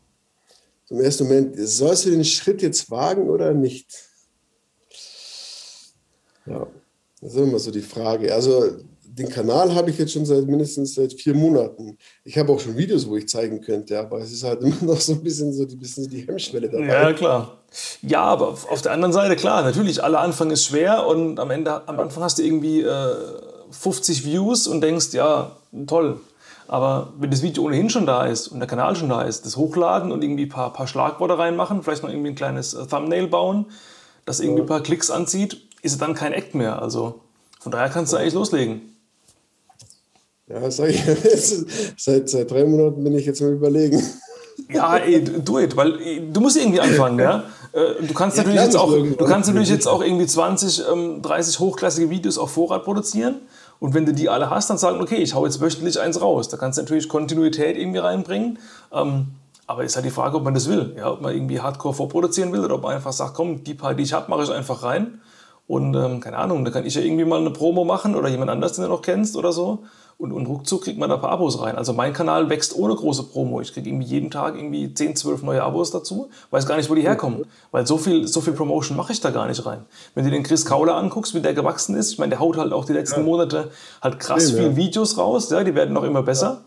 so 0.86 0.96
im 0.96 1.02
ersten 1.02 1.26
Moment, 1.26 1.56
sollst 1.58 2.06
du 2.06 2.12
den 2.12 2.26
Schritt 2.26 2.62
jetzt 2.62 2.90
wagen 2.90 3.30
oder 3.30 3.54
nicht? 3.54 3.88
Ja, 6.46 6.68
das 7.22 7.34
ist 7.34 7.40
immer 7.40 7.60
so 7.60 7.72
die 7.72 7.82
Frage. 7.82 8.34
Also 8.34 8.78
den 9.20 9.30
Kanal 9.30 9.76
habe 9.76 9.90
ich 9.90 9.98
jetzt 9.98 10.14
schon 10.14 10.26
seit 10.26 10.46
mindestens 10.46 10.96
seit 10.96 11.14
vier 11.14 11.36
Monaten. 11.36 11.98
Ich 12.24 12.38
habe 12.38 12.52
auch 12.52 12.60
schon 12.60 12.78
Videos, 12.78 13.08
wo 13.08 13.18
ich 13.18 13.28
zeigen 13.28 13.60
könnte, 13.62 14.00
aber 14.00 14.20
es 14.20 14.32
ist 14.32 14.44
halt 14.44 14.62
immer 14.64 14.94
noch 14.94 15.00
so 15.00 15.14
ein 15.14 15.22
bisschen 15.22 15.54
so 15.54 15.66
die, 15.66 15.76
bisschen 15.76 16.10
die 16.10 16.26
Hemmschwelle 16.26 16.70
dabei. 16.70 16.86
Ja, 16.86 17.14
klar. 17.14 17.58
Ja, 18.02 18.24
aber 18.24 18.48
auf 18.48 18.82
der 18.82 18.94
anderen 18.94 19.14
Seite, 19.14 19.36
klar, 19.36 19.62
natürlich, 19.62 20.04
aller 20.04 20.22
Anfang 20.22 20.50
ist 20.50 20.66
schwer 20.66 21.06
und 21.06 21.40
am 21.40 21.52
Ende, 21.52 21.88
am 21.88 22.00
Anfang 22.00 22.24
hast 22.24 22.40
du 22.40 22.44
irgendwie 22.44 22.82
äh, 22.82 23.16
50 23.72 24.26
Views 24.26 24.68
und 24.68 24.82
denkst, 24.82 25.14
ja, 25.14 25.52
toll. 25.86 26.20
Aber 26.68 27.14
wenn 27.20 27.30
das 27.30 27.42
Video 27.42 27.64
ohnehin 27.64 27.90
schon 27.90 28.06
da 28.06 28.26
ist 28.26 28.48
und 28.48 28.60
der 28.60 28.68
Kanal 28.68 28.96
schon 28.96 29.10
da 29.10 29.24
ist, 29.24 29.46
das 29.46 29.58
hochladen 29.58 30.12
und 30.12 30.24
irgendwie 30.24 30.46
ein 30.46 30.50
paar, 30.50 30.72
paar 30.72 30.88
Schlagworte 30.88 31.38
reinmachen, 31.38 31.84
vielleicht 31.84 32.04
noch 32.04 32.10
irgendwie 32.10 32.30
ein 32.30 32.36
kleines 32.36 32.74
äh, 32.74 32.86
Thumbnail 32.86 33.28
bauen, 33.28 33.66
das 34.26 34.40
irgendwie 34.40 34.62
ein 34.62 34.68
paar 34.68 34.82
Klicks 34.82 35.12
anzieht, 35.12 35.62
ist 35.82 35.94
es 35.94 35.98
dann 35.98 36.14
kein 36.14 36.32
Act 36.32 36.56
mehr. 36.56 36.82
Also 36.82 37.22
von 37.60 37.72
daher 37.72 37.90
kannst 37.90 38.14
du 38.14 38.18
eigentlich 38.18 38.34
loslegen. 38.34 38.99
Ja, 40.50 40.72
sag 40.72 40.90
ich, 40.90 41.04
seit, 41.98 42.30
seit 42.30 42.50
drei 42.50 42.66
Monaten 42.66 43.04
bin 43.04 43.16
ich 43.16 43.26
jetzt 43.26 43.42
mal 43.42 43.54
überlegen. 43.54 44.02
Ja, 44.68 44.98
ey, 44.98 45.24
do 45.24 45.60
it, 45.60 45.78
weil 45.78 45.94
du 46.32 46.42
musst 46.42 46.58
irgendwie 46.58 46.80
anfangen, 46.80 47.20
ja. 47.20 47.44
Äh, 47.72 48.04
du 48.06 48.14
kannst 48.14 48.38
ja, 48.38 48.44
natürlich, 48.44 48.62
jetzt 48.62 48.76
auch, 48.76 48.92
du 48.92 49.26
kannst 49.26 49.48
natürlich 49.48 49.70
jetzt 49.70 49.88
auch 49.88 50.04
irgendwie 50.04 50.26
20, 50.26 50.84
30 51.22 51.60
ähm, 51.60 51.66
hochklassige 51.66 52.10
Videos 52.10 52.38
auf 52.38 52.52
Vorrat 52.52 52.84
produzieren. 52.84 53.42
Und 53.80 53.94
wenn 53.94 54.06
du 54.06 54.14
die 54.14 54.28
alle 54.28 54.50
hast, 54.50 54.70
dann 54.70 54.78
sagen, 54.78 55.00
okay, 55.02 55.18
ich 55.18 55.34
hau 55.34 55.46
jetzt 55.46 55.62
wöchentlich 55.62 56.00
eins 56.00 56.20
raus. 56.20 56.50
Da 56.50 56.58
kannst 56.58 56.78
du 56.78 56.82
natürlich 56.82 57.08
Kontinuität 57.08 57.78
irgendwie 57.78 58.00
reinbringen. 58.00 58.60
Ähm, 58.92 59.28
aber 59.68 59.84
ist 59.84 59.96
halt 59.96 60.06
die 60.06 60.12
Frage, 60.12 60.36
ob 60.36 60.44
man 60.44 60.54
das 60.54 60.68
will. 60.68 60.96
Ja, 60.98 61.12
ob 61.12 61.22
man 61.22 61.34
irgendwie 61.34 61.60
Hardcore 61.60 61.94
vorproduzieren 61.94 62.52
will 62.52 62.66
oder 62.66 62.76
ob 62.76 62.84
man 62.84 62.96
einfach 62.96 63.14
sagt, 63.14 63.36
komm, 63.36 63.64
die 63.64 63.76
paar, 63.76 63.94
die 63.94 64.04
ich 64.04 64.14
habe, 64.14 64.30
mache 64.30 64.44
ich 64.44 64.52
einfach 64.52 64.84
rein. 64.84 65.22
Und 65.68 65.96
ähm, 65.96 66.20
keine 66.20 66.38
Ahnung, 66.38 66.66
da 66.66 66.72
kann 66.72 66.86
ich 66.86 66.96
ja 66.96 67.02
irgendwie 67.02 67.26
mal 67.26 67.40
eine 67.40 67.52
Promo 67.52 67.86
machen 67.86 68.16
oder 68.16 68.28
jemand 68.28 68.50
anders, 68.50 68.74
den 68.74 68.86
du 68.86 68.90
noch 68.90 69.04
kennst 69.04 69.38
oder 69.38 69.54
so. 69.54 69.84
Und, 70.20 70.34
und 70.34 70.48
ruckzuck 70.48 70.84
kriegt 70.84 71.00
man 71.00 71.10
da 71.10 71.16
ein 71.16 71.22
paar 71.22 71.30
Abos 71.30 71.62
rein. 71.62 71.78
Also 71.78 71.94
mein 71.94 72.12
Kanal 72.12 72.50
wächst 72.50 72.76
ohne 72.76 72.94
große 72.94 73.24
Promo. 73.24 73.62
Ich 73.62 73.74
kriege 73.74 73.88
irgendwie 73.88 74.06
jeden 74.06 74.30
Tag 74.30 74.58
irgendwie 74.58 74.94
10, 74.94 75.16
12 75.16 75.44
neue 75.44 75.64
Abos 75.64 75.92
dazu. 75.92 76.30
Weiß 76.52 76.66
gar 76.66 76.76
nicht, 76.76 76.90
wo 76.90 76.96
die 76.96 77.04
herkommen. 77.04 77.46
Weil 77.72 77.88
so 77.88 77.98
viel, 77.98 78.28
so 78.28 78.42
viel 78.42 78.52
Promotion 78.52 78.98
mache 78.98 79.14
ich 79.14 79.22
da 79.22 79.30
gar 79.30 79.48
nicht 79.48 79.66
rein. 79.66 79.86
Wenn 80.16 80.26
du 80.26 80.32
den 80.32 80.44
Chris 80.44 80.66
Kauler 80.66 80.96
anguckst, 80.98 81.36
wie 81.36 81.40
der 81.40 81.54
gewachsen 81.54 81.96
ist, 81.96 82.12
ich 82.12 82.18
meine, 82.18 82.32
der 82.32 82.42
haut 82.42 82.58
halt 82.58 82.74
auch 82.74 82.84
die 82.84 82.92
letzten 82.92 83.22
ja. 83.22 83.26
Monate 83.26 83.72
halt 84.02 84.20
krass 84.20 84.52
viel 84.52 84.76
Videos 84.76 85.18
raus. 85.18 85.50
Ja, 85.52 85.64
die 85.64 85.74
werden 85.74 85.94
noch 85.94 86.04
immer 86.04 86.22
besser. 86.22 86.64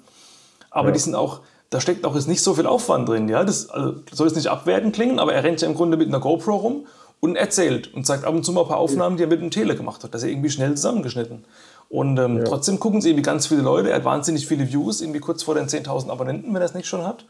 Aber 0.71 0.89
ja. 0.89 0.95
die 0.95 1.01
sind 1.01 1.15
auch, 1.15 1.41
da 1.69 1.79
steckt 1.79 2.07
auch 2.07 2.15
jetzt 2.15 2.29
nicht 2.29 2.43
so 2.43 2.55
viel 2.55 2.67
Aufwand 2.67 3.07
drin. 3.07 3.29
Ja? 3.29 3.45
Das 3.45 3.69
also, 3.69 3.97
soll 4.11 4.29
jetzt 4.29 4.37
nicht 4.37 4.49
abwertend 4.49 4.95
klingen, 4.95 5.19
aber 5.19 5.35
er 5.35 5.45
rennt 5.45 5.61
ja 5.61 5.69
im 5.69 5.75
Grunde 5.75 5.99
mit 5.99 6.09
einer 6.09 6.21
GoPro 6.21 6.57
rum 6.57 6.87
und 7.21 7.37
erzählt 7.37 7.95
und 7.95 8.05
zeigt 8.05 8.25
ab 8.25 8.35
und 8.35 8.45
zu 8.45 8.51
mal 8.53 8.63
ein 8.63 8.69
paar 8.69 8.79
Aufnahmen, 8.79 9.17
die 9.17 9.23
er 9.23 9.29
mit 9.29 9.41
dem 9.41 9.53
Tele 9.53 9.77
gemacht 9.77 10.03
hat. 10.03 10.13
Das 10.13 10.25
ist 10.25 10.31
irgendwie 10.31 10.51
schnell 10.51 10.75
zusammengeschnitten. 10.75 11.45
Und 11.93 12.17
ähm, 12.19 12.39
ja. 12.39 12.45
trotzdem 12.45 12.81
gucken 12.81 13.03
sie 13.03 13.11
irgendwie 13.11 13.23
ganz 13.23 13.49
viele 13.49 13.61
Leute. 13.61 13.91
Er 13.91 13.97
hat 13.97 14.07
wahnsinnig 14.07 14.47
viele 14.47 14.67
Views, 14.67 15.03
irgendwie 15.03 15.21
kurz 15.21 15.43
vor 15.43 15.55
den 15.55 15.67
10.000 15.67 16.09
Abonnenten, 16.09 16.49
wenn 16.55 16.63
er 16.63 16.65
es 16.65 16.73
nicht 16.73 16.89
schon 16.89 17.05
hat. 17.05 17.27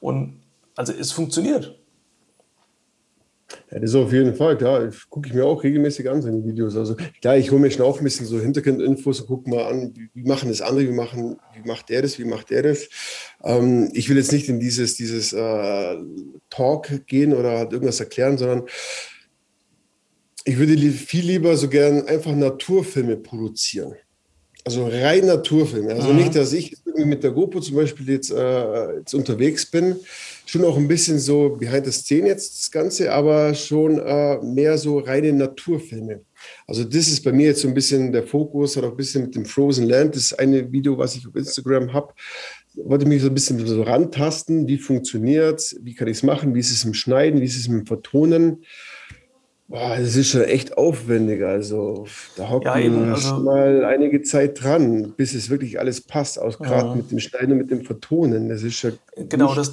Und 0.00 0.40
also 0.74 0.94
es 0.94 1.12
funktioniert. 1.12 1.78
Ja, 3.70 3.78
das 3.78 3.90
ist 3.90 3.94
auf 3.94 4.14
jeden 4.14 4.34
Fall, 4.34 4.56
klar. 4.56 4.88
Gucke 5.10 5.28
ich 5.28 5.34
mir 5.34 5.44
auch 5.44 5.62
regelmäßig 5.62 6.08
an, 6.08 6.22
seine 6.22 6.42
Videos. 6.42 6.78
Also 6.78 6.96
klar, 7.20 7.36
ich 7.36 7.50
hole 7.50 7.60
mir 7.60 7.70
schon 7.70 7.84
auch 7.84 7.98
ein 7.98 8.04
bisschen 8.04 8.24
so 8.24 8.40
Hintergrundinfos 8.40 9.20
und 9.20 9.26
gucke 9.26 9.50
mal 9.50 9.66
an, 9.66 9.92
wie, 10.14 10.22
machen 10.22 10.48
das 10.48 10.62
andere, 10.62 10.88
wie, 10.88 10.92
machen, 10.92 11.36
wie 11.52 11.68
macht 11.68 11.90
der 11.90 12.00
das, 12.00 12.18
wie 12.18 12.24
macht 12.24 12.48
der 12.48 12.62
das. 12.62 12.88
Ähm, 13.44 13.90
ich 13.92 14.08
will 14.08 14.16
jetzt 14.16 14.32
nicht 14.32 14.48
in 14.48 14.58
dieses, 14.58 14.94
dieses 14.94 15.34
äh, 15.34 15.96
Talk 16.48 17.06
gehen 17.06 17.34
oder 17.34 17.58
halt 17.58 17.74
irgendwas 17.74 18.00
erklären, 18.00 18.38
sondern 18.38 18.62
ich 20.46 20.56
würde 20.56 20.74
viel 20.74 21.26
lieber 21.26 21.54
so 21.58 21.68
gern 21.68 22.06
einfach 22.06 22.32
Naturfilme 22.32 23.18
produzieren. 23.18 23.94
Also 24.66 24.84
rein 24.84 25.26
Naturfilme. 25.26 25.94
Also 25.94 26.08
mhm. 26.08 26.16
nicht, 26.16 26.34
dass 26.34 26.52
ich 26.52 26.76
mit 26.96 27.22
der 27.22 27.30
GoPro 27.30 27.60
zum 27.60 27.76
Beispiel 27.76 28.10
jetzt, 28.10 28.32
äh, 28.32 28.96
jetzt, 28.96 29.14
unterwegs 29.14 29.64
bin. 29.64 29.94
Schon 30.44 30.64
auch 30.64 30.76
ein 30.76 30.88
bisschen 30.88 31.20
so 31.20 31.50
behind 31.50 31.86
the 31.86 31.92
scene 31.92 32.26
jetzt 32.26 32.58
das 32.58 32.70
Ganze, 32.72 33.12
aber 33.12 33.54
schon 33.54 34.00
äh, 34.00 34.38
mehr 34.42 34.76
so 34.76 34.98
reine 34.98 35.32
Naturfilme. 35.32 36.22
Also 36.66 36.82
das 36.82 37.06
ist 37.06 37.22
bei 37.22 37.30
mir 37.30 37.46
jetzt 37.46 37.60
so 37.60 37.68
ein 37.68 37.74
bisschen 37.74 38.10
der 38.10 38.24
Fokus, 38.24 38.76
hat 38.76 38.82
auch 38.82 38.90
ein 38.90 38.96
bisschen 38.96 39.22
mit 39.22 39.36
dem 39.36 39.44
Frozen 39.44 39.88
Land, 39.88 40.16
das 40.16 40.24
ist 40.24 40.38
eine 40.40 40.72
Video, 40.72 40.98
was 40.98 41.14
ich 41.14 41.28
auf 41.28 41.36
Instagram 41.36 41.92
habe. 41.92 42.12
Wollte 42.74 43.06
mich 43.06 43.22
so 43.22 43.28
ein 43.28 43.34
bisschen 43.34 43.64
so 43.64 43.82
rantasten, 43.82 44.66
wie 44.66 44.78
funktioniert 44.78 45.60
es, 45.60 45.78
wie 45.80 45.94
kann 45.94 46.08
ich 46.08 46.16
es 46.16 46.22
machen, 46.24 46.56
wie 46.56 46.60
ist 46.60 46.72
es 46.72 46.84
im 46.84 46.92
Schneiden, 46.92 47.40
wie 47.40 47.46
ist 47.46 47.56
es 47.56 47.68
im 47.68 47.86
Vertonen. 47.86 48.64
Boah, 49.68 49.96
das 49.98 50.14
ist 50.14 50.28
schon 50.28 50.44
echt 50.44 50.78
aufwendig. 50.78 51.42
Also 51.44 52.06
da 52.36 52.48
hockt 52.48 52.66
ja, 52.66 52.76
man 52.76 53.10
also, 53.12 53.28
schon 53.28 53.44
mal 53.44 53.84
einige 53.84 54.22
Zeit 54.22 54.62
dran, 54.62 55.12
bis 55.16 55.34
es 55.34 55.50
wirklich 55.50 55.80
alles 55.80 56.00
passt, 56.00 56.40
auch 56.40 56.56
gerade 56.58 56.88
ja. 56.88 56.94
mit 56.94 57.10
dem 57.10 57.18
Schneiden 57.18 57.52
und 57.52 57.58
mit 57.58 57.70
dem 57.72 57.84
Vertonen. 57.84 58.48
Das 58.48 58.62
ist 58.62 58.80
ja 58.82 58.90
genau, 59.28 59.54
das, 59.54 59.72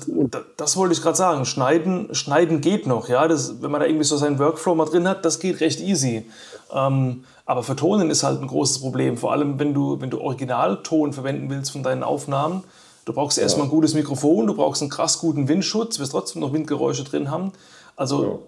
das 0.57 0.77
wollte 0.77 0.93
ich 0.93 1.01
gerade 1.01 1.17
sagen. 1.17 1.45
Schneiden, 1.45 2.13
Schneiden 2.15 2.59
geht 2.59 2.87
noch, 2.87 3.07
ja. 3.07 3.27
Das, 3.27 3.61
wenn 3.61 3.69
man 3.69 3.81
da 3.81 3.85
irgendwie 3.85 4.05
so 4.05 4.17
seinen 4.17 4.39
Workflow 4.39 4.73
mal 4.73 4.85
drin 4.85 5.07
hat, 5.07 5.25
das 5.25 5.39
geht 5.39 5.61
recht 5.61 5.79
easy. 5.79 6.25
Ähm, 6.73 7.23
aber 7.45 7.61
Vertonen 7.61 8.09
ist 8.09 8.23
halt 8.23 8.41
ein 8.41 8.47
großes 8.47 8.79
Problem. 8.79 9.17
Vor 9.17 9.31
allem, 9.31 9.59
wenn 9.59 9.75
du, 9.75 10.01
wenn 10.01 10.09
du 10.09 10.19
Originalton 10.19 11.13
verwenden 11.13 11.51
willst 11.51 11.71
von 11.71 11.83
deinen 11.83 12.01
Aufnahmen. 12.01 12.63
Du 13.05 13.13
brauchst 13.13 13.37
ja. 13.37 13.43
erstmal 13.43 13.67
ein 13.67 13.69
gutes 13.69 13.93
Mikrofon, 13.93 14.47
du 14.47 14.55
brauchst 14.55 14.81
einen 14.81 14.89
krass 14.89 15.19
guten 15.19 15.49
Windschutz, 15.49 15.99
wirst 15.99 16.13
trotzdem 16.13 16.41
noch 16.41 16.53
Windgeräusche 16.53 17.03
drin 17.03 17.29
haben. 17.29 17.51
Also 17.97 18.43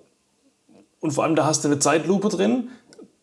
und 1.05 1.11
vor 1.11 1.23
allem, 1.23 1.35
da 1.35 1.45
hast 1.45 1.63
du 1.63 1.67
eine 1.67 1.79
Zeitlupe 1.79 2.29
drin, 2.29 2.69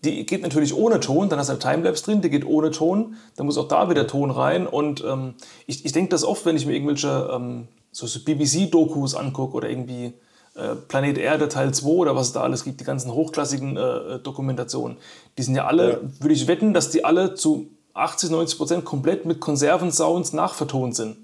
die 0.04 0.24
geht 0.24 0.42
natürlich 0.42 0.74
ohne 0.74 1.00
Ton, 1.00 1.28
dann 1.28 1.38
hast 1.38 1.48
du 1.48 1.52
eine 1.52 1.60
Timelapse 1.60 2.04
drin, 2.04 2.22
die 2.22 2.30
geht 2.30 2.46
ohne 2.46 2.70
Ton, 2.70 3.16
dann 3.36 3.46
muss 3.46 3.58
auch 3.58 3.68
da 3.68 3.90
wieder 3.90 4.06
Ton 4.06 4.30
rein. 4.30 4.66
Und 4.66 5.04
ähm, 5.04 5.34
ich, 5.66 5.84
ich 5.84 5.92
denke 5.92 6.10
das 6.10 6.24
oft, 6.24 6.46
wenn 6.46 6.56
ich 6.56 6.66
mir 6.66 6.74
irgendwelche 6.74 7.30
ähm, 7.32 7.68
so, 7.92 8.06
so 8.06 8.20
BBC-Dokus 8.20 9.14
angucke 9.14 9.54
oder 9.54 9.68
irgendwie 9.68 10.14
äh, 10.54 10.74
Planet 10.88 11.18
Erde 11.18 11.48
Teil 11.48 11.72
2 11.72 11.88
oder 11.88 12.16
was 12.16 12.28
es 12.28 12.32
da 12.32 12.42
alles 12.42 12.64
gibt, 12.64 12.80
die 12.80 12.84
ganzen 12.84 13.12
hochklassigen 13.12 13.76
äh, 13.76 14.18
Dokumentationen, 14.20 14.96
die 15.38 15.42
sind 15.42 15.54
ja 15.54 15.66
alle, 15.66 15.90
ja. 15.90 15.98
würde 16.20 16.34
ich 16.34 16.46
wetten, 16.48 16.74
dass 16.74 16.90
die 16.90 17.04
alle 17.04 17.34
zu 17.34 17.68
80, 17.94 18.30
90 18.30 18.58
Prozent 18.58 18.84
komplett 18.84 19.24
mit 19.24 19.40
Konservensounds 19.40 20.32
nachvertont 20.32 20.96
sind. 20.96 21.16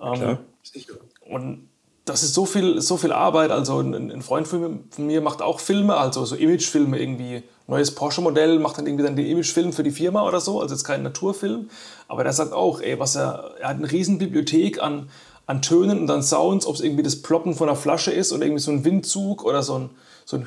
Ähm, 0.00 0.14
Klar, 0.14 0.38
sicher. 0.62 0.94
Und 1.28 1.68
das 2.08 2.22
ist 2.22 2.34
so 2.34 2.46
viel, 2.46 2.80
so 2.80 2.96
viel 2.96 3.12
Arbeit. 3.12 3.50
Also 3.50 3.80
ein, 3.80 4.10
ein, 4.10 4.22
Freund 4.22 4.48
von 4.48 4.84
mir 4.96 5.20
macht 5.20 5.42
auch 5.42 5.60
Filme, 5.60 5.96
also 5.96 6.24
so 6.24 6.36
Imagefilme 6.36 6.98
irgendwie. 6.98 7.42
Neues 7.66 7.94
Porsche-Modell 7.94 8.58
macht 8.58 8.78
dann 8.78 8.86
irgendwie 8.86 9.04
dann 9.04 9.16
den 9.16 9.26
Imagefilm 9.26 9.72
für 9.72 9.82
die 9.82 9.90
Firma 9.90 10.26
oder 10.26 10.40
so, 10.40 10.60
also 10.60 10.74
jetzt 10.74 10.84
kein 10.84 11.02
Naturfilm. 11.02 11.68
Aber 12.08 12.24
der 12.24 12.32
sagt 12.32 12.52
auch, 12.52 12.80
ey, 12.80 12.98
was 12.98 13.14
er, 13.14 13.52
er 13.60 13.68
hat 13.68 13.76
eine 13.76 13.90
riesen 13.90 14.18
Bibliothek 14.18 14.82
an, 14.82 15.10
an 15.46 15.60
Tönen 15.60 16.00
und 16.00 16.10
an 16.10 16.22
Sounds, 16.22 16.66
ob 16.66 16.76
es 16.76 16.80
irgendwie 16.80 17.02
das 17.02 17.20
Ploppen 17.20 17.54
von 17.54 17.68
einer 17.68 17.76
Flasche 17.76 18.10
ist 18.10 18.32
oder 18.32 18.44
irgendwie 18.44 18.62
so 18.62 18.70
ein 18.70 18.84
Windzug 18.84 19.44
oder 19.44 19.62
so 19.62 19.74
ein, 19.74 19.90
so 20.24 20.36
ein, 20.36 20.46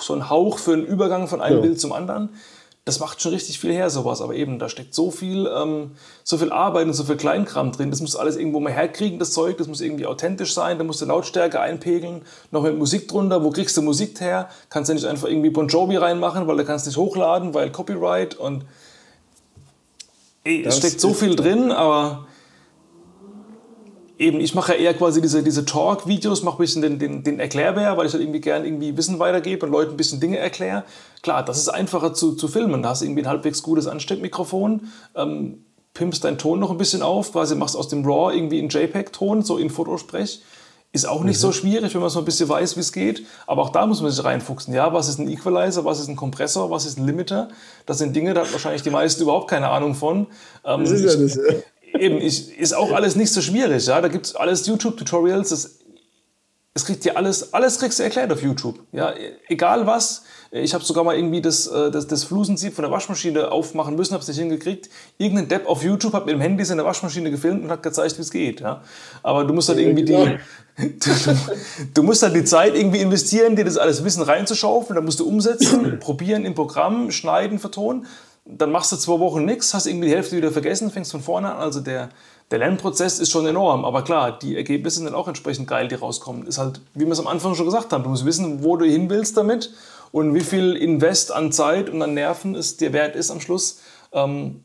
so 0.00 0.14
ein 0.14 0.30
Hauch 0.30 0.58
für 0.58 0.74
einen 0.74 0.86
Übergang 0.86 1.26
von 1.26 1.40
einem 1.40 1.56
ja. 1.56 1.62
Bild 1.62 1.80
zum 1.80 1.92
anderen. 1.92 2.30
Das 2.86 2.98
macht 2.98 3.20
schon 3.20 3.32
richtig 3.32 3.60
viel 3.60 3.72
her, 3.72 3.90
sowas. 3.90 4.20
Aber 4.20 4.34
eben, 4.34 4.58
da 4.58 4.68
steckt 4.68 4.94
so 4.94 5.10
viel, 5.10 5.46
ähm, 5.54 5.92
so 6.24 6.38
viel 6.38 6.50
Arbeit 6.50 6.86
und 6.86 6.94
so 6.94 7.04
viel 7.04 7.16
Kleinkram 7.16 7.72
drin. 7.72 7.90
Das 7.90 8.00
muss 8.00 8.16
alles 8.16 8.36
irgendwo 8.36 8.58
mal 8.58 8.72
herkriegen, 8.72 9.18
das 9.18 9.32
Zeug. 9.32 9.58
Das 9.58 9.68
muss 9.68 9.80
irgendwie 9.80 10.06
authentisch 10.06 10.54
sein. 10.54 10.78
Da 10.78 10.84
musst 10.84 11.00
du 11.00 11.04
Lautstärke 11.06 11.60
einpegeln. 11.60 12.22
Noch 12.50 12.62
mit 12.62 12.78
Musik 12.78 13.06
drunter. 13.06 13.44
Wo 13.44 13.50
kriegst 13.50 13.76
du 13.76 13.82
Musik 13.82 14.20
her? 14.20 14.48
Kannst 14.70 14.88
du 14.88 14.94
nicht 14.94 15.04
einfach 15.04 15.28
irgendwie 15.28 15.50
Bon 15.50 15.68
Jovi 15.68 15.96
reinmachen, 15.96 16.46
weil 16.46 16.56
du 16.56 16.64
kannst 16.64 16.86
nicht 16.86 16.96
hochladen, 16.96 17.52
weil 17.52 17.70
Copyright 17.70 18.34
und 18.34 18.64
ey, 20.44 20.64
es 20.64 20.78
steckt 20.78 21.00
so 21.00 21.12
viel 21.12 21.36
drin, 21.36 21.70
aber 21.70 22.26
eben, 24.20 24.38
ich 24.40 24.54
mache 24.54 24.74
ja 24.74 24.78
eher 24.78 24.94
quasi 24.94 25.22
diese, 25.22 25.42
diese 25.42 25.64
Talk-Videos, 25.64 26.42
mache 26.42 26.56
ein 26.56 26.58
bisschen 26.58 26.82
den, 26.82 26.98
den, 26.98 27.24
den 27.24 27.40
Erklärbär, 27.40 27.96
weil 27.96 28.06
ich 28.06 28.12
halt 28.12 28.22
irgendwie 28.22 28.40
gern 28.40 28.66
irgendwie 28.66 28.96
Wissen 28.96 29.18
weitergebe 29.18 29.64
und 29.64 29.72
Leuten 29.72 29.92
ein 29.92 29.96
bisschen 29.96 30.20
Dinge 30.20 30.36
erkläre. 30.38 30.84
Klar, 31.22 31.42
das 31.42 31.58
ist 31.58 31.70
einfacher 31.70 32.12
zu, 32.12 32.34
zu 32.34 32.46
filmen. 32.46 32.82
Da 32.82 32.90
hast 32.90 33.00
du 33.00 33.06
irgendwie 33.06 33.22
ein 33.22 33.28
halbwegs 33.28 33.62
gutes 33.62 33.86
Ansteckmikrofon, 33.86 34.88
ähm, 35.16 35.64
pimpst 35.94 36.22
deinen 36.22 36.36
Ton 36.36 36.60
noch 36.60 36.70
ein 36.70 36.76
bisschen 36.76 37.00
auf, 37.02 37.32
quasi 37.32 37.56
machst 37.56 37.76
aus 37.76 37.88
dem 37.88 38.04
RAW 38.04 38.34
irgendwie 38.34 38.58
einen 38.58 38.68
JPEG-Ton, 38.68 39.42
so 39.42 39.56
in 39.56 39.70
Fotosprech. 39.70 40.42
Ist 40.92 41.08
auch 41.08 41.22
nicht 41.22 41.36
mhm. 41.36 41.40
so 41.40 41.52
schwierig, 41.52 41.94
wenn 41.94 42.00
man 42.00 42.10
so 42.10 42.18
ein 42.18 42.24
bisschen 42.24 42.48
weiß, 42.48 42.76
wie 42.76 42.80
es 42.80 42.92
geht. 42.92 43.24
Aber 43.46 43.62
auch 43.62 43.70
da 43.70 43.86
muss 43.86 44.02
man 44.02 44.10
sich 44.10 44.22
reinfuchsen. 44.22 44.74
Ja, 44.74 44.92
was 44.92 45.08
ist 45.08 45.18
ein 45.18 45.30
Equalizer, 45.30 45.84
was 45.84 46.00
ist 46.00 46.08
ein 46.08 46.16
Kompressor, 46.16 46.68
was 46.70 46.84
ist 46.84 46.98
ein 46.98 47.06
Limiter? 47.06 47.48
Das 47.86 47.98
sind 47.98 48.14
Dinge, 48.14 48.34
da 48.34 48.42
hat 48.42 48.52
wahrscheinlich 48.52 48.82
die 48.82 48.90
meisten 48.90 49.22
überhaupt 49.22 49.48
keine 49.48 49.70
Ahnung 49.70 49.94
von. 49.94 50.26
Ähm, 50.64 50.80
das 50.80 50.90
ist 50.90 51.14
ja 51.14 51.22
das, 51.22 51.36
ja 51.36 51.42
eben, 51.98 52.18
ich, 52.18 52.58
ist 52.58 52.72
auch 52.72 52.92
alles 52.92 53.16
nicht 53.16 53.32
so 53.32 53.40
schwierig. 53.40 53.86
Ja? 53.86 54.00
Da 54.00 54.08
gibt 54.08 54.26
es 54.26 54.36
alles 54.36 54.66
YouTube-Tutorials. 54.66 55.80
Es 56.72 56.84
kriegt 56.84 57.04
dir 57.04 57.16
alles, 57.16 57.52
alles 57.52 57.78
kriegst 57.78 57.98
du 57.98 58.02
erklärt 58.02 58.32
auf 58.32 58.42
YouTube. 58.42 58.78
Ja? 58.92 59.12
Egal 59.48 59.86
was. 59.86 60.22
Ich 60.52 60.74
habe 60.74 60.82
sogar 60.82 61.04
mal 61.04 61.16
irgendwie 61.16 61.40
das, 61.40 61.68
äh, 61.68 61.92
das, 61.92 62.08
das 62.08 62.24
Flusensieb 62.24 62.74
von 62.74 62.82
der 62.82 62.90
Waschmaschine 62.90 63.52
aufmachen 63.52 63.94
müssen, 63.94 64.14
habe 64.14 64.22
es 64.22 64.28
nicht 64.28 64.38
hingekriegt. 64.38 64.90
Irgendein 65.16 65.46
Depp 65.46 65.68
auf 65.68 65.84
YouTube 65.84 66.12
hat 66.12 66.26
mit 66.26 66.34
dem 66.34 66.40
Handy 66.40 66.64
seine 66.64 66.84
Waschmaschine 66.84 67.30
gefilmt 67.30 67.62
und 67.62 67.70
hat 67.70 67.84
gezeigt, 67.84 68.18
wie 68.18 68.22
es 68.22 68.32
geht. 68.32 68.60
Ja? 68.60 68.82
Aber 69.22 69.44
du 69.44 69.54
musst 69.54 69.68
halt 69.68 69.78
irgendwie 69.78 70.04
die, 70.04 70.12
du, 70.76 71.10
du, 71.94 72.02
musst 72.02 72.24
halt 72.24 72.34
die 72.34 72.42
Zeit 72.42 72.74
irgendwie 72.74 72.98
investieren, 72.98 73.54
dir 73.54 73.64
das 73.64 73.76
alles 73.76 74.02
Wissen 74.02 74.22
reinzuschaufeln. 74.22 74.96
Dann 74.96 75.04
musst 75.04 75.20
du 75.20 75.28
umsetzen, 75.28 75.98
probieren 76.00 76.44
im 76.44 76.56
Programm, 76.56 77.12
schneiden, 77.12 77.60
vertonen 77.60 78.06
dann 78.56 78.70
machst 78.70 78.92
du 78.92 78.96
zwei 78.96 79.18
Wochen 79.20 79.44
nichts, 79.44 79.74
hast 79.74 79.86
irgendwie 79.86 80.08
die 80.08 80.14
Hälfte 80.14 80.36
wieder 80.36 80.50
vergessen, 80.50 80.90
fängst 80.90 81.12
von 81.12 81.20
vorne 81.20 81.52
an. 81.52 81.58
Also 81.58 81.80
der, 81.80 82.10
der 82.50 82.58
Lernprozess 82.58 83.18
ist 83.18 83.30
schon 83.30 83.46
enorm. 83.46 83.84
Aber 83.84 84.02
klar, 84.02 84.38
die 84.38 84.56
Ergebnisse 84.56 84.96
sind 84.96 85.06
dann 85.06 85.14
auch 85.14 85.28
entsprechend 85.28 85.68
geil, 85.68 85.88
die 85.88 85.94
rauskommen. 85.94 86.46
Ist 86.46 86.58
halt, 86.58 86.80
wie 86.94 87.04
wir 87.04 87.12
es 87.12 87.20
am 87.20 87.26
Anfang 87.26 87.54
schon 87.54 87.66
gesagt 87.66 87.92
haben, 87.92 88.02
du 88.02 88.10
musst 88.10 88.24
wissen, 88.24 88.62
wo 88.62 88.76
du 88.76 88.84
hin 88.84 89.10
willst 89.10 89.36
damit 89.36 89.72
und 90.12 90.34
wie 90.34 90.40
viel 90.40 90.76
Invest 90.76 91.32
an 91.32 91.52
Zeit 91.52 91.90
und 91.90 92.02
an 92.02 92.14
Nerven 92.14 92.54
es 92.54 92.76
dir 92.76 92.92
wert 92.92 93.16
ist 93.16 93.30
am 93.30 93.40
Schluss. 93.40 93.80
Ähm, 94.12 94.64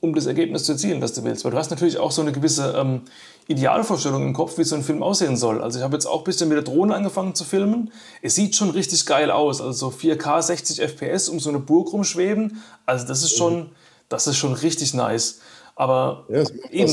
um 0.00 0.14
das 0.14 0.26
Ergebnis 0.26 0.64
zu 0.64 0.72
erzielen, 0.72 1.00
das 1.00 1.14
du 1.14 1.24
willst. 1.24 1.44
Weil 1.44 1.52
du 1.52 1.58
hast 1.58 1.70
natürlich 1.70 1.98
auch 1.98 2.10
so 2.10 2.22
eine 2.22 2.32
gewisse 2.32 2.74
ähm, 2.76 3.02
Idealvorstellung 3.48 4.22
im 4.22 4.32
Kopf, 4.32 4.58
wie 4.58 4.64
so 4.64 4.74
ein 4.74 4.82
Film 4.82 5.02
aussehen 5.02 5.36
soll. 5.36 5.62
Also 5.62 5.78
ich 5.78 5.84
habe 5.84 5.94
jetzt 5.94 6.06
auch 6.06 6.18
ein 6.18 6.24
bisschen 6.24 6.48
mit 6.48 6.56
der 6.56 6.64
Drohne 6.64 6.94
angefangen 6.94 7.34
zu 7.34 7.44
filmen. 7.44 7.92
Es 8.22 8.34
sieht 8.34 8.56
schon 8.56 8.70
richtig 8.70 9.06
geil 9.06 9.30
aus. 9.30 9.60
Also 9.60 9.88
4K 9.88 10.42
60 10.42 10.80
FPS 10.80 11.28
um 11.28 11.38
so 11.38 11.50
eine 11.50 11.60
Burg 11.60 11.92
rumschweben. 11.92 12.62
Also 12.86 13.06
das 13.06 13.22
ist 13.22 13.36
schon, 13.36 13.70
das 14.08 14.26
ist 14.26 14.36
schon 14.36 14.52
richtig 14.52 14.94
nice. 14.94 15.40
Aber 15.76 16.24
ja, 16.28 16.42
eben. 16.70 16.88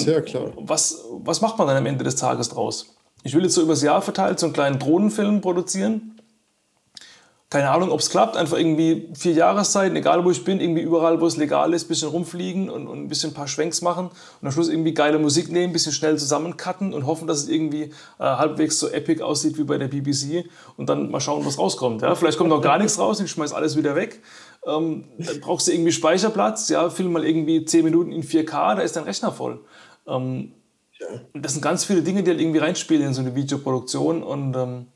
Was, 0.57 1.03
was 1.11 1.41
macht 1.41 1.57
man 1.57 1.67
dann 1.67 1.77
am 1.77 1.85
Ende 1.85 2.03
des 2.03 2.17
Tages 2.17 2.49
draus? 2.49 2.87
Ich 3.23 3.33
will 3.33 3.43
jetzt 3.43 3.55
so 3.55 3.61
übers 3.61 3.81
Jahr 3.81 4.01
verteilt 4.01 4.39
so 4.39 4.45
einen 4.45 4.53
kleinen 4.53 4.79
Drohnenfilm 4.79 5.41
produzieren 5.41 6.13
keine 7.53 7.69
Ahnung, 7.69 7.91
ob 7.91 7.99
es 7.99 8.09
klappt, 8.09 8.35
einfach 8.35 8.57
irgendwie 8.57 9.09
vier 9.13 9.33
Jahreszeiten, 9.33 9.95
egal 9.95 10.25
wo 10.25 10.31
ich 10.31 10.43
bin, 10.43 10.59
irgendwie 10.59 10.81
überall, 10.81 11.21
wo 11.21 11.27
es 11.27 11.37
legal 11.37 11.75
ist, 11.75 11.85
ein 11.85 11.87
bisschen 11.89 12.09
rumfliegen 12.09 12.67
und, 12.67 12.87
und 12.87 12.97
ein 12.97 13.07
bisschen 13.09 13.29
ein 13.29 13.35
paar 13.35 13.47
Schwenks 13.47 13.83
machen 13.83 14.07
und 14.07 14.47
am 14.47 14.51
Schluss 14.51 14.69
irgendwie 14.69 14.95
geile 14.95 15.19
Musik 15.19 15.51
nehmen, 15.51 15.69
ein 15.69 15.71
bisschen 15.71 15.91
schnell 15.91 16.17
zusammencutten 16.17 16.95
und 16.95 17.05
hoffen, 17.05 17.27
dass 17.27 17.43
es 17.43 17.49
irgendwie 17.49 17.83
äh, 17.83 17.91
halbwegs 18.23 18.79
so 18.79 18.89
epic 18.89 19.21
aussieht 19.21 19.55
wie 19.59 19.65
bei 19.65 19.77
der 19.77 19.87
BBC 19.87 20.49
und 20.77 20.89
dann 20.89 21.11
mal 21.11 21.19
schauen, 21.19 21.45
was 21.45 21.59
rauskommt. 21.59 22.01
Ja? 22.01 22.15
Vielleicht 22.15 22.39
kommt 22.39 22.49
noch 22.49 22.59
gar 22.59 22.79
nichts 22.79 22.97
raus 22.97 23.19
und 23.19 23.25
ich 23.25 23.31
schmeiß 23.31 23.53
alles 23.53 23.77
wieder 23.77 23.95
weg. 23.95 24.23
Ähm, 24.65 25.03
dann 25.19 25.39
brauchst 25.39 25.67
du 25.67 25.73
irgendwie 25.73 25.91
Speicherplatz, 25.91 26.69
ja, 26.69 26.89
film 26.89 27.11
mal 27.11 27.23
irgendwie 27.23 27.65
zehn 27.65 27.85
Minuten 27.85 28.11
in 28.11 28.23
4K, 28.23 28.77
da 28.77 28.81
ist 28.81 28.95
dein 28.95 29.03
Rechner 29.03 29.31
voll. 29.31 29.59
Ähm. 30.07 30.53
Das 31.33 31.51
sind 31.51 31.61
ganz 31.61 31.83
viele 31.83 32.01
Dinge, 32.01 32.23
die 32.23 32.31
halt 32.31 32.39
irgendwie 32.39 32.59
reinspielen 32.59 33.05
in 33.05 33.13
so 33.13 33.19
eine 33.19 33.35
Videoproduktion 33.35 34.23
und 34.23 34.55
ähm, 34.55 34.87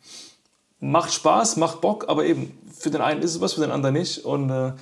macht 0.80 1.14
Spaß, 1.14 1.58
macht 1.58 1.82
Bock, 1.82 2.06
aber 2.08 2.26
eben 2.26 2.58
für 2.78 2.90
den 2.90 3.02
einen 3.02 3.22
ist 3.22 3.36
es 3.36 3.42
was, 3.42 3.54
für 3.54 3.62
den 3.62 3.72
anderen 3.72 3.96
nicht. 3.96 4.26
Und, 4.26 4.50
äh, 4.50 4.74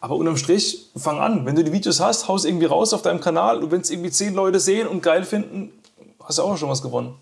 aber 0.00 0.16
unterm 0.16 0.36
Strich, 0.36 0.90
fang 0.96 1.20
an. 1.20 1.46
Wenn 1.46 1.54
du 1.54 1.64
die 1.64 1.72
Videos 1.72 2.00
hast, 2.00 2.28
haust 2.28 2.44
irgendwie 2.44 2.66
raus 2.66 2.92
auf 2.92 3.02
deinem 3.02 3.20
Kanal 3.20 3.62
und 3.62 3.70
wenn 3.70 3.80
es 3.80 3.90
irgendwie 3.90 4.10
zehn 4.10 4.34
Leute 4.34 4.58
sehen 4.58 4.88
und 4.88 5.02
geil 5.02 5.24
finden, 5.24 5.72
hast 6.20 6.38
du 6.38 6.42
auch 6.42 6.56
schon 6.56 6.68
was 6.68 6.82
gewonnen. 6.82 7.14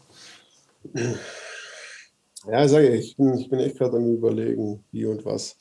Ja, 2.46 2.66
sage 2.66 2.94
ich, 2.94 3.10
ich 3.10 3.16
bin, 3.16 3.36
ich 3.36 3.50
bin 3.50 3.60
echt 3.60 3.76
gerade 3.76 3.98
am 3.98 4.14
Überlegen, 4.14 4.84
wie 4.92 5.04
und 5.04 5.24
was. 5.24 5.56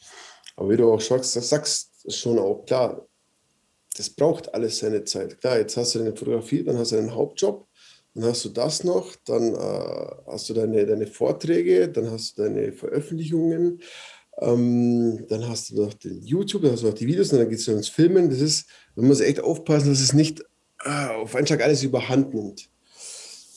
Aber 0.56 0.70
wie 0.70 0.78
du 0.78 0.92
auch 0.92 1.02
sagst, 1.02 1.36
das 1.36 1.50
sagst 1.50 1.90
schon 2.08 2.40
auch, 2.40 2.66
klar, 2.66 3.06
das 3.98 4.10
braucht 4.10 4.54
alles 4.54 4.80
seine 4.80 5.04
Zeit. 5.04 5.42
Klar, 5.42 5.58
jetzt 5.58 5.76
hast 5.76 5.96
du 5.96 6.00
deine 6.00 6.16
Fotografie, 6.16 6.64
dann 6.64 6.78
hast 6.78 6.94
du 6.94 6.98
einen 6.98 7.14
Hauptjob 7.14 7.68
dann 8.20 8.30
hast 8.30 8.46
du 8.46 8.50
das 8.50 8.84
noch, 8.84 9.16
dann 9.26 9.56
äh, 9.56 10.16
hast 10.28 10.50
du 10.50 10.54
deine, 10.54 10.86
deine 10.86 11.08
Vorträge, 11.08 11.88
dann 11.90 12.12
hast 12.12 12.38
du 12.38 12.44
deine 12.44 12.74
Veröffentlichungen, 12.74 13.82
ähm, 14.42 15.26
dann 15.30 15.48
hast 15.48 15.70
du 15.70 15.84
noch 15.84 15.94
den 15.94 16.22
YouTube, 16.24 16.64
dann 16.64 16.74
hast 16.74 16.84
du 16.84 16.88
noch 16.88 16.94
die 16.94 17.08
Videos 17.08 17.32
und 17.32 17.40
dann 17.40 17.50
geht 17.50 17.60
es 17.60 17.68
ins 17.68 17.90
Filmen. 17.90 18.30
Das 18.30 18.42
ist, 18.42 18.68
man 18.96 19.08
muss 19.08 19.22
echt 19.22 19.42
aufpassen, 19.42 19.90
dass 19.90 20.02
es 20.02 20.14
nicht 20.14 20.42
äh, 20.84 21.08
auf 21.22 21.36
einen 21.36 21.48
Schlag 21.48 21.64
alles 21.64 21.84
überhand 21.84 22.34
nimmt. 22.34 22.70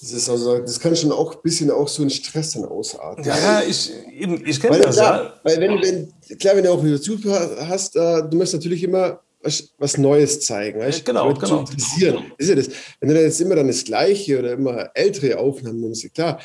Das, 0.00 0.12
ist 0.12 0.28
also, 0.28 0.58
das 0.58 0.80
kann 0.80 0.96
schon 0.96 1.12
auch 1.12 1.36
ein 1.36 1.42
bisschen 1.42 1.70
auch 1.70 1.86
so 1.86 2.02
einen 2.02 2.10
Stress 2.10 2.52
dann 2.52 2.64
ausarten. 2.64 3.24
Ja, 3.24 3.62
ich, 3.62 3.92
ich 4.10 4.60
kenne 4.60 4.80
das. 4.80 4.96
Klar, 4.96 5.24
ja. 5.24 5.40
Weil 5.44 5.60
wenn, 5.60 5.80
wenn, 5.80 6.38
klar, 6.38 6.56
wenn 6.56 6.64
du 6.64 6.72
auch 6.72 6.82
YouTube 6.82 7.24
hast, 7.24 7.94
äh, 7.94 8.28
du 8.28 8.36
musst 8.36 8.52
natürlich 8.52 8.82
immer 8.82 9.20
was, 9.42 9.72
was 9.78 9.98
Neues 9.98 10.40
zeigen, 10.40 10.80
weißt? 10.80 11.04
genau, 11.04 11.28
Leute 11.28 11.40
genau. 11.40 11.64
Zu 11.64 11.72
interessieren. 11.72 12.32
ist 12.38 12.48
ja 12.48 12.54
das. 12.54 12.68
Wenn 13.00 13.08
du 13.08 13.22
jetzt 13.22 13.40
immer 13.40 13.56
dann 13.56 13.66
das 13.66 13.84
Gleiche 13.84 14.38
oder 14.38 14.52
immer 14.52 14.90
ältere 14.94 15.38
Aufnahmen 15.38 15.80
nimmst, 15.80 16.14
klar, 16.14 16.40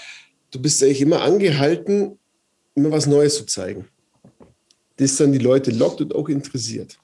du 0.52 0.62
bist 0.62 0.82
eigentlich 0.84 1.02
immer 1.02 1.22
angehalten, 1.22 2.18
immer 2.76 2.92
was 2.92 3.06
Neues 3.06 3.36
zu 3.36 3.46
zeigen. 3.46 3.88
Das 4.98 5.16
dann 5.18 5.32
die 5.32 5.38
Leute 5.38 5.72
lockt 5.72 6.02
und 6.02 6.16
auch 6.16 6.28
interessiert. 6.28 6.98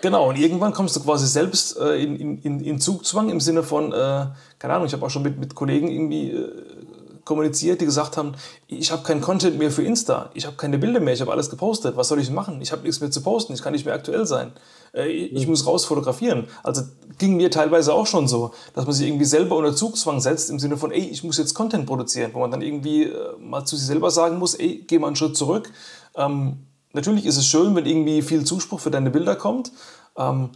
Genau, 0.00 0.28
und 0.28 0.38
irgendwann 0.38 0.72
kommst 0.72 0.96
du 0.96 1.00
quasi 1.00 1.26
selbst 1.26 1.76
äh, 1.78 2.02
in, 2.02 2.40
in, 2.42 2.60
in 2.60 2.80
Zugzwang 2.80 3.28
im 3.28 3.40
Sinne 3.40 3.62
von, 3.62 3.92
äh, 3.92 4.26
keine 4.58 4.74
Ahnung, 4.74 4.86
ich 4.86 4.92
habe 4.92 5.04
auch 5.04 5.10
schon 5.10 5.22
mit, 5.22 5.38
mit 5.38 5.54
Kollegen 5.54 5.90
irgendwie 5.90 6.30
äh, 6.30 6.50
kommuniziert, 7.24 7.80
die 7.80 7.84
gesagt 7.84 8.16
haben, 8.16 8.34
ich 8.68 8.92
habe 8.92 9.02
keinen 9.02 9.20
Content 9.20 9.58
mehr 9.58 9.70
für 9.70 9.82
Insta, 9.82 10.30
ich 10.32 10.46
habe 10.46 10.56
keine 10.56 10.78
Bilder 10.78 11.00
mehr, 11.00 11.12
ich 11.12 11.20
habe 11.20 11.32
alles 11.32 11.50
gepostet, 11.50 11.96
was 11.96 12.08
soll 12.08 12.20
ich 12.20 12.30
machen? 12.30 12.62
Ich 12.62 12.72
habe 12.72 12.82
nichts 12.82 13.00
mehr 13.00 13.10
zu 13.10 13.20
posten, 13.20 13.52
ich 13.52 13.62
kann 13.62 13.72
nicht 13.72 13.84
mehr 13.84 13.94
aktuell 13.94 14.26
sein. 14.26 14.52
Äh, 14.96 15.08
ich 15.08 15.46
muss 15.46 15.66
raus 15.66 15.84
fotografieren. 15.84 16.48
Also 16.62 16.82
ging 17.18 17.36
mir 17.36 17.50
teilweise 17.50 17.92
auch 17.92 18.06
schon 18.06 18.26
so, 18.26 18.52
dass 18.74 18.84
man 18.86 18.94
sich 18.94 19.06
irgendwie 19.06 19.24
selber 19.24 19.56
unter 19.56 19.74
Zugzwang 19.74 20.20
setzt 20.20 20.50
im 20.50 20.58
Sinne 20.58 20.76
von, 20.76 20.90
ey, 20.90 21.00
ich 21.00 21.22
muss 21.22 21.38
jetzt 21.38 21.54
Content 21.54 21.86
produzieren, 21.86 22.30
wo 22.34 22.40
man 22.40 22.50
dann 22.50 22.62
irgendwie 22.62 23.04
äh, 23.04 23.36
mal 23.38 23.64
zu 23.64 23.76
sich 23.76 23.86
selber 23.86 24.10
sagen 24.10 24.38
muss, 24.38 24.54
ey, 24.54 24.84
geh 24.86 24.98
mal 24.98 25.08
einen 25.08 25.16
Schritt 25.16 25.36
zurück. 25.36 25.70
Ähm, 26.16 26.66
natürlich 26.92 27.26
ist 27.26 27.36
es 27.36 27.46
schön, 27.46 27.74
wenn 27.76 27.86
irgendwie 27.86 28.22
viel 28.22 28.44
Zuspruch 28.44 28.80
für 28.80 28.90
deine 28.90 29.10
Bilder 29.10 29.36
kommt. 29.36 29.72
Ähm, 30.16 30.50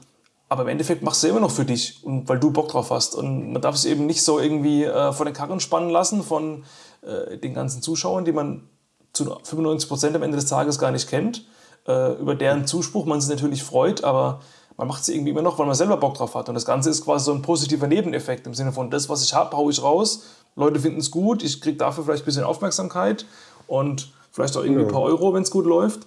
aber 0.49 0.63
im 0.63 0.69
Endeffekt 0.69 1.03
machst 1.03 1.23
du 1.23 1.29
immer 1.29 1.39
noch 1.39 1.53
für 1.53 1.65
dich 1.65 2.03
und 2.03 2.29
weil 2.29 2.41
du 2.41 2.51
Bock 2.51 2.69
drauf 2.69 2.91
hast. 2.91 3.15
Und 3.15 3.53
man 3.53 3.63
darf 3.63 3.77
es 3.77 3.85
eben 3.85 4.07
nicht 4.07 4.23
so 4.23 4.41
irgendwie 4.41 4.83
äh, 4.83 5.13
vor 5.13 5.25
den 5.25 5.33
Karren 5.33 5.61
spannen 5.61 5.91
lassen 5.91 6.25
von 6.25 6.65
äh, 7.03 7.39
den 7.39 7.55
ganzen 7.55 7.83
Zuschauern, 7.83 8.25
die 8.25 8.33
man 8.33 8.69
zu 9.13 9.25
95 9.25 9.89
Prozent 9.89 10.17
am 10.17 10.23
Ende 10.23 10.37
des 10.37 10.47
Tages 10.47 10.79
gar 10.79 10.91
nicht 10.91 11.09
kennt, 11.09 11.45
äh, 11.91 12.21
über 12.21 12.35
deren 12.35 12.67
Zuspruch 12.67 13.07
man 13.07 13.21
sich 13.21 13.31
natürlich 13.31 13.63
freut, 13.63 14.05
aber 14.05 14.41
man 14.77 14.89
macht 14.89 15.03
es 15.03 15.09
irgendwie 15.09 15.31
immer 15.31 15.43
noch, 15.43 15.59
weil 15.59 15.67
man 15.67 15.75
selber 15.75 15.97
Bock 15.97 16.15
drauf 16.15 16.35
hat. 16.35 16.49
Und 16.49 16.55
das 16.55 16.65
Ganze 16.65 16.91
ist 16.91 17.05
quasi 17.05 17.27
so 17.27 17.33
ein 17.33 17.43
positiver 17.43 17.87
Nebeneffekt 17.87 18.47
im 18.47 18.55
Sinne 18.55 18.73
von, 18.73 18.91
das, 18.91 19.09
was 19.09 19.23
ich 19.23 19.35
habe, 19.35 19.57
haue 19.57 19.71
ich 19.71 19.83
raus. 19.83 20.25
Leute 20.57 20.81
finden 20.81 21.01
es 21.01 21.11
gut, 21.11 21.43
ich 21.43 21.61
kriege 21.61 21.77
dafür 21.77 22.05
vielleicht 22.05 22.23
ein 22.23 22.27
bisschen 22.27 22.45
Aufmerksamkeit 22.45 23.27
und 23.67 24.13
vielleicht 24.33 24.57
auch 24.57 24.65
irgendwie 24.65 24.83
ein 24.83 24.89
paar 24.89 25.03
Euro, 25.03 25.35
wenn 25.35 25.43
es 25.43 25.51
gut 25.51 25.67
läuft. 25.67 26.07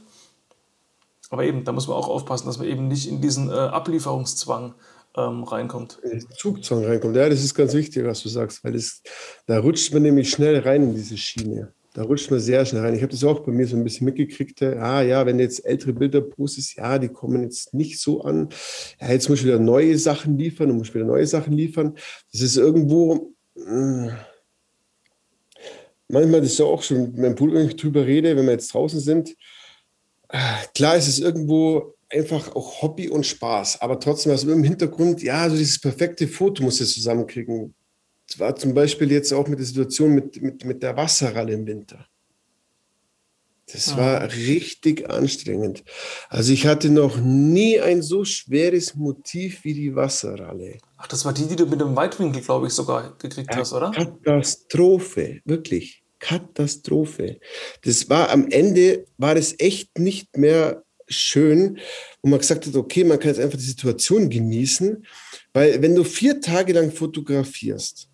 Aber 1.30 1.44
eben, 1.44 1.64
da 1.64 1.72
muss 1.72 1.88
man 1.88 1.98
auch 1.98 2.08
aufpassen, 2.08 2.48
dass 2.48 2.58
man 2.58 2.68
eben 2.68 2.88
nicht 2.88 3.08
in 3.08 3.22
diesen 3.22 3.50
äh, 3.50 3.54
Ablieferungszwang 3.54 4.74
ähm, 5.16 5.44
reinkommt. 5.44 6.00
Zugzwang 6.36 6.86
reinkommt. 6.86 7.16
Ja, 7.16 7.30
das 7.30 7.44
ist 7.44 7.56
ganz 7.56 7.74
wichtig, 7.74 8.06
was 8.06 8.22
du 8.22 8.30
sagst, 8.30 8.64
weil 8.64 8.74
das, 8.74 9.02
da 9.46 9.60
rutscht 9.60 9.94
man 9.94 10.04
nämlich 10.04 10.30
schnell 10.30 10.60
rein 10.60 10.84
in 10.84 10.96
diese 10.96 11.18
Schiene. 11.18 11.74
Da 11.94 12.02
rutscht 12.02 12.32
man 12.32 12.40
sehr 12.40 12.66
schnell 12.66 12.82
rein. 12.82 12.96
Ich 12.96 13.04
habe 13.04 13.12
das 13.12 13.24
auch 13.24 13.42
bei 13.42 13.52
mir 13.52 13.68
so 13.68 13.76
ein 13.76 13.84
bisschen 13.84 14.06
mitgekriegt. 14.06 14.62
Ah 14.64 15.04
ja, 15.04 15.26
wenn 15.28 15.38
du 15.38 15.44
jetzt 15.44 15.64
ältere 15.64 15.94
Bilder 15.94 16.22
postest, 16.22 16.76
ja, 16.76 16.98
die 16.98 17.10
kommen 17.10 17.44
jetzt 17.44 17.74
nicht 17.76 18.00
so 18.00 18.24
an. 18.24 18.50
Ja, 19.00 19.12
jetzt 19.12 19.30
muss 19.30 19.40
ich 19.40 19.46
wieder 19.46 19.60
neue 19.60 19.98
Sachen 20.00 20.38
liefern 20.38 20.72
und 20.72 20.78
muss 20.78 20.94
wieder 20.94 21.06
neue 21.06 21.28
Sachen 21.28 21.54
liefern. 21.54 21.96
Das 22.32 22.42
ist 22.42 22.58
irgendwo. 22.58 23.34
Mh, 23.56 24.08
hm, 24.08 24.12
manchmal, 26.08 26.42
das 26.42 26.54
ist 26.54 26.60
ja 26.60 26.66
auch 26.66 26.82
schon 26.82 27.16
wenn 27.16 27.68
ich 27.68 27.76
drüber 27.76 28.06
rede, 28.06 28.36
wenn 28.36 28.46
wir 28.46 28.54
jetzt 28.54 28.74
draußen 28.74 29.00
sind. 29.00 29.36
Klar 30.74 30.96
ist 30.96 31.08
es 31.08 31.20
irgendwo 31.20 31.96
einfach 32.10 32.56
auch 32.56 32.82
Hobby 32.82 33.10
und 33.10 33.26
Spaß, 33.26 33.82
aber 33.82 34.00
trotzdem 34.00 34.32
also 34.32 34.52
im 34.52 34.64
Hintergrund, 34.64 35.22
ja, 35.22 35.50
so 35.50 35.56
dieses 35.56 35.80
perfekte 35.80 36.28
Foto 36.28 36.64
muss 36.64 36.82
es 36.82 36.94
zusammenkriegen. 36.94 37.74
Das 38.34 38.40
war 38.40 38.56
zum 38.56 38.74
Beispiel 38.74 39.12
jetzt 39.12 39.32
auch 39.32 39.48
mit 39.48 39.60
der 39.60 39.66
Situation 39.68 40.16
mit, 40.16 40.42
mit, 40.42 40.66
mit 40.66 40.82
der 40.82 40.98
Wasserralle 40.98 41.54
im 41.54 41.68
Winter. 41.68 42.08
Das 43.72 43.92
ja. 43.92 43.98
war 43.98 44.32
richtig 44.32 45.08
anstrengend. 45.08 45.84
Also 46.30 46.52
ich 46.52 46.66
hatte 46.66 46.90
noch 46.90 47.18
nie 47.18 47.80
ein 47.80 48.02
so 48.02 48.26
schweres 48.26 48.96
Motiv 48.96 49.64
wie 49.64 49.76
die 49.76 49.96
Wasserralle. 49.96 50.80
Ach, 50.98 51.06
das 51.08 51.26
war 51.26 51.34
die, 51.34 51.46
die 51.46 51.56
du 51.56 51.68
mit 51.68 51.80
dem 51.80 51.96
Weitwinkel, 51.96 52.42
glaube 52.42 52.66
ich, 52.66 52.74
sogar 52.74 53.16
gekriegt 53.20 53.56
hast, 53.56 53.72
oder? 53.72 53.92
Katastrophe, 53.92 55.42
wirklich. 55.46 56.04
Katastrophe. 56.18 57.40
Das 57.84 58.10
war 58.10 58.32
am 58.32 58.48
Ende, 58.50 59.06
war 59.20 59.36
es 59.36 59.60
echt 59.60 60.00
nicht 60.00 60.38
mehr 60.38 60.84
schön, 61.08 61.78
wo 62.24 62.30
man 62.30 62.40
gesagt 62.40 62.66
hat, 62.66 62.76
okay, 62.76 63.04
man 63.04 63.20
kann 63.20 63.30
jetzt 63.30 63.40
einfach 63.40 63.60
die 63.60 63.64
Situation 63.64 64.32
genießen, 64.32 65.06
weil 65.54 65.84
wenn 65.84 65.94
du 65.94 66.04
vier 66.04 66.42
Tage 66.42 66.74
lang 66.74 66.92
fotografierst 66.92 68.10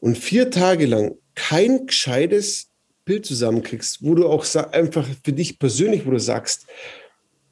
und 0.00 0.18
vier 0.18 0.50
Tage 0.50 0.86
lang 0.86 1.16
kein 1.34 1.86
gescheites 1.86 2.68
Bild 3.04 3.24
zusammenkriegst, 3.26 4.02
wo 4.02 4.14
du 4.14 4.28
auch 4.28 4.44
einfach 4.72 5.06
für 5.24 5.32
dich 5.32 5.58
persönlich, 5.58 6.06
wo 6.06 6.10
du 6.10 6.20
sagst, 6.20 6.66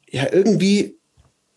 ja, 0.09 0.31
irgendwie, 0.31 0.97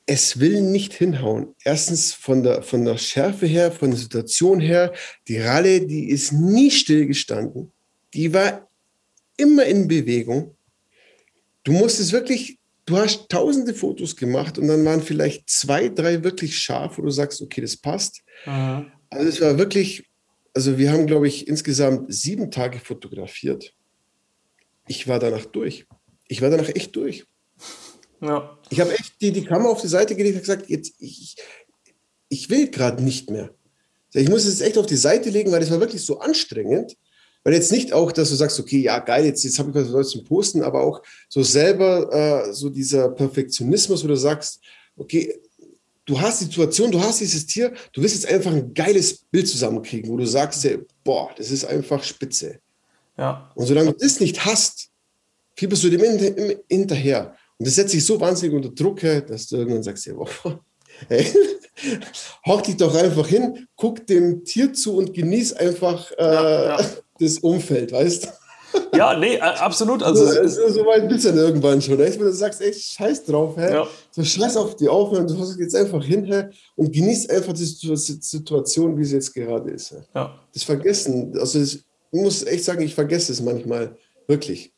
es 0.06 0.40
will 0.40 0.62
nicht 0.62 0.92
hinhauen. 0.92 1.54
Erstens 1.64 2.12
von 2.12 2.42
der, 2.42 2.62
von 2.62 2.84
der 2.84 2.98
Schärfe 2.98 3.46
her, 3.46 3.70
von 3.70 3.90
der 3.90 3.98
Situation 3.98 4.58
her, 4.58 4.92
die 5.28 5.38
Ralle, 5.38 5.86
die 5.86 6.08
ist 6.08 6.32
nie 6.32 6.70
stillgestanden. 6.70 7.70
Die 8.14 8.32
war 8.32 8.68
immer 9.36 9.64
in 9.64 9.86
Bewegung. 9.86 10.56
Du 11.62 11.72
musstest 11.72 12.12
wirklich 12.12 12.58
du 12.90 12.98
hast 12.98 13.28
tausende 13.28 13.72
Fotos 13.72 14.16
gemacht 14.16 14.58
und 14.58 14.68
dann 14.68 14.84
waren 14.84 15.02
vielleicht 15.02 15.48
zwei, 15.48 15.88
drei 15.88 16.24
wirklich 16.24 16.58
scharf, 16.58 16.98
wo 16.98 17.02
du 17.02 17.10
sagst, 17.10 17.40
okay, 17.40 17.60
das 17.60 17.76
passt. 17.76 18.22
Mhm. 18.46 18.90
Also 19.08 19.28
es 19.28 19.40
war 19.40 19.58
wirklich, 19.58 20.04
also 20.60 20.76
wir 20.76 20.92
haben, 20.92 21.06
glaube 21.06 21.26
ich, 21.26 21.48
insgesamt 21.48 22.12
sieben 22.12 22.50
Tage 22.50 22.80
fotografiert. 22.80 23.74
Ich 24.86 25.08
war 25.08 25.18
danach 25.18 25.46
durch. 25.46 25.86
Ich 26.28 26.42
war 26.42 26.50
danach 26.50 26.68
echt 26.68 26.94
durch. 26.96 27.24
Ja. 28.20 28.58
Ich 28.68 28.78
habe 28.78 28.92
echt 28.92 29.18
die, 29.22 29.32
die 29.32 29.46
Kamera 29.46 29.70
auf 29.70 29.80
die 29.80 29.88
Seite 29.88 30.14
gelegt 30.14 30.34
und 30.34 30.42
gesagt, 30.42 30.68
jetzt, 30.68 30.92
ich, 30.98 31.36
ich 32.28 32.50
will 32.50 32.70
gerade 32.70 33.02
nicht 33.02 33.30
mehr. 33.30 33.54
Ich 34.12 34.28
muss 34.28 34.44
es 34.44 34.60
echt 34.60 34.76
auf 34.76 34.84
die 34.84 34.96
Seite 34.96 35.30
legen, 35.30 35.50
weil 35.50 35.62
es 35.62 35.70
war 35.70 35.80
wirklich 35.80 36.04
so 36.04 36.18
anstrengend. 36.18 36.94
Weil 37.42 37.54
jetzt 37.54 37.72
nicht 37.72 37.94
auch, 37.94 38.12
dass 38.12 38.28
du 38.28 38.34
sagst, 38.34 38.60
okay, 38.60 38.82
ja, 38.82 38.98
geil, 38.98 39.24
jetzt, 39.24 39.42
jetzt 39.44 39.58
habe 39.58 39.70
ich 39.70 39.74
was 39.74 39.88
Neues 39.88 40.10
zum 40.10 40.24
Posten, 40.24 40.62
aber 40.62 40.82
auch 40.82 41.00
so 41.30 41.42
selber 41.42 42.12
äh, 42.12 42.52
so 42.52 42.68
dieser 42.68 43.08
Perfektionismus, 43.08 44.04
wo 44.04 44.08
du 44.08 44.16
sagst, 44.16 44.60
okay, 44.94 45.40
du 46.10 46.20
hast 46.20 46.40
die 46.40 46.44
Situation, 46.46 46.90
du 46.90 47.00
hast 47.00 47.20
dieses 47.20 47.46
Tier, 47.46 47.72
du 47.92 48.02
willst 48.02 48.16
jetzt 48.16 48.26
einfach 48.26 48.50
ein 48.50 48.74
geiles 48.74 49.20
Bild 49.30 49.46
zusammenkriegen, 49.46 50.10
wo 50.10 50.16
du 50.16 50.26
sagst, 50.26 50.66
boah, 51.04 51.30
das 51.36 51.52
ist 51.52 51.64
einfach 51.64 52.02
spitze. 52.02 52.58
Ja. 53.16 53.48
Und 53.54 53.66
solange 53.66 53.92
du 53.92 53.98
das 53.98 54.18
nicht 54.18 54.44
hast, 54.44 54.88
fieberst 55.54 55.84
du 55.84 55.90
dem 55.90 56.58
hinterher. 56.68 57.36
Und 57.58 57.66
das 57.66 57.76
setzt 57.76 57.92
sich 57.92 58.04
so 58.04 58.18
wahnsinnig 58.20 58.56
unter 58.56 58.70
Druck, 58.70 59.00
dass 59.00 59.46
du 59.46 59.56
irgendwann 59.56 59.84
sagst, 59.84 60.06
ja, 60.06 60.14
boah, 60.14 60.60
hey, 61.08 61.26
hock 62.44 62.64
dich 62.64 62.76
doch 62.76 62.94
einfach 62.94 63.28
hin, 63.28 63.68
guck 63.76 64.04
dem 64.06 64.44
Tier 64.44 64.72
zu 64.72 64.96
und 64.96 65.14
genieß 65.14 65.52
einfach 65.52 66.10
äh, 66.12 66.24
ja, 66.24 66.78
ja 66.78 66.90
das 67.20 67.38
Umfeld, 67.38 67.92
weißt 67.92 68.24
du? 68.24 68.28
Ja, 68.94 69.16
nee, 69.16 69.38
absolut. 69.38 70.02
Also, 70.02 70.26
so, 70.46 70.68
so 70.68 70.86
weit 70.86 71.08
bist 71.08 71.24
du 71.24 71.30
dann 71.30 71.38
irgendwann 71.38 71.80
schon. 71.80 72.00
Echt? 72.00 72.18
Wenn 72.18 72.26
du 72.26 72.32
sagst, 72.32 72.60
ey, 72.60 72.72
scheiß 72.72 73.24
drauf, 73.24 73.56
hä? 73.56 73.72
Ja. 73.72 73.86
So 74.10 74.22
scheiß 74.22 74.56
auf 74.56 74.76
die 74.76 74.88
Aufnahme, 74.88 75.26
du 75.26 75.38
hast 75.38 75.58
jetzt 75.58 75.74
einfach 75.74 76.04
hin 76.04 76.24
hä? 76.24 76.44
und 76.76 76.92
genießt 76.92 77.30
einfach 77.30 77.52
die 77.52 77.64
Situation, 77.64 78.98
wie 78.98 79.04
sie 79.04 79.14
jetzt 79.14 79.32
gerade 79.32 79.70
ist. 79.70 79.92
Hä? 79.92 79.96
Ja. 80.14 80.34
Das 80.52 80.64
Vergessen, 80.64 81.36
also 81.38 81.58
das, 81.58 81.74
ich 81.74 81.84
muss 82.20 82.42
echt 82.44 82.64
sagen, 82.64 82.82
ich 82.82 82.94
vergesse 82.94 83.32
es 83.32 83.40
manchmal, 83.40 83.96
wirklich. 84.26 84.72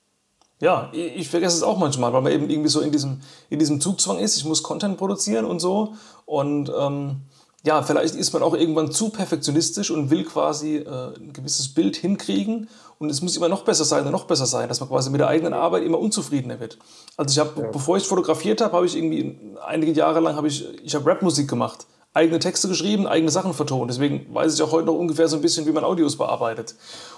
Ja, 0.61 0.91
ich, 0.93 1.17
ich 1.17 1.29
vergesse 1.29 1.57
es 1.57 1.63
auch 1.63 1.79
manchmal, 1.79 2.13
weil 2.13 2.23
man 2.23 2.33
eben 2.33 2.49
irgendwie 2.49 2.69
so 2.69 2.81
in 2.81 2.93
diesem, 2.93 3.21
in 3.51 3.59
diesem 3.59 3.81
Zugzwang 3.81 4.19
ist, 4.19 4.37
ich 4.37 4.45
muss 4.45 4.63
Content 4.63 4.97
produzieren 4.97 5.45
und 5.45 5.59
so. 5.59 5.95
Und 6.25 6.71
ähm, 6.79 7.23
ja, 7.65 7.83
vielleicht 7.83 8.17
ist 8.17 8.33
man 8.33 8.43
auch 8.43 8.55
irgendwann 8.55 8.91
zu 8.91 9.11
perfektionistisch 9.11 9.91
und 9.91 10.11
will 10.11 10.25
quasi 10.25 10.79
äh, 10.79 11.15
ein 11.17 11.33
gewisses 11.33 11.69
Bild 11.69 11.97
hinkriegen 11.97 12.69
und 12.99 13.11
es 13.11 13.23
muss 13.23 13.37
immer 13.37 13.49
noch 13.49 13.63
besser 13.63 13.85
sein 13.85 14.05
und 14.05 14.13
noch 14.13 14.25
besser 14.25 14.47
sein, 14.47 14.69
dass 14.69 14.81
man 14.81 14.89
quasi 14.89 15.11
mit 15.11 15.21
der 15.21 15.29
eigenen 15.29 15.53
Arbeit 15.53 15.85
immer 15.85 15.99
unzufriedener 15.99 16.59
wird. 16.59 16.79
Also 17.17 17.33
ich 17.33 17.39
habe, 17.39 17.63
ja. 17.63 17.69
bevor 17.71 17.97
ich 17.97 18.05
fotografiert 18.05 18.61
habe, 18.61 18.75
habe 18.75 18.87
ich 18.87 18.97
irgendwie 18.97 19.39
einige 19.65 19.93
Jahre 19.93 20.21
lang 20.21 20.35
habe 20.35 20.49
ich, 20.49 20.67
ich 20.83 20.95
habe 20.95 21.09
Rapmusik 21.09 21.49
gemacht, 21.49 21.87
eigene 22.15 22.41
Texte 22.41 22.69
geschrieben, 22.69 23.07
eigene 23.07 23.31
Sachen 23.31 23.55
vertont. 23.55 23.91
Deswegen 23.91 24.27
weiß 24.35 24.55
ich 24.55 24.63
auch 24.63 24.73
heute 24.73 24.87
noch 24.87 24.95
ungefähr 24.95 25.29
so 25.29 25.37
ein 25.37 25.43
bisschen, 25.43 25.67
wie 25.67 25.73
man 25.73 25.85
Audios 25.85 26.17
bearbeitet. 26.17 26.75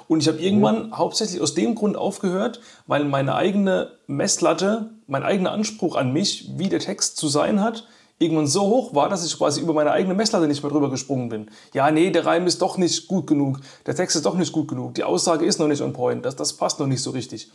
Und 0.09 0.21
ich 0.21 0.29
habe 0.29 0.39
irgendwann 0.39 0.87
mhm. 0.87 0.99
hauptsächlich 0.99 1.41
aus 1.41 1.55
dem 1.55 1.75
Grund 1.75 1.97
aufgehört, 1.97 2.61
weil 2.87 3.05
meine 3.05 3.35
eigene 3.35 3.93
Messlatte, 4.07 4.91
mein 5.07 5.23
eigener 5.23 5.53
Anspruch 5.53 5.97
an 5.97 6.13
mich, 6.13 6.51
wie 6.57 6.69
der 6.69 6.81
Text 6.81 7.17
zu 7.17 7.29
sein 7.29 7.61
hat, 7.61 7.87
irgendwann 8.19 8.47
so 8.47 8.63
hoch 8.63 8.95
war, 8.95 9.09
dass 9.09 9.25
ich 9.27 9.37
quasi 9.37 9.61
über 9.61 9.73
meine 9.73 9.91
eigene 9.91 10.15
Messlatte 10.15 10.47
nicht 10.47 10.63
mehr 10.63 10.71
drüber 10.71 10.91
gesprungen 10.91 11.29
bin. 11.29 11.51
Ja, 11.73 11.91
nee, 11.91 12.11
der 12.11 12.27
Reim 12.27 12.47
ist 12.47 12.63
doch 12.63 12.79
nicht 12.79 13.09
gut 13.09 13.27
genug, 13.27 13.61
der 13.87 13.95
Text 13.95 14.17
ist 14.17 14.27
doch 14.27 14.37
nicht 14.37 14.53
gut 14.53 14.69
genug, 14.69 14.95
die 14.95 15.05
Aussage 15.05 15.45
ist 15.45 15.59
noch 15.59 15.69
nicht 15.69 15.83
on 15.83 15.93
point, 15.93 16.25
das, 16.25 16.37
das 16.37 16.53
passt 16.53 16.79
noch 16.81 16.87
nicht 16.87 17.03
so 17.03 17.11
richtig. 17.11 17.51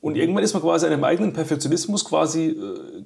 Und 0.00 0.16
irgendwann 0.16 0.44
ist 0.44 0.54
man 0.54 0.62
quasi 0.62 0.86
an 0.86 1.04
eigenen 1.04 1.32
Perfektionismus 1.32 2.04
quasi 2.04 2.46
äh, 2.46 3.04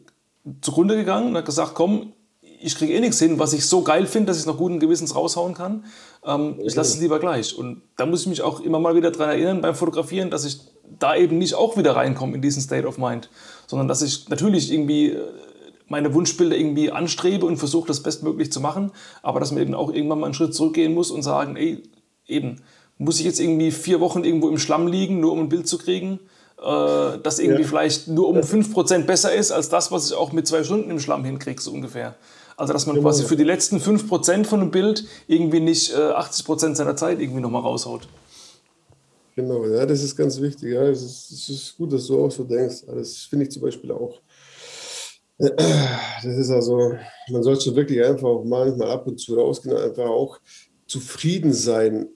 zugrunde 0.61 0.97
gegangen 0.97 1.29
und 1.29 1.37
hat 1.37 1.47
gesagt, 1.47 1.75
komm, 1.75 2.13
ich 2.61 2.77
kriege 2.77 2.95
eh 2.95 3.01
nichts 3.01 3.19
hin, 3.19 3.39
was 3.39 3.53
ich 3.53 3.67
so 3.67 3.83
geil 3.83 4.07
finde, 4.07 4.29
dass 4.29 4.37
ich 4.37 4.43
es 4.43 4.47
noch 4.47 4.57
guten 4.57 4.81
Gewissens 4.81 5.15
raushauen 5.15 5.55
kann. 5.55 5.85
Ähm, 6.25 6.61
ich 6.63 6.75
lasse 6.75 6.95
es 6.95 7.01
lieber 7.01 7.19
gleich. 7.19 7.57
Und 7.59 7.83
da 7.97 8.07
muss 8.07 8.23
ich 8.23 8.27
mich 8.27 8.43
auch 8.43 8.61
immer 8.61 8.79
mal 8.79 8.95
wieder 8.95 9.11
daran 9.11 9.31
erinnern 9.31 9.61
beim 9.61 9.75
Fotografieren, 9.75 10.31
dass 10.31 10.45
ich 10.45 10.61
da 10.99 11.17
eben 11.17 11.39
nicht 11.39 11.55
auch 11.55 11.77
wieder 11.77 11.97
reinkomme 11.97 12.35
in 12.35 12.43
diesen 12.43 12.63
State 12.63 12.87
of 12.87 12.97
Mind, 12.97 13.29
sondern 13.67 13.89
dass 13.89 14.03
ich 14.03 14.29
natürlich 14.29 14.73
irgendwie 14.73 15.11
äh, 15.11 15.21
meine 15.89 16.15
Wunschbilder 16.15 16.57
irgendwie 16.57 16.91
anstrebe 16.91 17.47
und 17.47 17.57
versuche, 17.57 17.87
das 17.87 18.03
bestmöglich 18.03 18.51
zu 18.51 18.61
machen, 18.61 18.93
aber 19.23 19.41
dass 19.41 19.53
man 19.53 19.63
eben 19.63 19.75
auch 19.75 19.93
irgendwann 19.93 20.21
mal 20.21 20.27
einen 20.27 20.35
Schritt 20.35 20.55
zurückgehen 20.55 20.95
muss 20.95 21.11
und 21.11 21.23
sagen, 21.23 21.57
ey, 21.57 21.83
eben, 22.27 22.63
muss 22.99 23.19
ich 23.19 23.27
jetzt 23.27 23.41
irgendwie 23.41 23.71
vier 23.71 24.01
Wochen 24.01 24.25
irgendwo 24.25 24.49
im 24.49 24.59
Schlamm 24.59 24.87
liegen, 24.87 25.21
nur 25.21 25.33
um 25.33 25.41
ein 25.41 25.49
Bild 25.49 25.69
zu 25.69 25.79
kriegen, 25.79 26.21
äh, 26.59 27.19
das 27.23 27.39
irgendwie 27.39 27.63
ja. 27.63 27.69
vielleicht 27.69 28.09
nur 28.09 28.29
um 28.29 28.39
5% 28.39 29.05
besser 29.05 29.35
ist 29.35 29.51
als 29.51 29.69
das, 29.69 29.91
was 29.91 30.11
ich 30.11 30.17
auch 30.17 30.33
mit 30.33 30.47
zwei 30.47 30.65
Stunden 30.65 30.91
im 30.91 31.01
Schlamm 31.01 31.25
hinkriege, 31.25 31.61
so 31.61 31.73
ungefähr. 31.73 32.15
Also 32.57 32.73
dass 32.73 32.87
man 32.87 32.95
genau. 32.95 33.09
quasi 33.09 33.25
für 33.25 33.37
die 33.37 33.45
letzten 33.45 33.79
5% 33.79 34.45
von 34.45 34.61
einem 34.61 34.71
Bild 34.71 35.05
irgendwie 35.27 35.61
nicht 35.61 35.93
äh, 35.93 35.97
80% 35.97 36.77
seiner 36.77 36.97
Zeit 36.97 37.21
irgendwie 37.21 37.41
nochmal 37.41 37.63
raushaut. 37.63 38.09
Genau, 39.37 39.67
ja, 39.67 39.85
das 39.85 40.03
ist 40.03 40.15
ganz 40.15 40.41
wichtig. 40.41 40.73
Ja. 40.73 40.83
Es, 40.85 41.03
ist, 41.03 41.31
es 41.33 41.49
ist 41.49 41.77
gut, 41.77 41.93
dass 41.93 42.07
du 42.07 42.25
auch 42.25 42.31
so 42.31 42.45
denkst. 42.45 42.85
Das 42.87 43.17
finde 43.23 43.47
ich 43.47 43.51
zum 43.51 43.63
Beispiel 43.63 43.91
auch. 43.91 44.21
Das 45.39 46.25
ist 46.25 46.51
also, 46.51 46.95
man 47.31 47.43
sollte 47.43 47.75
wirklich 47.75 48.03
einfach 48.03 48.45
manchmal 48.45 48.91
ab 48.91 49.07
und 49.07 49.19
zu 49.19 49.35
rausgehen 49.35 49.77
einfach 49.77 50.07
auch 50.07 50.39
zufrieden 50.87 51.53
sein 51.53 52.09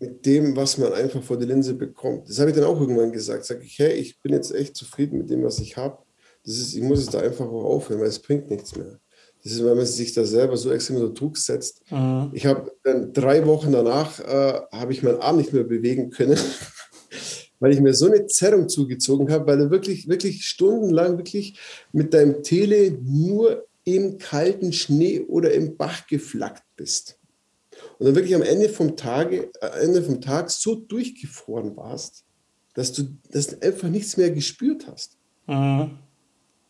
mit 0.00 0.24
dem, 0.26 0.56
was 0.56 0.78
man 0.78 0.92
einfach 0.92 1.22
vor 1.22 1.38
der 1.38 1.48
Linse 1.48 1.74
bekommt. 1.74 2.28
Das 2.28 2.38
habe 2.38 2.50
ich 2.50 2.56
dann 2.56 2.66
auch 2.66 2.80
irgendwann 2.80 3.12
gesagt. 3.12 3.44
Sage 3.44 3.64
ich, 3.64 3.78
hey, 3.78 3.92
ich 3.92 4.20
bin 4.20 4.32
jetzt 4.32 4.54
echt 4.54 4.76
zufrieden 4.76 5.18
mit 5.18 5.30
dem, 5.30 5.42
was 5.42 5.58
ich 5.58 5.76
habe. 5.76 5.98
Das 6.44 6.56
ist, 6.56 6.74
ich 6.74 6.82
muss 6.82 7.00
es 7.00 7.10
da 7.10 7.20
einfach 7.20 7.46
auch 7.46 7.64
aufhören, 7.64 8.00
weil 8.00 8.08
es 8.08 8.20
bringt 8.20 8.50
nichts 8.50 8.76
mehr. 8.76 9.00
Das 9.42 9.52
ist, 9.52 9.64
wenn 9.64 9.76
man 9.76 9.86
sich 9.86 10.12
da 10.12 10.24
selber 10.24 10.56
so 10.56 10.70
extrem 10.70 10.96
unter 10.96 11.14
Druck 11.14 11.36
setzt. 11.38 11.82
Mhm. 11.90 12.30
Ich 12.32 12.46
habe 12.46 12.72
dann 12.82 13.12
drei 13.12 13.46
Wochen 13.46 13.72
danach, 13.72 14.18
äh, 14.20 14.60
habe 14.72 14.92
ich 14.92 15.02
meinen 15.02 15.20
Arm 15.20 15.36
nicht 15.36 15.52
mehr 15.52 15.64
bewegen 15.64 16.10
können 16.10 16.38
weil 17.60 17.72
ich 17.72 17.80
mir 17.80 17.94
so 17.94 18.06
eine 18.06 18.26
Zerrung 18.26 18.68
zugezogen 18.68 19.30
habe, 19.30 19.46
weil 19.46 19.58
du 19.58 19.70
wirklich, 19.70 20.08
wirklich 20.08 20.44
stundenlang 20.46 21.18
wirklich 21.18 21.58
mit 21.92 22.12
deinem 22.14 22.42
Tele 22.42 22.98
nur 23.02 23.66
im 23.84 24.18
kalten 24.18 24.72
Schnee 24.72 25.20
oder 25.20 25.52
im 25.52 25.76
Bach 25.76 26.06
geflackt 26.06 26.64
bist. 26.76 27.18
Und 27.98 28.06
dann 28.06 28.14
wirklich 28.14 28.34
am 28.34 28.42
Ende 28.42 28.68
vom, 28.68 28.96
Tage, 28.96 29.50
äh, 29.60 29.84
Ende 29.84 30.02
vom 30.02 30.20
Tag 30.20 30.50
so 30.50 30.74
durchgefroren 30.74 31.76
warst, 31.76 32.24
dass 32.74 32.92
du, 32.92 33.04
dass 33.30 33.48
du 33.48 33.62
einfach 33.62 33.88
nichts 33.88 34.16
mehr 34.16 34.30
gespürt 34.30 34.86
hast. 34.86 35.16
Mhm. 35.46 35.98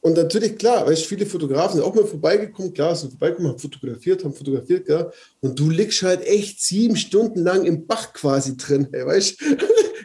Und 0.07 0.17
natürlich, 0.17 0.57
klar, 0.57 0.87
weißt 0.87 1.07
viele 1.07 1.27
Fotografen 1.27 1.79
sind 1.79 1.85
auch 1.85 1.95
mal 1.95 2.05
vorbeigekommen, 2.05 2.73
klar, 2.73 2.95
sind 2.95 3.11
vorbeigekommen, 3.11 3.51
haben 3.51 3.59
fotografiert, 3.59 4.23
haben 4.23 4.35
fotografiert, 4.35 4.89
ja. 4.89 5.11
Und 5.41 5.59
du 5.59 5.69
liegst 5.69 6.03
halt 6.03 6.25
echt 6.25 6.63
sieben 6.63 6.97
Stunden 6.97 7.41
lang 7.41 7.65
im 7.65 7.89
Bach 7.89 8.13
quasi 8.13 8.57
drin, 8.57 8.87
hey, 8.93 9.05
weißt 9.05 9.43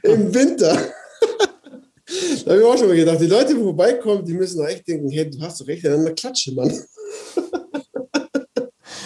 im 0.04 0.34
Winter. 0.34 0.78
da 2.46 2.52
habe 2.52 2.60
ich 2.60 2.66
auch 2.66 2.78
schon 2.78 2.88
mal 2.88 2.96
gedacht, 2.96 3.22
die 3.22 3.28
Leute, 3.28 3.54
die 3.54 3.62
vorbeikommen, 3.62 4.26
die 4.26 4.34
müssen 4.34 4.60
doch 4.60 4.68
echt 4.68 4.88
denken, 4.88 5.10
hey, 5.10 5.30
du 5.30 5.40
hast 5.42 5.62
doch 5.62 5.68
recht 5.68 5.86
an 5.86 5.94
einer 5.94 6.12
Klatsche, 6.12 6.54
Mann. 6.54 6.70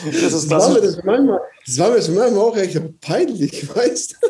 Das, 0.05 0.33
ist 0.33 0.51
das, 0.51 0.63
war 0.63 0.69
mir 0.69 0.81
das, 0.81 1.03
manchmal, 1.03 1.39
das 1.65 1.79
war 1.79 1.89
mir 1.89 1.95
das 1.95 2.09
manchmal 2.09 2.39
auch 2.43 2.57
echt 2.57 3.01
peinlich, 3.01 3.75
weißt 3.75 4.11
du? 4.11 4.27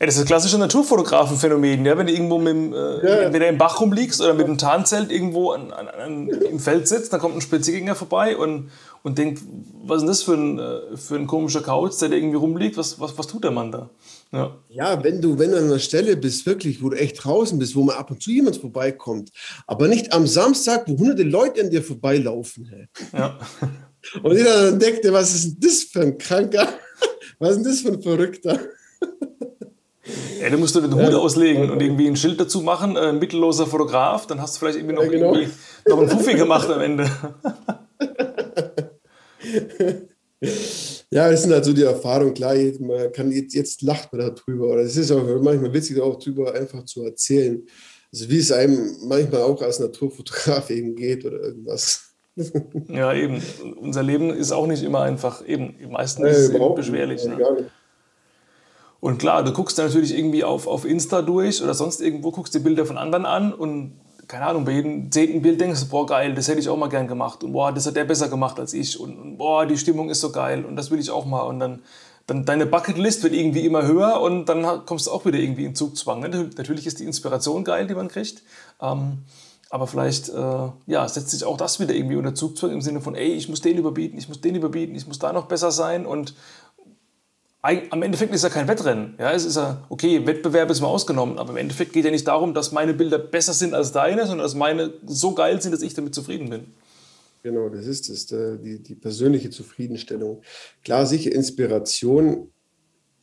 Ja, 0.00 0.06
das 0.06 0.16
ist 0.16 0.22
ein 0.22 0.26
klassisches 0.26 0.58
Naturfotografenphänomen, 0.58 1.86
ja? 1.86 1.96
wenn 1.96 2.08
du 2.08 2.12
irgendwo 2.12 2.38
mit 2.38 2.48
dem, 2.48 2.72
äh, 2.72 2.76
ja. 2.76 3.16
entweder 3.22 3.46
im 3.46 3.56
Bach 3.56 3.80
rumliegst 3.80 4.20
oder 4.20 4.34
mit 4.34 4.48
dem 4.48 4.58
Tarnzelt 4.58 5.12
irgendwo 5.12 5.52
an, 5.52 5.72
an, 5.72 5.86
an, 5.86 6.28
im 6.28 6.58
Feld 6.58 6.88
sitzt, 6.88 7.12
dann 7.12 7.20
kommt 7.20 7.36
ein 7.36 7.40
Spaziergänger 7.40 7.94
vorbei 7.94 8.36
und, 8.36 8.70
und 9.04 9.18
denkt, 9.18 9.42
was 9.84 9.98
ist 9.98 10.00
denn 10.00 10.08
das 10.08 10.22
für 10.22 10.34
ein, 10.34 10.58
äh, 10.58 10.96
für 10.96 11.14
ein 11.14 11.28
komischer 11.28 11.60
Kauz, 11.60 11.98
der 11.98 12.08
da 12.08 12.16
irgendwie 12.16 12.36
rumliegt, 12.36 12.76
was, 12.76 12.98
was, 12.98 13.16
was 13.16 13.28
tut 13.28 13.44
der 13.44 13.52
Mann 13.52 13.70
da? 13.70 13.90
Ja. 14.32 14.58
ja, 14.70 15.04
wenn 15.04 15.20
du, 15.20 15.38
wenn 15.38 15.50
du 15.50 15.58
an 15.58 15.64
einer 15.64 15.78
Stelle 15.78 16.16
bist, 16.16 16.46
wirklich, 16.46 16.82
wo 16.82 16.88
du 16.88 16.96
echt 16.96 17.22
draußen 17.22 17.58
bist, 17.58 17.76
wo 17.76 17.82
mal 17.82 17.96
ab 17.96 18.10
und 18.10 18.22
zu 18.22 18.30
jemand 18.30 18.56
vorbeikommt, 18.56 19.30
aber 19.66 19.88
nicht 19.88 20.14
am 20.14 20.26
Samstag, 20.26 20.88
wo 20.88 20.96
hunderte 20.96 21.22
Leute 21.22 21.60
an 21.60 21.68
dir 21.68 21.82
vorbeilaufen. 21.82 22.64
Hey. 22.64 22.88
Ja. 23.12 23.38
Und 24.22 24.36
jeder 24.36 24.70
dann 24.70 24.80
denkt, 24.80 25.00
was 25.12 25.32
ist 25.32 25.44
denn 25.44 25.56
das 25.60 25.82
für 25.84 26.00
ein 26.00 26.18
Kranker? 26.18 26.66
Was 27.38 27.50
ist 27.50 27.56
denn 27.58 27.64
das 27.64 27.80
für 27.82 27.92
ein 27.92 28.02
Verrückter? 28.02 28.58
Ja, 30.40 30.50
du 30.50 30.58
musst 30.58 30.74
du 30.74 30.80
den 30.80 30.92
Hut 30.92 31.12
ja, 31.12 31.16
auslegen 31.16 31.70
und 31.70 31.80
irgendwie 31.80 32.08
ein 32.08 32.16
Schild 32.16 32.40
dazu 32.40 32.62
machen, 32.62 32.96
äh, 32.96 33.12
mittelloser 33.12 33.66
Fotograf, 33.66 34.26
dann 34.26 34.40
hast 34.40 34.56
du 34.56 34.58
vielleicht 34.60 34.78
irgendwie 34.78 34.94
noch, 34.94 35.04
ja, 35.04 35.10
genau. 35.10 35.34
irgendwie 35.34 35.52
noch 35.88 35.98
einen 35.98 36.08
Fuffi 36.08 36.34
gemacht 36.34 36.68
am 36.68 36.80
Ende. 36.80 37.08
ja, 41.12 41.30
das 41.30 41.42
sind 41.42 41.52
halt 41.52 41.62
so 41.62 41.74
die 41.74 41.82
Erfahrungen. 41.82 42.32
Klar, 42.32 42.54
man 42.80 43.12
kann 43.12 43.30
jetzt, 43.30 43.54
jetzt 43.54 43.82
lacht 43.82 44.10
man 44.14 44.34
darüber. 44.34 44.68
Oder 44.68 44.80
es 44.80 44.96
ist 44.96 45.12
auch 45.12 45.22
manchmal 45.42 45.70
witzig, 45.74 46.00
auch 46.00 46.18
darüber 46.18 46.54
einfach 46.54 46.86
zu 46.86 47.04
erzählen. 47.04 47.62
Also 48.10 48.30
wie 48.30 48.38
es 48.38 48.50
einem 48.50 48.96
manchmal 49.02 49.42
auch 49.42 49.60
als 49.60 49.78
Naturfotograf 49.78 50.70
eben 50.70 50.96
geht 50.96 51.24
oder 51.24 51.38
irgendwas. 51.38 52.08
Ja, 52.88 53.12
eben. 53.12 53.42
Unser 53.76 54.02
Leben 54.02 54.30
ist 54.30 54.52
auch 54.52 54.66
nicht 54.66 54.82
immer 54.82 55.02
einfach, 55.02 55.46
eben, 55.46 55.74
meistens 55.90 56.30
ist 56.30 56.38
es 56.38 56.50
eben 56.54 56.74
beschwerlich. 56.74 57.22
Ne? 57.26 57.68
Und 59.00 59.18
klar, 59.18 59.44
du 59.44 59.52
guckst 59.52 59.76
natürlich 59.76 60.16
irgendwie 60.16 60.42
auf, 60.42 60.66
auf 60.66 60.86
Insta 60.86 61.20
durch 61.20 61.62
oder 61.62 61.74
sonst 61.74 62.00
irgendwo, 62.00 62.30
guckst 62.30 62.54
dir 62.54 62.60
Bilder 62.60 62.86
von 62.86 62.96
anderen 62.96 63.26
an 63.26 63.52
und 63.52 64.00
keine 64.28 64.46
Ahnung, 64.46 64.64
bei 64.64 64.72
jedem 64.72 65.10
zehnten 65.10 65.42
Bild 65.42 65.60
denkst 65.60 65.80
du, 65.80 65.88
boah, 65.88 66.06
geil, 66.06 66.34
das 66.34 66.48
hätte 66.48 66.60
ich 66.60 66.68
auch 66.68 66.76
mal 66.76 66.88
gern 66.88 67.08
gemacht 67.08 67.42
und 67.44 67.52
boah, 67.52 67.72
das 67.72 67.86
hat 67.86 67.96
der 67.96 68.04
besser 68.04 68.28
gemacht 68.28 68.58
als 68.58 68.72
ich 68.72 68.98
und, 68.98 69.18
und 69.18 69.38
boah, 69.38 69.66
die 69.66 69.76
Stimmung 69.76 70.10
ist 70.10 70.20
so 70.20 70.32
geil 70.32 70.64
und 70.64 70.76
das 70.76 70.90
will 70.90 70.98
ich 70.98 71.10
auch 71.10 71.24
mal 71.24 71.42
und 71.42 71.60
dann, 71.60 71.82
dann 72.26 72.44
deine 72.44 72.66
Bucketlist 72.66 73.22
wird 73.22 73.34
irgendwie 73.34 73.66
immer 73.66 73.82
höher 73.82 74.20
und 74.20 74.46
dann 74.46 74.86
kommst 74.86 75.06
du 75.06 75.10
auch 75.10 75.24
wieder 75.24 75.38
irgendwie 75.38 75.64
in 75.64 75.74
Zugzwang. 75.74 76.20
Ne? 76.20 76.50
Natürlich 76.56 76.86
ist 76.86 77.00
die 77.00 77.04
Inspiration 77.04 77.64
geil, 77.64 77.86
die 77.86 77.94
man 77.94 78.08
kriegt, 78.08 78.42
ähm, 78.80 79.18
aber 79.70 79.86
vielleicht 79.86 80.28
äh, 80.28 80.68
ja, 80.86 81.08
setzt 81.08 81.30
sich 81.30 81.44
auch 81.44 81.56
das 81.56 81.80
wieder 81.80 81.94
irgendwie 81.94 82.16
unter 82.16 82.34
Zugzwang 82.34 82.72
im 82.72 82.82
Sinne 82.82 83.00
von, 83.00 83.14
ey, 83.14 83.32
ich 83.32 83.48
muss 83.48 83.60
den 83.60 83.78
überbieten, 83.78 84.18
ich 84.18 84.28
muss 84.28 84.40
den 84.40 84.54
überbieten, 84.54 84.94
ich 84.94 85.06
muss 85.06 85.18
da 85.18 85.32
noch 85.32 85.46
besser 85.46 85.70
sein 85.70 86.06
und 86.06 86.34
am 87.62 88.02
Endeffekt 88.02 88.34
ist 88.34 88.42
ja 88.42 88.50
kein 88.50 88.66
Wettrennen. 88.66 89.14
Ja, 89.18 89.32
es 89.32 89.44
ist 89.44 89.56
ja, 89.56 89.86
okay, 89.88 90.26
Wettbewerb 90.26 90.70
ist 90.70 90.80
mal 90.80 90.88
ausgenommen, 90.88 91.38
aber 91.38 91.50
im 91.50 91.56
Endeffekt 91.56 91.92
geht 91.92 92.04
ja 92.04 92.10
nicht 92.10 92.26
darum, 92.26 92.54
dass 92.54 92.72
meine 92.72 92.92
Bilder 92.92 93.18
besser 93.18 93.52
sind 93.52 93.72
als 93.72 93.92
deine, 93.92 94.26
sondern 94.26 94.44
dass 94.44 94.54
meine 94.54 94.92
so 95.06 95.32
geil 95.32 95.62
sind, 95.62 95.72
dass 95.72 95.82
ich 95.82 95.94
damit 95.94 96.14
zufrieden 96.14 96.50
bin. 96.50 96.66
Genau, 97.44 97.68
das 97.68 97.86
ist 97.86 98.08
es, 98.08 98.26
die, 98.26 98.82
die 98.82 98.94
persönliche 98.94 99.50
Zufriedenstellung. 99.50 100.42
Klar, 100.84 101.06
sicher 101.06 101.32
Inspiration 101.32 102.52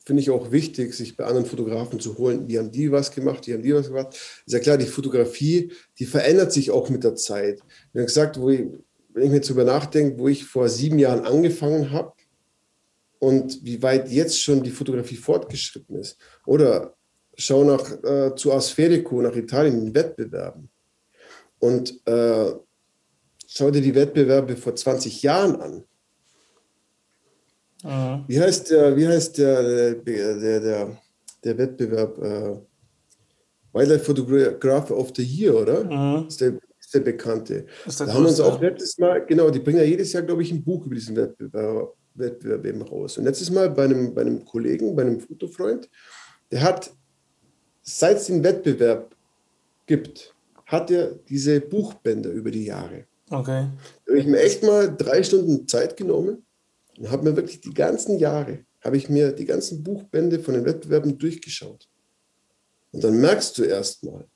finde 0.05 0.21
ich 0.21 0.29
auch 0.29 0.51
wichtig, 0.51 0.93
sich 0.93 1.15
bei 1.15 1.25
anderen 1.25 1.45
Fotografen 1.45 1.99
zu 1.99 2.17
holen. 2.17 2.47
Die 2.47 2.57
haben 2.57 2.71
die 2.71 2.91
was 2.91 3.11
gemacht, 3.11 3.45
die 3.45 3.53
haben 3.53 3.61
die 3.61 3.73
was 3.73 3.87
gemacht. 3.87 4.15
Ist 4.45 4.53
ja 4.53 4.59
klar, 4.59 4.77
die 4.77 4.85
Fotografie, 4.85 5.71
die 5.99 6.05
verändert 6.05 6.51
sich 6.51 6.71
auch 6.71 6.89
mit 6.89 7.03
der 7.03 7.15
Zeit. 7.15 7.61
Wie 7.93 8.03
gesagt, 8.03 8.39
wo 8.39 8.49
ich, 8.49 8.65
wenn 9.13 9.23
ich 9.23 9.29
mir 9.29 9.41
darüber 9.41 9.65
nachdenke, 9.65 10.17
wo 10.17 10.27
ich 10.27 10.45
vor 10.45 10.67
sieben 10.67 10.97
Jahren 10.97 11.25
angefangen 11.25 11.91
habe, 11.91 12.13
und 13.19 13.63
wie 13.63 13.81
weit 13.83 14.09
jetzt 14.09 14.41
schon 14.41 14.63
die 14.63 14.71
Fotografie 14.71 15.17
fortgeschritten 15.17 15.97
ist. 15.97 16.17
Oder 16.45 16.95
schau 17.35 17.63
nach, 17.63 17.91
äh, 18.03 18.33
zu 18.35 18.51
Asferico, 18.53 19.21
nach 19.21 19.35
Italien, 19.35 19.87
in 19.87 19.93
Wettbewerben. 19.93 20.69
Und 21.59 21.99
äh, 22.07 22.53
schau 23.47 23.71
dir 23.71 23.81
die 23.81 23.95
Wettbewerbe 23.95 24.55
vor 24.55 24.75
20 24.75 25.21
Jahren 25.21 25.61
an. 25.61 25.83
Mhm. 27.83 28.23
Wie 28.27 28.39
heißt 28.39 28.71
der, 28.71 28.95
wie 28.95 29.07
heißt 29.07 29.37
der, 29.37 29.93
der, 29.95 30.59
der, 30.59 30.97
der 31.43 31.57
Wettbewerb? 31.57 32.17
Äh, 32.17 32.59
Wildlife 33.71 34.03
Photographer 34.03 34.97
of 34.97 35.11
the 35.15 35.23
Year, 35.23 35.55
oder? 35.55 35.83
Mhm. 35.83 36.27
Ist, 36.27 36.41
der, 36.41 36.57
ist 36.79 36.93
der 36.93 37.01
bekannte. 37.01 37.65
Ist 37.85 37.99
der 37.99 38.07
da 38.07 38.13
haben 38.13 38.23
wir 38.23 38.29
uns 38.29 38.39
auch 38.39 38.59
letztes 38.59 38.97
Mal, 38.97 39.25
genau, 39.25 39.49
die 39.51 39.59
bringen 39.59 39.77
ja 39.77 39.83
jedes 39.83 40.11
Jahr, 40.11 40.23
glaube 40.23 40.41
ich, 40.41 40.51
ein 40.51 40.63
Buch 40.63 40.85
über 40.85 40.95
diesen 40.95 41.15
Wettbewerb 41.15 41.95
Wettbewerb 42.19 42.65
eben 42.65 42.81
raus. 42.81 43.17
Und 43.17 43.25
letztes 43.25 43.49
Mal 43.49 43.69
bei 43.69 43.85
einem, 43.85 44.13
bei 44.13 44.21
einem 44.21 44.45
Kollegen, 44.45 44.95
bei 44.95 45.03
einem 45.03 45.19
Fotofreund, 45.19 45.89
der 46.51 46.61
hat, 46.61 46.91
seit 47.81 48.17
es 48.17 48.27
den 48.27 48.43
Wettbewerb 48.43 49.15
gibt, 49.85 50.35
hat 50.65 50.91
er 50.91 51.15
diese 51.29 51.61
Buchbänder 51.61 52.29
über 52.29 52.51
die 52.51 52.65
Jahre. 52.65 53.05
Okay. 53.29 53.67
Da 54.05 54.11
habe 54.11 54.19
ich 54.19 54.27
mir 54.27 54.39
echt 54.39 54.63
mal 54.63 54.95
drei 54.95 55.23
Stunden 55.23 55.67
Zeit 55.67 55.97
genommen 55.97 56.45
und 56.97 57.11
habe 57.11 57.29
mir 57.29 57.35
wirklich 57.35 57.61
die 57.61 57.73
ganzen 57.73 58.17
Jahre, 58.17 58.65
habe 58.81 58.97
ich 58.97 59.09
mir 59.09 59.31
die 59.31 59.45
ganzen 59.45 59.83
Buchbände 59.83 60.39
von 60.39 60.53
den 60.53 60.65
Wettbewerben 60.65 61.17
durchgeschaut. 61.17 61.87
Und 62.91 63.03
dann 63.03 63.19
merkst 63.19 63.57
du 63.57 63.63
erst 63.63 64.03
mal, 64.03 64.27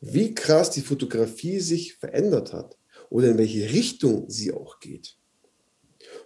wie 0.00 0.34
krass 0.34 0.70
die 0.70 0.80
Fotografie 0.80 1.60
sich 1.60 1.94
verändert 1.96 2.52
hat 2.52 2.78
oder 3.10 3.28
in 3.28 3.38
welche 3.38 3.70
Richtung 3.70 4.28
sie 4.30 4.52
auch 4.52 4.80
geht. 4.80 5.17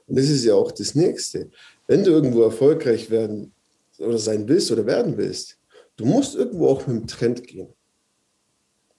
Und 0.06 0.18
das 0.18 0.28
ist 0.28 0.44
ja 0.44 0.54
auch 0.54 0.72
das 0.72 0.94
Nächste. 0.94 1.50
Wenn 1.86 2.04
du 2.04 2.10
irgendwo 2.10 2.42
erfolgreich 2.42 3.10
werden 3.10 3.52
oder 3.98 4.18
sein 4.18 4.48
willst 4.48 4.70
oder 4.70 4.86
werden 4.86 5.16
willst, 5.16 5.58
du 5.96 6.04
musst 6.04 6.34
irgendwo 6.34 6.68
auch 6.68 6.86
mit 6.86 6.96
dem 6.96 7.06
Trend 7.06 7.46
gehen. 7.46 7.72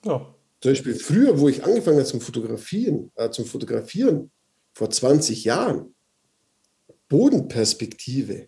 Ja. 0.06 0.34
Zum 0.62 0.72
Beispiel 0.72 0.96
früher, 0.96 1.40
wo 1.40 1.50
ich 1.50 1.64
angefangen 1.64 1.98
habe 1.98 2.08
zum 2.08 2.22
Fotografieren, 2.22 3.12
äh, 3.16 3.30
zum 3.30 3.46
Fotografieren, 3.46 4.32
vor 4.74 4.90
20 4.90 5.44
Jahren, 5.44 5.94
Bodenperspektive, 7.10 8.48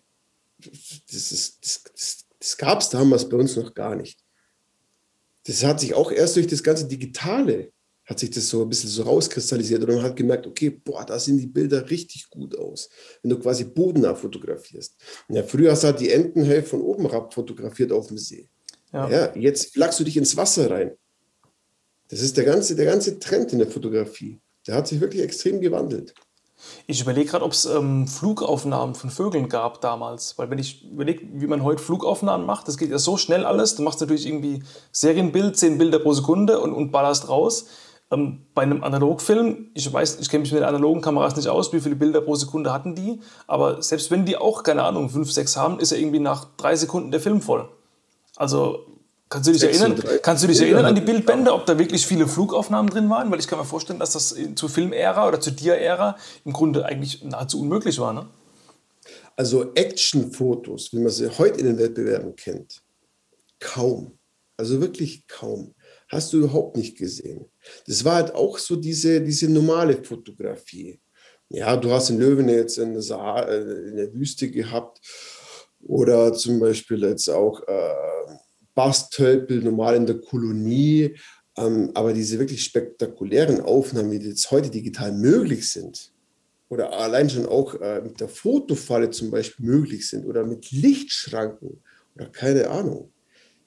das, 0.58 1.28
das, 1.60 1.60
das, 1.60 2.26
das 2.38 2.56
gab 2.56 2.80
es 2.80 2.88
damals 2.88 3.28
bei 3.28 3.36
uns 3.36 3.56
noch 3.56 3.74
gar 3.74 3.94
nicht. 3.94 4.18
Das 5.44 5.62
hat 5.62 5.80
sich 5.80 5.94
auch 5.94 6.10
erst 6.10 6.36
durch 6.36 6.46
das 6.46 6.62
ganze 6.62 6.88
Digitale 6.88 7.72
hat 8.06 8.20
sich 8.20 8.30
das 8.30 8.48
so 8.48 8.62
ein 8.62 8.68
bisschen 8.68 8.88
so 8.88 9.02
rauskristallisiert 9.02 9.82
und 9.82 9.94
man 9.94 10.02
hat 10.02 10.16
gemerkt, 10.16 10.46
okay, 10.46 10.70
boah, 10.70 11.04
da 11.04 11.18
sehen 11.18 11.38
die 11.38 11.46
Bilder 11.46 11.90
richtig 11.90 12.30
gut 12.30 12.56
aus, 12.56 12.88
wenn 13.22 13.30
du 13.30 13.38
quasi 13.38 13.64
bodennah 13.64 14.14
fotografierst. 14.14 14.96
Ja, 15.28 15.42
früher 15.42 15.72
hast 15.72 15.82
du 15.82 15.88
halt 15.88 16.00
die 16.00 16.10
Entenhälfte 16.10 16.70
von 16.70 16.82
oben 16.82 17.08
herab 17.08 17.34
fotografiert 17.34 17.92
auf 17.92 18.06
dem 18.06 18.18
See. 18.18 18.48
Ja. 18.92 19.10
ja. 19.10 19.36
jetzt 19.36 19.74
flachst 19.74 19.98
du 19.98 20.04
dich 20.04 20.16
ins 20.16 20.36
Wasser 20.36 20.70
rein. 20.70 20.92
Das 22.08 22.20
ist 22.20 22.36
der 22.36 22.44
ganze, 22.44 22.76
der 22.76 22.86
ganze 22.86 23.18
Trend 23.18 23.52
in 23.52 23.58
der 23.58 23.68
Fotografie. 23.68 24.40
Der 24.66 24.76
hat 24.76 24.86
sich 24.86 25.00
wirklich 25.00 25.22
extrem 25.22 25.60
gewandelt. 25.60 26.14
Ich 26.86 27.00
überlege 27.00 27.30
gerade, 27.30 27.44
ob 27.44 27.52
es 27.52 27.66
ähm, 27.66 28.06
Flugaufnahmen 28.06 28.94
von 28.94 29.10
Vögeln 29.10 29.48
gab 29.48 29.80
damals. 29.80 30.38
Weil 30.38 30.50
wenn 30.50 30.58
ich 30.58 30.84
überlege, 30.84 31.26
wie 31.32 31.46
man 31.46 31.62
heute 31.62 31.82
Flugaufnahmen 31.82 32.46
macht, 32.46 32.66
das 32.68 32.78
geht 32.78 32.90
ja 32.90 32.98
so 32.98 33.16
schnell 33.16 33.44
alles. 33.44 33.74
Du 33.74 33.82
machst 33.82 34.00
natürlich 34.00 34.26
irgendwie 34.26 34.62
Serienbild, 34.92 35.56
zehn 35.56 35.78
Bilder 35.78 35.98
pro 35.98 36.12
Sekunde 36.12 36.60
und, 36.60 36.72
und 36.72 36.92
ballerst 36.92 37.28
raus. 37.28 37.66
Ähm, 38.10 38.46
bei 38.54 38.62
einem 38.62 38.84
Analogfilm, 38.84 39.70
ich 39.74 39.92
weiß, 39.92 40.20
ich 40.20 40.28
kenne 40.28 40.42
mich 40.42 40.52
mit 40.52 40.60
den 40.60 40.68
analogen 40.68 41.00
Kameras 41.00 41.34
nicht 41.34 41.48
aus, 41.48 41.72
wie 41.72 41.80
viele 41.80 41.96
Bilder 41.96 42.20
pro 42.20 42.36
Sekunde 42.36 42.72
hatten 42.72 42.94
die, 42.94 43.20
aber 43.48 43.82
selbst 43.82 44.12
wenn 44.12 44.24
die 44.24 44.36
auch, 44.36 44.62
keine 44.62 44.84
Ahnung, 44.84 45.10
5, 45.10 45.32
6 45.32 45.56
haben, 45.56 45.80
ist 45.80 45.90
ja 45.90 45.98
irgendwie 45.98 46.20
nach 46.20 46.46
drei 46.56 46.76
Sekunden 46.76 47.10
der 47.10 47.20
Film 47.20 47.40
voll. 47.40 47.68
Also 48.36 48.86
kannst 49.28 49.48
du 49.48 49.52
dich 49.52 49.62
erinnern, 49.64 50.00
kannst 50.22 50.44
du 50.44 50.46
dich 50.46 50.60
erinnern 50.60 50.84
an 50.84 50.94
die 50.94 51.00
Bildbände, 51.00 51.52
ob 51.52 51.66
da 51.66 51.78
wirklich 51.78 52.06
viele 52.06 52.28
Flugaufnahmen 52.28 52.90
drin 52.90 53.10
waren? 53.10 53.30
Weil 53.30 53.40
ich 53.40 53.48
kann 53.48 53.58
mir 53.58 53.64
vorstellen, 53.64 53.98
dass 53.98 54.12
das 54.12 54.36
zur 54.54 54.68
Filmära 54.68 55.26
oder 55.26 55.40
zur 55.40 55.54
Dia-Ära 55.54 56.16
im 56.44 56.52
Grunde 56.52 56.84
eigentlich 56.84 57.24
nahezu 57.24 57.60
unmöglich 57.60 57.98
war. 57.98 58.12
Ne? 58.12 58.26
Also 59.34 59.72
Actionfotos, 59.74 60.92
wie 60.92 60.98
man 60.98 61.10
sie 61.10 61.28
heute 61.28 61.60
in 61.60 61.66
den 61.66 61.78
Wettbewerben 61.78 62.36
kennt, 62.36 62.82
kaum. 63.58 64.12
Also 64.56 64.80
wirklich 64.80 65.26
kaum 65.26 65.74
hast 66.08 66.32
du 66.32 66.38
überhaupt 66.38 66.76
nicht 66.76 66.96
gesehen. 66.96 67.46
Das 67.86 68.04
war 68.04 68.16
halt 68.16 68.34
auch 68.34 68.58
so 68.58 68.76
diese, 68.76 69.20
diese 69.20 69.48
normale 69.48 70.02
Fotografie. 70.02 71.00
Ja, 71.48 71.76
du 71.76 71.90
hast 71.90 72.08
den 72.08 72.18
Löwen 72.18 72.48
jetzt 72.48 72.78
in 72.78 72.92
der, 72.92 73.02
Sa 73.02 73.40
äh, 73.40 73.88
in 73.88 73.96
der 73.96 74.12
Wüste 74.12 74.50
gehabt 74.50 75.00
oder 75.82 76.32
zum 76.32 76.58
Beispiel 76.58 77.02
jetzt 77.02 77.28
auch 77.28 77.60
äh, 77.66 78.36
Bastölpel 78.74 79.62
normal 79.62 79.96
in 79.96 80.06
der 80.06 80.20
Kolonie. 80.20 81.16
Ähm, 81.56 81.90
aber 81.94 82.12
diese 82.12 82.38
wirklich 82.38 82.64
spektakulären 82.64 83.60
Aufnahmen, 83.60 84.18
die 84.18 84.28
jetzt 84.28 84.50
heute 84.50 84.70
digital 84.70 85.12
möglich 85.12 85.70
sind, 85.70 86.12
oder 86.68 86.92
allein 86.92 87.30
schon 87.30 87.46
auch 87.46 87.80
äh, 87.80 88.00
mit 88.00 88.20
der 88.20 88.28
Fotofalle 88.28 89.10
zum 89.10 89.30
Beispiel 89.30 89.66
möglich 89.66 90.08
sind 90.08 90.26
oder 90.26 90.44
mit 90.44 90.70
Lichtschranken 90.72 91.80
oder 92.14 92.26
keine 92.26 92.68
Ahnung. 92.68 93.12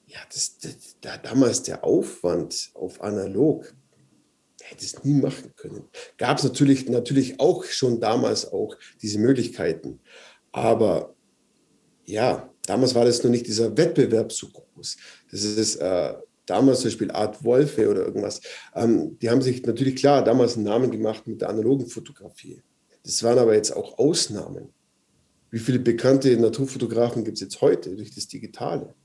Ja, 0.09 0.19
das, 0.33 0.57
das, 0.57 0.97
da 1.01 1.17
damals 1.17 1.61
der 1.61 1.83
Aufwand 1.83 2.71
auf 2.73 2.99
analog, 3.01 3.75
hätte 4.63 4.83
es 4.83 5.03
nie 5.03 5.13
machen 5.13 5.53
können. 5.55 5.87
Gab 6.17 6.39
es 6.39 6.43
natürlich, 6.43 6.89
natürlich 6.89 7.39
auch 7.39 7.63
schon 7.63 7.99
damals 7.99 8.51
auch 8.51 8.75
diese 9.01 9.19
Möglichkeiten. 9.19 9.99
Aber 10.51 11.15
ja, 12.05 12.51
damals 12.65 12.95
war 12.95 13.05
das 13.05 13.23
noch 13.23 13.29
nicht 13.29 13.45
dieser 13.45 13.77
Wettbewerb 13.77 14.31
so 14.31 14.47
groß. 14.49 14.97
Das 15.31 15.43
ist 15.43 15.75
äh, 15.75 16.13
damals 16.47 16.79
zum 16.79 16.89
Beispiel 16.89 17.11
Art 17.11 17.43
Wolfe 17.43 17.87
oder 17.87 18.05
irgendwas. 18.05 18.41
Ähm, 18.73 19.17
die 19.19 19.29
haben 19.29 19.43
sich 19.43 19.63
natürlich 19.63 19.95
klar 19.95 20.23
damals 20.23 20.55
einen 20.55 20.65
Namen 20.65 20.89
gemacht 20.89 21.27
mit 21.27 21.41
der 21.41 21.49
analogen 21.49 21.85
Fotografie. 21.85 22.63
Das 23.03 23.21
waren 23.21 23.37
aber 23.37 23.53
jetzt 23.53 23.75
auch 23.75 23.99
Ausnahmen. 23.99 24.73
Wie 25.51 25.59
viele 25.59 25.79
bekannte 25.79 26.35
Naturfotografen 26.35 27.23
gibt 27.23 27.37
es 27.37 27.41
jetzt 27.41 27.61
heute 27.61 27.95
durch 27.95 28.13
das 28.13 28.27
Digitale? 28.27 28.95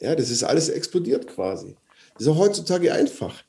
Ja, 0.00 0.14
das 0.14 0.30
ist 0.30 0.44
alles 0.44 0.68
explodiert 0.68 1.26
quasi. 1.26 1.74
Das 2.14 2.22
ist 2.22 2.28
auch 2.28 2.38
heutzutage 2.38 2.92
einfach. 2.92 3.42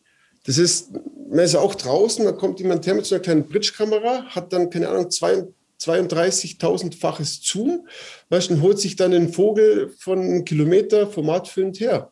Das 0.45 0.57
ist, 0.57 0.91
man 1.29 1.39
ist 1.39 1.55
auch 1.55 1.75
draußen, 1.75 2.25
da 2.25 2.31
kommt 2.31 2.59
jemand 2.59 2.85
her 2.85 2.95
mit 2.95 3.05
so 3.05 3.15
einer 3.15 3.23
kleinen 3.23 3.47
Bridge-Kamera, 3.47 4.25
hat 4.27 4.53
dann, 4.53 4.69
keine 4.69 4.87
Ahnung, 4.89 5.07
32.000-faches 5.07 7.41
Zoom, 7.43 7.87
weißt, 8.29 8.51
und 8.51 8.61
holt 8.61 8.79
sich 8.79 8.95
dann 8.95 9.11
den 9.11 9.33
Vogel 9.33 9.89
von 9.97 10.19
einem 10.19 10.45
Kilometer 10.45 11.07
formatfüllend 11.07 11.79
her. 11.79 12.11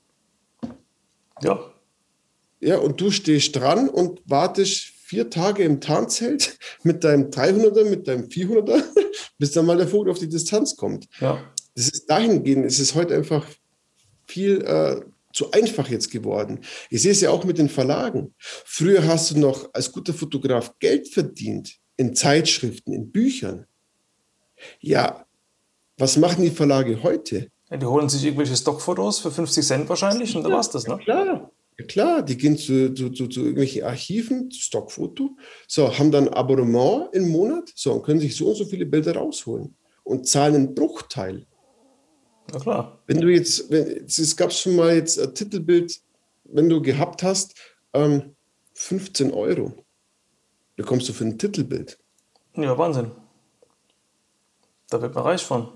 Ja. 1.41 1.69
Ja, 2.59 2.77
und 2.77 2.99
du 3.01 3.11
stehst 3.11 3.55
dran 3.55 3.87
und 3.89 4.21
wartest 4.25 4.93
vier 5.03 5.29
Tage 5.29 5.63
im 5.63 5.79
Tarnzelt 5.81 6.57
mit 6.83 7.03
deinem 7.03 7.29
300er, 7.29 7.83
mit 7.83 8.07
deinem 8.07 8.29
400er, 8.29 8.81
bis 9.37 9.51
dann 9.51 9.65
mal 9.65 9.77
der 9.77 9.87
Vogel 9.87 10.11
auf 10.11 10.19
die 10.19 10.29
Distanz 10.29 10.75
kommt. 10.75 11.07
Ja. 11.19 11.43
Das 11.75 11.89
ist 11.89 12.09
dahingehend, 12.09 12.65
es 12.65 12.79
ist 12.79 12.95
heute 12.95 13.15
einfach 13.15 13.45
viel 14.33 14.61
äh, 14.63 15.01
zu 15.31 15.51
einfach 15.51 15.89
jetzt 15.89 16.11
geworden. 16.11 16.59
Ich 16.89 17.01
sehe 17.01 17.11
es 17.11 17.21
ja 17.21 17.29
auch 17.31 17.43
mit 17.43 17.57
den 17.57 17.69
Verlagen. 17.69 18.33
Früher 18.39 19.05
hast 19.05 19.31
du 19.31 19.39
noch 19.39 19.69
als 19.73 19.91
guter 19.91 20.13
Fotograf 20.13 20.73
Geld 20.79 21.07
verdient 21.07 21.77
in 21.97 22.15
Zeitschriften, 22.15 22.93
in 22.93 23.11
Büchern. 23.11 23.65
Ja, 24.79 25.25
was 25.97 26.17
machen 26.17 26.43
die 26.43 26.51
Verlage 26.51 27.01
heute? 27.03 27.49
Ja, 27.69 27.77
die 27.77 27.85
holen 27.85 28.09
sich 28.09 28.23
irgendwelche 28.23 28.55
Stockfotos 28.55 29.19
für 29.19 29.31
50 29.31 29.65
Cent 29.65 29.89
wahrscheinlich 29.89 30.35
und 30.35 30.43
ja, 30.43 30.49
da 30.49 30.55
war's 30.55 30.69
das, 30.69 30.87
ne? 30.87 30.97
Klar. 30.97 31.51
Ja, 31.79 31.85
klar, 31.85 32.21
die 32.21 32.37
gehen 32.37 32.55
zu, 32.55 32.93
zu, 32.93 33.09
zu, 33.09 33.27
zu 33.27 33.39
irgendwelchen 33.41 33.83
Archiven, 33.83 34.51
Stockfoto, 34.51 35.35
so, 35.67 35.97
haben 35.97 36.11
dann 36.11 36.27
ein 36.27 36.33
Abonnement 36.33 37.09
im 37.13 37.29
Monat, 37.29 37.71
so, 37.75 37.93
und 37.93 38.03
können 38.03 38.19
sich 38.19 38.35
so 38.35 38.49
und 38.49 38.55
so 38.55 38.65
viele 38.65 38.85
Bilder 38.85 39.15
rausholen 39.15 39.75
und 40.03 40.27
zahlen 40.27 40.55
einen 40.55 40.75
Bruchteil. 40.75 41.47
Na 42.51 42.59
klar. 42.59 42.99
Wenn 43.07 43.21
du 43.21 43.29
jetzt, 43.29 43.69
wenn, 43.69 44.05
es 44.05 44.35
gab 44.35 44.51
schon 44.51 44.75
mal 44.75 44.95
jetzt 44.95 45.19
ein 45.19 45.33
Titelbild, 45.33 45.99
wenn 46.45 46.69
du 46.69 46.81
gehabt 46.81 47.23
hast, 47.23 47.55
ähm, 47.93 48.35
15 48.73 49.31
Euro 49.31 49.73
bekommst 50.75 51.07
du 51.09 51.13
für 51.13 51.25
ein 51.25 51.37
Titelbild. 51.37 51.97
Ja, 52.55 52.77
Wahnsinn. 52.77 53.11
Da 54.89 55.01
wird 55.01 55.15
man 55.15 55.23
reich 55.23 55.43
von. 55.43 55.69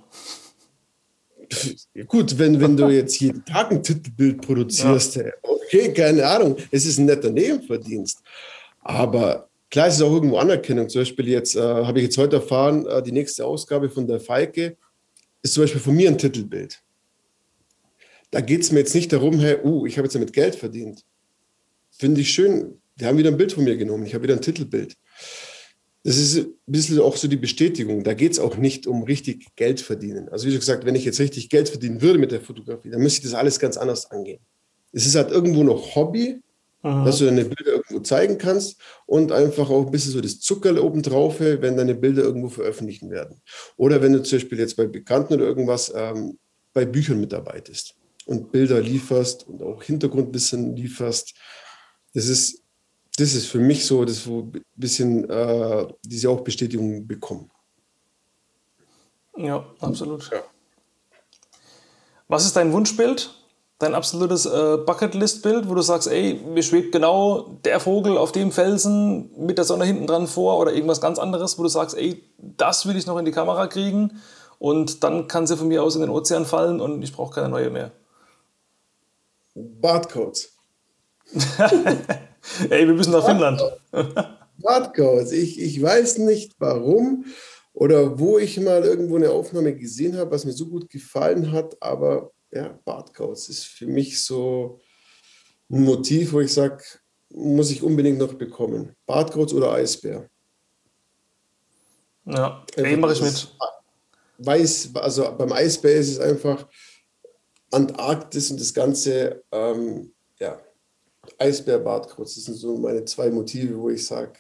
Ja, 1.93 2.03
gut, 2.03 2.37
wenn, 2.37 2.59
wenn 2.59 2.75
du 2.75 2.89
jetzt 2.89 3.19
jeden 3.19 3.43
Tag 3.45 3.71
ein 3.71 3.81
Titelbild 3.81 4.41
produzierst, 4.41 5.15
ja. 5.15 5.31
okay, 5.41 5.93
keine 5.93 6.25
Ahnung, 6.25 6.57
es 6.71 6.85
ist 6.85 6.99
ein 6.99 7.05
netter 7.05 7.29
Nebenverdienst. 7.29 8.21
Aber 8.81 9.49
klar, 9.69 9.87
es 9.87 9.95
ist 9.95 10.01
auch 10.01 10.11
irgendwo 10.11 10.37
Anerkennung. 10.37 10.89
Zum 10.89 11.01
Beispiel 11.01 11.29
jetzt 11.29 11.55
äh, 11.55 11.61
habe 11.61 11.99
ich 11.99 12.05
jetzt 12.05 12.17
heute 12.17 12.37
erfahren, 12.37 12.85
äh, 12.85 13.01
die 13.01 13.11
nächste 13.11 13.45
Ausgabe 13.45 13.89
von 13.89 14.07
der 14.07 14.19
Falke 14.19 14.77
ist 15.49 15.53
zum 15.53 15.63
Beispiel 15.63 15.81
von 15.81 15.95
mir 15.95 16.09
ein 16.09 16.17
Titelbild. 16.17 16.81
Da 18.31 18.41
geht 18.41 18.61
es 18.61 18.71
mir 18.71 18.79
jetzt 18.79 18.95
nicht 18.95 19.11
darum, 19.13 19.39
hey, 19.39 19.57
uh, 19.63 19.85
ich 19.85 19.97
habe 19.97 20.05
jetzt 20.05 20.15
damit 20.15 20.33
Geld 20.33 20.55
verdient. 20.55 21.05
Finde 21.91 22.21
ich 22.21 22.31
schön. 22.31 22.81
Die 22.95 23.05
haben 23.05 23.17
wieder 23.17 23.31
ein 23.31 23.37
Bild 23.37 23.53
von 23.53 23.63
mir 23.63 23.77
genommen. 23.77 24.05
Ich 24.05 24.13
habe 24.13 24.23
wieder 24.23 24.33
ein 24.33 24.41
Titelbild. 24.41 24.95
Das 26.03 26.17
ist 26.17 26.37
ein 26.37 26.53
bisschen 26.65 26.99
auch 26.99 27.15
so 27.15 27.27
die 27.27 27.37
Bestätigung. 27.37 28.03
Da 28.03 28.13
geht 28.13 28.33
es 28.33 28.39
auch 28.39 28.57
nicht 28.57 28.87
um 28.87 29.03
richtig 29.03 29.55
Geld 29.55 29.81
verdienen. 29.81 30.29
Also 30.29 30.47
wie 30.47 30.55
gesagt, 30.55 30.85
wenn 30.85 30.95
ich 30.95 31.05
jetzt 31.05 31.19
richtig 31.19 31.49
Geld 31.49 31.69
verdienen 31.69 32.01
würde 32.01 32.19
mit 32.19 32.31
der 32.31 32.41
Fotografie, 32.41 32.89
dann 32.89 33.01
müsste 33.01 33.19
ich 33.19 33.31
das 33.31 33.39
alles 33.39 33.59
ganz 33.59 33.77
anders 33.77 34.09
angehen. 34.11 34.39
Es 34.91 35.05
ist 35.05 35.15
halt 35.15 35.31
irgendwo 35.31 35.63
noch 35.63 35.95
Hobby, 35.95 36.41
Aha. 36.83 37.05
dass 37.05 37.17
du 37.17 37.25
deine 37.25 37.43
Bilder 37.43 37.71
irgendwo 37.71 37.99
zeigen 38.01 38.37
kannst 38.37 38.79
und 39.07 39.31
einfach 39.31 39.69
auch 39.69 39.85
ein 39.85 39.91
bisschen 39.91 40.11
so 40.11 40.21
das 40.21 40.39
Zuckerl 40.39 40.77
oben 40.77 41.01
drauf, 41.01 41.39
wenn 41.39 41.75
deine 41.75 41.95
Bilder 41.95 42.21
irgendwo 42.21 42.49
veröffentlichen 42.49 43.09
werden. 43.09 43.41
Oder 43.77 44.01
wenn 44.01 44.13
du 44.13 44.21
zum 44.21 44.37
Beispiel 44.37 44.59
jetzt 44.59 44.77
bei 44.77 44.85
Bekannten 44.85 45.33
oder 45.33 45.45
irgendwas 45.45 45.91
ähm, 45.95 46.37
bei 46.73 46.85
Büchern 46.85 47.19
mitarbeitest 47.19 47.95
und 48.27 48.51
Bilder 48.51 48.79
lieferst 48.79 49.47
und 49.47 49.63
auch 49.63 49.81
Hintergrundwissen 49.81 50.75
lieferst. 50.75 51.33
Das 52.13 52.27
ist, 52.27 52.61
das 53.17 53.33
ist 53.33 53.47
für 53.47 53.59
mich 53.59 53.85
so, 53.85 54.05
dass 54.05 54.27
wo 54.27 54.41
ein 54.41 54.63
bisschen 54.75 55.27
äh, 55.29 55.87
diese 56.03 56.29
auch 56.29 56.41
Bestätigung 56.41 57.07
bekommen. 57.07 57.49
Ja, 59.35 59.65
absolut. 59.79 60.29
Ja. 60.31 60.43
Was 62.27 62.45
ist 62.45 62.55
dein 62.55 62.73
Wunschbild? 62.73 63.33
Dein 63.79 63.93
absolutes 63.93 64.45
äh, 64.45 64.77
Bucketlist-Bild, 64.77 65.69
wo 65.69 65.75
du 65.75 65.81
sagst, 65.81 66.07
ey, 66.07 66.33
mir 66.33 66.63
schwebt 66.63 66.91
genau 66.91 67.59
der 67.63 67.79
Vogel 67.79 68.17
auf 68.17 68.31
dem 68.31 68.51
Felsen 68.51 69.29
mit 69.37 69.57
der 69.57 69.65
Sonne 69.65 69.85
hinten 69.85 70.07
dran 70.07 70.27
vor 70.27 70.57
oder 70.57 70.73
irgendwas 70.73 71.01
ganz 71.01 71.19
anderes, 71.19 71.59
wo 71.59 71.63
du 71.63 71.69
sagst, 71.69 71.95
ey, 71.95 72.23
das 72.37 72.87
will 72.87 72.97
ich 72.97 73.05
noch 73.05 73.17
in 73.17 73.25
die 73.25 73.31
Kamera 73.31 73.67
kriegen 73.67 74.19
und 74.57 75.03
dann 75.03 75.27
kann 75.27 75.45
sie 75.45 75.57
von 75.57 75.67
mir 75.67 75.83
aus 75.83 75.95
in 75.95 76.01
den 76.01 76.09
Ozean 76.09 76.45
fallen 76.45 76.81
und 76.81 77.03
ich 77.03 77.13
brauche 77.13 77.35
keine 77.35 77.49
neue 77.49 77.69
mehr. 77.69 77.91
Bartcodes. 79.53 80.53
ey, 82.69 82.87
wir 82.87 82.93
müssen 82.93 83.11
nach 83.11 83.25
Finnland. 83.25 83.61
Bartcodes. 84.57 85.31
Ich, 85.31 85.61
ich 85.61 85.81
weiß 85.81 86.19
nicht 86.19 86.53
warum 86.57 87.25
oder 87.73 88.17
wo 88.17 88.39
ich 88.39 88.59
mal 88.59 88.83
irgendwo 88.83 89.17
eine 89.17 89.29
Aufnahme 89.29 89.75
gesehen 89.75 90.17
habe, 90.17 90.31
was 90.31 90.45
mir 90.45 90.53
so 90.53 90.65
gut 90.65 90.89
gefallen 90.89 91.51
hat, 91.51 91.77
aber 91.79 92.31
ja, 92.51 92.79
Bartcoats 92.85 93.49
ist 93.49 93.65
für 93.65 93.87
mich 93.87 94.23
so 94.23 94.79
ein 95.69 95.83
Motiv, 95.83 96.33
wo 96.33 96.39
ich 96.39 96.53
sage, 96.53 96.83
muss 97.29 97.71
ich 97.71 97.83
unbedingt 97.83 98.17
noch 98.17 98.33
bekommen. 98.33 98.95
Bartcoats 99.05 99.53
oder 99.53 99.73
Eisbär. 99.73 100.29
Ja, 102.25 102.65
den 102.75 102.99
mache 102.99 103.13
ich 103.13 103.21
mit. 103.21 103.55
Weiß, 104.39 104.91
also 104.95 105.35
beim 105.35 105.51
Eisbär 105.51 105.95
ist 105.95 106.09
es 106.09 106.19
einfach 106.19 106.67
Antarktis 107.71 108.51
und 108.51 108.59
das 108.59 108.73
Ganze, 108.73 109.43
ähm, 109.51 110.13
ja, 110.39 110.59
Eisbär, 111.39 111.79
Bartcoats, 111.79 112.35
das 112.35 112.45
sind 112.45 112.55
so 112.55 112.77
meine 112.77 113.03
zwei 113.05 113.31
Motive, 113.31 113.77
wo 113.79 113.89
ich 113.89 114.05
sage, 114.05 114.33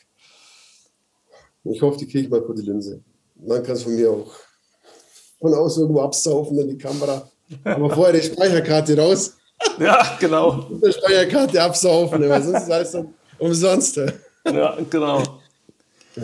ich 1.63 1.81
hoffe, 1.81 1.97
die 1.97 2.07
kriege 2.07 2.25
ich 2.25 2.29
mal 2.29 2.43
vor 2.43 2.55
die 2.55 2.61
Linse. 2.61 3.03
Man 3.35 3.63
kann 3.63 3.75
es 3.75 3.83
von 3.83 3.95
mir 3.95 4.11
auch 4.11 4.31
von 5.39 5.53
außen 5.53 5.83
irgendwo 5.83 6.01
absaufen 6.01 6.57
in 6.59 6.69
die 6.69 6.77
Kamera. 6.77 7.29
Aber 7.63 7.89
vorher 7.89 8.13
die 8.13 8.25
Speicherkarte 8.25 8.97
raus. 8.97 9.33
Ja, 9.79 10.17
genau. 10.19 10.67
Und 10.69 10.85
die 10.85 10.93
Speicherkarte 10.93 11.59
absaufen, 11.59 12.29
weil 12.29 12.43
sonst 12.43 12.61
ist 12.61 12.71
alles 12.71 12.91
dann 12.91 13.13
umsonst. 13.39 13.97
Ja, 14.45 14.77
genau. 14.87 15.23
Ja. 16.15 16.23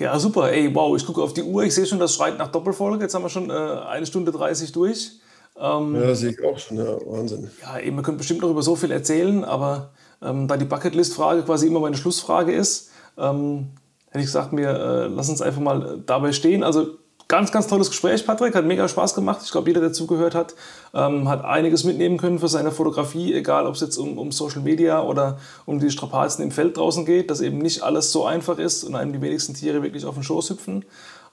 ja. 0.00 0.18
super. 0.18 0.50
Ey, 0.50 0.74
wow, 0.74 0.96
ich 0.96 1.06
gucke 1.06 1.22
auf 1.22 1.32
die 1.32 1.44
Uhr. 1.44 1.62
Ich 1.62 1.76
sehe 1.76 1.86
schon, 1.86 2.00
das 2.00 2.14
schreit 2.14 2.36
nach 2.36 2.48
Doppelfolge. 2.48 3.04
Jetzt 3.04 3.14
haben 3.14 3.22
wir 3.22 3.28
schon 3.28 3.50
äh, 3.50 3.52
eine 3.52 4.04
Stunde 4.04 4.32
30 4.32 4.72
durch. 4.72 5.12
Ähm, 5.60 5.94
ja, 5.94 6.14
sehe 6.14 6.30
ich 6.30 6.44
auch 6.44 6.58
schon. 6.58 6.78
Ja, 6.78 6.98
Wahnsinn. 7.06 7.50
Ja, 7.62 7.78
eben, 7.78 7.96
man 7.96 8.04
könnte 8.04 8.18
bestimmt 8.18 8.40
noch 8.40 8.50
über 8.50 8.62
so 8.62 8.76
viel 8.76 8.90
erzählen, 8.90 9.44
aber 9.44 9.90
ähm, 10.22 10.48
da 10.48 10.56
die 10.56 10.64
Bucketlist-Frage 10.64 11.42
quasi 11.42 11.66
immer 11.66 11.80
meine 11.80 11.96
Schlussfrage 11.96 12.52
ist, 12.52 12.90
ähm, 13.16 13.68
hätte 14.10 14.20
ich 14.20 14.26
gesagt, 14.26 14.52
mir, 14.52 14.70
äh, 14.70 15.06
lass 15.06 15.28
uns 15.28 15.42
einfach 15.42 15.60
mal 15.60 16.00
dabei 16.04 16.32
stehen. 16.32 16.62
Also 16.62 16.98
Ganz, 17.30 17.52
ganz 17.52 17.66
tolles 17.66 17.90
Gespräch, 17.90 18.24
Patrick. 18.24 18.54
Hat 18.54 18.64
mega 18.64 18.88
Spaß 18.88 19.14
gemacht. 19.14 19.40
Ich 19.44 19.50
glaube, 19.50 19.68
jeder, 19.68 19.82
der 19.82 19.92
zugehört 19.92 20.34
hat, 20.34 20.54
ähm, 20.94 21.28
hat 21.28 21.44
einiges 21.44 21.84
mitnehmen 21.84 22.16
können 22.16 22.38
für 22.38 22.48
seine 22.48 22.72
Fotografie, 22.72 23.34
egal 23.34 23.66
ob 23.66 23.74
es 23.74 23.82
jetzt 23.82 23.98
um, 23.98 24.16
um 24.16 24.32
Social 24.32 24.62
Media 24.62 25.02
oder 25.02 25.38
um 25.66 25.78
die 25.78 25.90
Strapazen 25.90 26.42
im 26.42 26.50
Feld 26.50 26.78
draußen 26.78 27.04
geht, 27.04 27.30
dass 27.30 27.42
eben 27.42 27.58
nicht 27.58 27.82
alles 27.82 28.12
so 28.12 28.24
einfach 28.24 28.58
ist 28.58 28.82
und 28.82 28.94
einem 28.94 29.12
die 29.12 29.20
wenigsten 29.20 29.52
Tiere 29.52 29.82
wirklich 29.82 30.06
auf 30.06 30.14
den 30.14 30.22
Schoß 30.22 30.48
hüpfen. 30.48 30.86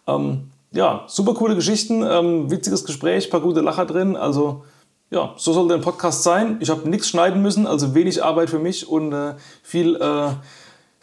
Ähm, 0.05 0.49
ja, 0.73 1.05
super 1.07 1.33
coole 1.33 1.55
Geschichten, 1.55 2.03
ähm, 2.03 2.51
witziges 2.51 2.83
Gespräch, 2.83 3.29
paar 3.29 3.39
gute 3.39 3.61
Lacher 3.61 3.85
drin. 3.85 4.17
Also 4.17 4.65
ja, 5.11 5.33
so 5.37 5.53
sollte 5.53 5.75
ein 5.75 5.81
Podcast 5.81 6.23
sein. 6.23 6.57
Ich 6.59 6.69
habe 6.69 6.89
nichts 6.89 7.07
schneiden 7.07 7.41
müssen, 7.41 7.67
also 7.67 7.95
wenig 7.95 8.21
Arbeit 8.21 8.49
für 8.49 8.59
mich 8.59 8.89
und 8.89 9.13
äh, 9.13 9.35
viel 9.63 9.95
äh, 9.95 10.31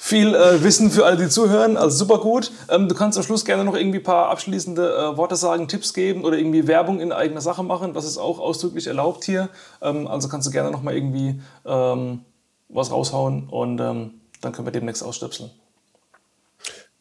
viel 0.04 0.34
äh, 0.34 0.64
Wissen 0.64 0.90
für 0.90 1.06
alle, 1.06 1.16
die 1.16 1.28
zuhören. 1.28 1.76
Also 1.76 1.96
super 1.96 2.18
gut. 2.18 2.50
Ähm, 2.68 2.88
du 2.88 2.94
kannst 2.96 3.16
am 3.16 3.22
Schluss 3.22 3.44
gerne 3.44 3.64
noch 3.64 3.76
irgendwie 3.76 4.00
ein 4.00 4.02
paar 4.02 4.30
abschließende 4.30 4.96
äh, 4.96 5.16
Worte 5.16 5.36
sagen, 5.36 5.68
Tipps 5.68 5.94
geben 5.94 6.24
oder 6.24 6.36
irgendwie 6.36 6.66
Werbung 6.66 7.00
in 7.00 7.12
eigener 7.12 7.40
Sache 7.40 7.62
machen. 7.62 7.94
Das 7.94 8.04
ist 8.04 8.18
auch 8.18 8.40
ausdrücklich 8.40 8.88
erlaubt 8.88 9.22
hier. 9.22 9.48
Ähm, 9.80 10.08
also 10.08 10.28
kannst 10.28 10.48
du 10.48 10.50
gerne 10.50 10.72
noch 10.72 10.82
mal 10.82 10.92
irgendwie 10.92 11.40
ähm, 11.64 12.24
was 12.68 12.90
raushauen 12.90 13.48
und 13.48 13.80
ähm, 13.80 14.14
dann 14.40 14.50
können 14.50 14.66
wir 14.66 14.72
demnächst 14.72 15.04
ausstöpseln. 15.04 15.50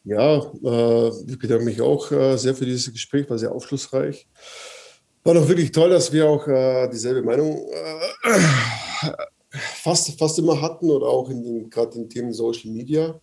Ja, 0.04 0.36
äh, 0.36 1.08
ich 1.26 1.38
bedanke 1.40 1.64
mich 1.64 1.82
auch 1.82 2.08
äh, 2.12 2.36
sehr 2.36 2.54
für 2.54 2.66
dieses 2.66 2.92
Gespräch, 2.92 3.28
war 3.28 3.36
sehr 3.36 3.50
aufschlussreich. 3.50 4.28
War 5.24 5.34
doch 5.34 5.48
wirklich 5.48 5.72
toll, 5.72 5.90
dass 5.90 6.12
wir 6.12 6.28
auch 6.28 6.46
äh, 6.46 6.88
dieselbe 6.88 7.22
Meinung 7.22 7.66
äh, 7.68 9.10
fast, 9.52 10.18
fast 10.18 10.38
immer 10.38 10.60
hatten 10.60 10.90
oder 10.90 11.06
auch 11.06 11.28
in 11.28 11.42
den, 11.42 11.70
gerade 11.70 11.96
in 11.98 12.08
Themen 12.08 12.32
Social 12.32 12.70
Media. 12.70 13.14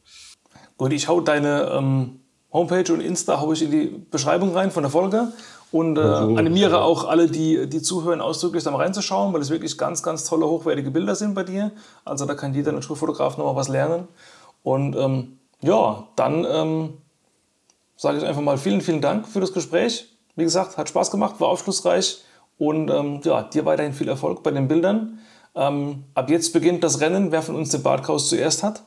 Gut, 0.78 0.94
ich 0.94 1.08
hau 1.08 1.22
deine 1.22 1.72
ähm, 1.74 2.20
Homepage 2.52 2.92
und 2.94 3.02
Insta 3.02 3.40
hau 3.42 3.52
ich 3.54 3.62
in 3.62 3.72
die 3.72 4.06
Beschreibung 4.10 4.54
rein 4.54 4.72
von 4.72 4.84
der 4.84 4.92
Folge 4.92 5.32
und 5.72 5.98
äh, 5.98 6.02
also, 6.02 6.36
animiere 6.36 6.72
ja. 6.72 6.82
auch 6.82 7.08
alle, 7.08 7.28
die, 7.28 7.68
die 7.68 7.82
zuhören, 7.82 8.22
ausdrücklich 8.22 8.64
da 8.64 8.72
mal 8.72 8.78
reinzuschauen, 8.78 9.34
weil 9.34 9.42
es 9.42 9.50
wirklich 9.50 9.78
ganz, 9.78 10.02
ganz 10.02 10.24
tolle, 10.26 10.48
hochwertige 10.48 10.90
Bilder 10.90 11.16
sind 11.16 11.36
bei 11.36 11.44
dir. 11.44 11.72
Also 12.06 12.26
da 12.26 12.34
kann 12.34 12.54
jeder 12.54 12.72
Naturfotograf 12.72 13.38
nochmal 13.38 13.56
was 13.56 13.68
lernen. 13.68 14.08
Und 14.64 14.96
ähm, 14.96 15.38
ja, 15.62 16.08
dann 16.16 16.46
ähm, 16.50 16.98
sage 17.96 18.18
ich 18.18 18.26
einfach 18.26 18.42
mal 18.42 18.58
vielen, 18.58 18.82
vielen 18.82 19.02
Dank 19.02 19.28
für 19.28 19.42
das 19.42 19.54
Gespräch. 19.54 20.10
Wie 20.36 20.44
gesagt, 20.44 20.78
hat 20.78 20.90
Spaß 20.90 21.12
gemacht, 21.12 21.36
war 21.40 21.50
aufschlussreich 21.50 22.24
und 22.58 22.90
ähm, 22.90 23.22
ja, 23.24 23.44
dir 23.44 23.66
weiterhin 23.66 23.94
viel 23.94 24.08
Erfolg 24.08 24.42
bei 24.42 24.52
den 24.52 24.68
Bildern. 24.68 25.20
Ähm, 25.60 26.06
ab 26.14 26.30
jetzt 26.30 26.54
beginnt 26.54 26.86
das 26.86 27.02
Rennen, 27.02 27.34
wer 27.34 27.42
von 27.42 27.56
uns 27.56 27.70
den 27.70 27.84
Bartkaus 27.84 28.30
zuerst 28.30 28.64
hat. 28.64 28.84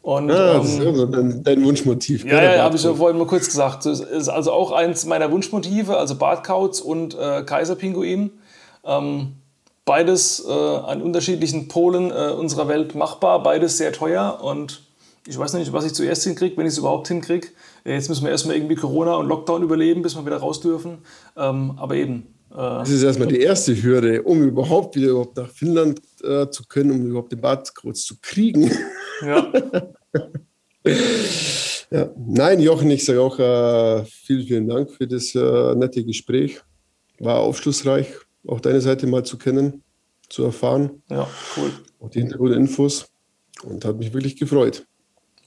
Und, 0.00 0.28
ja, 0.28 0.58
das 0.58 0.78
ähm, 0.78 0.94
ist 0.94 1.12
dein, 1.12 1.42
dein 1.42 1.64
Wunschmotiv. 1.64 2.24
Ja, 2.24 2.40
ja, 2.40 2.62
habe 2.62 2.76
ich 2.76 2.84
ja 2.84 2.94
vorhin 2.94 3.18
mal 3.18 3.26
kurz 3.26 3.46
gesagt. 3.46 3.84
Das 3.84 3.98
ist 3.98 4.28
also 4.28 4.52
auch 4.52 4.70
eins 4.70 5.06
meiner 5.06 5.32
Wunschmotive, 5.32 5.96
also 5.96 6.14
Bartkauz 6.14 6.80
und 6.80 7.18
äh, 7.18 7.42
Kaiserpinguin. 7.42 8.30
Ähm, 8.84 9.32
beides 9.84 10.44
äh, 10.46 10.52
an 10.52 11.02
unterschiedlichen 11.02 11.66
Polen 11.66 12.10
äh, 12.12 12.32
unserer 12.38 12.68
Welt 12.68 12.94
machbar, 12.94 13.42
beides 13.42 13.78
sehr 13.78 13.92
teuer 13.92 14.40
und 14.40 14.82
ich 15.26 15.38
weiß 15.38 15.54
nicht, 15.54 15.72
was 15.72 15.86
ich 15.86 15.94
zuerst 15.94 16.22
hinkriege, 16.24 16.56
wenn 16.58 16.66
ich 16.66 16.74
es 16.74 16.78
überhaupt 16.78 17.08
hinkriege. 17.08 17.48
Jetzt 17.84 18.10
müssen 18.10 18.24
wir 18.24 18.30
erstmal 18.30 18.56
irgendwie 18.56 18.74
Corona 18.74 19.14
und 19.14 19.26
Lockdown 19.26 19.62
überleben, 19.62 20.02
bis 20.02 20.14
wir 20.16 20.26
wieder 20.26 20.36
raus 20.36 20.60
dürfen. 20.60 20.98
Ähm, 21.34 21.78
aber 21.78 21.94
eben. 21.94 22.33
Äh, 22.54 22.56
das 22.56 22.90
ist 22.90 23.02
erstmal 23.02 23.28
die 23.28 23.40
erste 23.40 23.74
Hürde, 23.82 24.22
um 24.22 24.42
überhaupt 24.42 24.94
wieder 24.94 25.08
überhaupt 25.08 25.36
nach 25.36 25.48
Finnland 25.48 26.00
äh, 26.22 26.48
zu 26.48 26.64
können, 26.66 26.92
um 26.92 27.06
überhaupt 27.06 27.32
den 27.32 27.40
Bartkreuz 27.40 28.04
zu 28.04 28.14
kriegen. 28.22 28.70
Ja. 29.22 29.52
ja. 31.90 32.10
Nein, 32.16 32.60
Jochen, 32.60 32.90
ich 32.90 33.04
sage 33.04 33.20
auch 33.20 33.38
äh, 33.38 34.04
vielen, 34.04 34.46
vielen 34.46 34.68
Dank 34.68 34.90
für 34.92 35.06
das 35.06 35.34
äh, 35.34 35.74
nette 35.74 36.04
Gespräch. 36.04 36.60
War 37.18 37.40
aufschlussreich, 37.40 38.08
auch 38.46 38.60
deine 38.60 38.80
Seite 38.80 39.08
mal 39.08 39.24
zu 39.24 39.36
kennen, 39.36 39.82
zu 40.28 40.44
erfahren. 40.44 41.02
Ja, 41.10 41.28
cool. 41.56 41.72
Auch 42.00 42.10
die 42.10 42.20
Hintergrundinfos. 42.20 43.10
Und 43.62 43.84
hat 43.84 43.96
mich 43.96 44.12
wirklich 44.12 44.36
gefreut. 44.36 44.86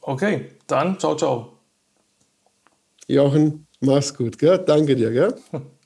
Okay, 0.01 0.47
dann 0.66 0.97
ciao, 0.97 1.16
ciao. 1.16 1.60
Jochen, 3.08 3.68
mach's 3.80 4.14
gut, 4.14 4.38
gell? 4.38 4.58
Danke 4.66 4.95
dir, 4.95 5.12
gell? 5.12 5.36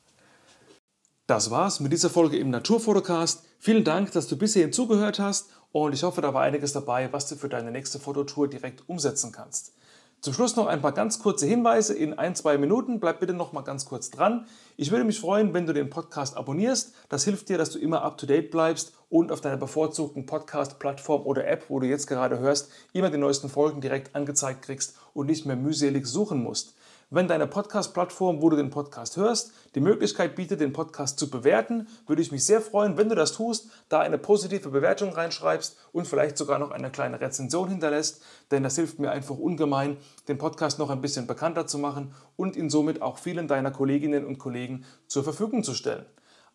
Das 1.32 1.50
war's 1.50 1.80
mit 1.80 1.94
dieser 1.94 2.10
Folge 2.10 2.38
im 2.38 2.50
Naturfotocast. 2.50 3.46
Vielen 3.58 3.86
Dank, 3.86 4.12
dass 4.12 4.28
du 4.28 4.36
bis 4.36 4.52
hierhin 4.52 4.74
zugehört 4.74 5.18
hast 5.18 5.50
und 5.72 5.94
ich 5.94 6.04
hoffe, 6.04 6.20
da 6.20 6.34
war 6.34 6.42
einiges 6.42 6.74
dabei, 6.74 7.08
was 7.14 7.30
du 7.30 7.38
für 7.38 7.48
deine 7.48 7.72
nächste 7.72 8.00
Fototour 8.00 8.50
direkt 8.50 8.84
umsetzen 8.90 9.32
kannst. 9.32 9.72
Zum 10.20 10.34
Schluss 10.34 10.58
noch 10.58 10.68
ein 10.68 10.82
paar 10.82 10.92
ganz 10.92 11.20
kurze 11.20 11.46
Hinweise 11.46 11.94
in 11.94 12.20
ein, 12.20 12.36
zwei 12.36 12.58
Minuten. 12.58 13.00
Bleib 13.00 13.22
bitte 13.22 13.32
noch 13.32 13.54
mal 13.54 13.62
ganz 13.62 13.86
kurz 13.86 14.10
dran. 14.12 14.46
Ich 14.76 14.92
würde 14.92 15.06
mich 15.06 15.22
freuen, 15.22 15.54
wenn 15.54 15.66
du 15.66 15.72
den 15.72 15.90
Podcast 15.90 16.36
abonnierst. 16.36 16.94
Das 17.08 17.24
hilft 17.24 17.48
dir, 17.48 17.58
dass 17.58 17.70
du 17.70 17.80
immer 17.80 18.02
up 18.02 18.18
to 18.18 18.26
date 18.26 18.52
bleibst 18.52 18.92
und 19.10 19.32
auf 19.32 19.40
deiner 19.40 19.56
bevorzugten 19.56 20.26
Podcast-Plattform 20.26 21.26
oder 21.26 21.48
App, 21.48 21.64
wo 21.70 21.80
du 21.80 21.88
jetzt 21.88 22.08
gerade 22.08 22.40
hörst, 22.40 22.70
immer 22.92 23.10
die 23.10 23.18
neuesten 23.18 23.48
Folgen 23.48 23.80
direkt 23.80 24.18
angezeigt 24.18 24.64
kriegst 24.64 24.98
und 25.14 25.28
nicht 25.28 25.46
mehr 25.46 25.56
mühselig 25.56 26.06
suchen 26.08 26.44
musst 26.44 26.76
wenn 27.14 27.28
deine 27.28 27.46
Podcast-Plattform, 27.46 28.42
wo 28.42 28.50
du 28.50 28.56
den 28.56 28.70
Podcast 28.70 29.18
hörst, 29.18 29.52
die 29.76 29.82
Möglichkeit 29.82 30.34
bietet, 30.34 30.62
den 30.62 30.72
Podcast 30.72 31.20
zu 31.20 31.30
bewerten, 31.30 31.88
würde 32.08 32.22
ich 32.22 32.32
mich 32.32 32.46
sehr 32.46 32.62
freuen, 32.62 32.98
wenn 32.98 33.10
du 33.10 33.16
das 33.16 33.34
tust, 33.34 33.70
da 33.90 34.00
eine 34.00 34.18
positive 34.18 34.70
Bewertung 34.70 35.12
reinschreibst 35.12 35.78
und 35.92 36.08
vielleicht 36.08 36.38
sogar 36.38 36.58
noch 36.58 36.72
eine 36.72 36.90
kleine 36.90 37.20
Rezension 37.20 37.68
hinterlässt, 37.68 38.24
denn 38.50 38.64
das 38.64 38.78
hilft 38.78 38.98
mir 38.98 39.12
einfach 39.12 39.38
ungemein, 39.38 39.98
den 40.30 40.38
Podcast 40.38 40.80
noch 40.80 40.90
ein 40.90 41.02
bisschen 41.02 41.28
bekannter 41.28 41.68
zu 41.68 41.80
machen 41.80 42.16
und 42.38 42.56
ihn 42.56 42.70
somit 42.70 43.02
auch 43.02 43.18
vielen 43.18 43.50
deiner 43.50 43.72
Kolleginnen 43.72 44.26
und 44.26 44.40
Kollegen 44.40 44.86
zur 45.08 45.26
Verfügung 45.26 45.66
zu 45.66 45.74
stellen 45.74 46.06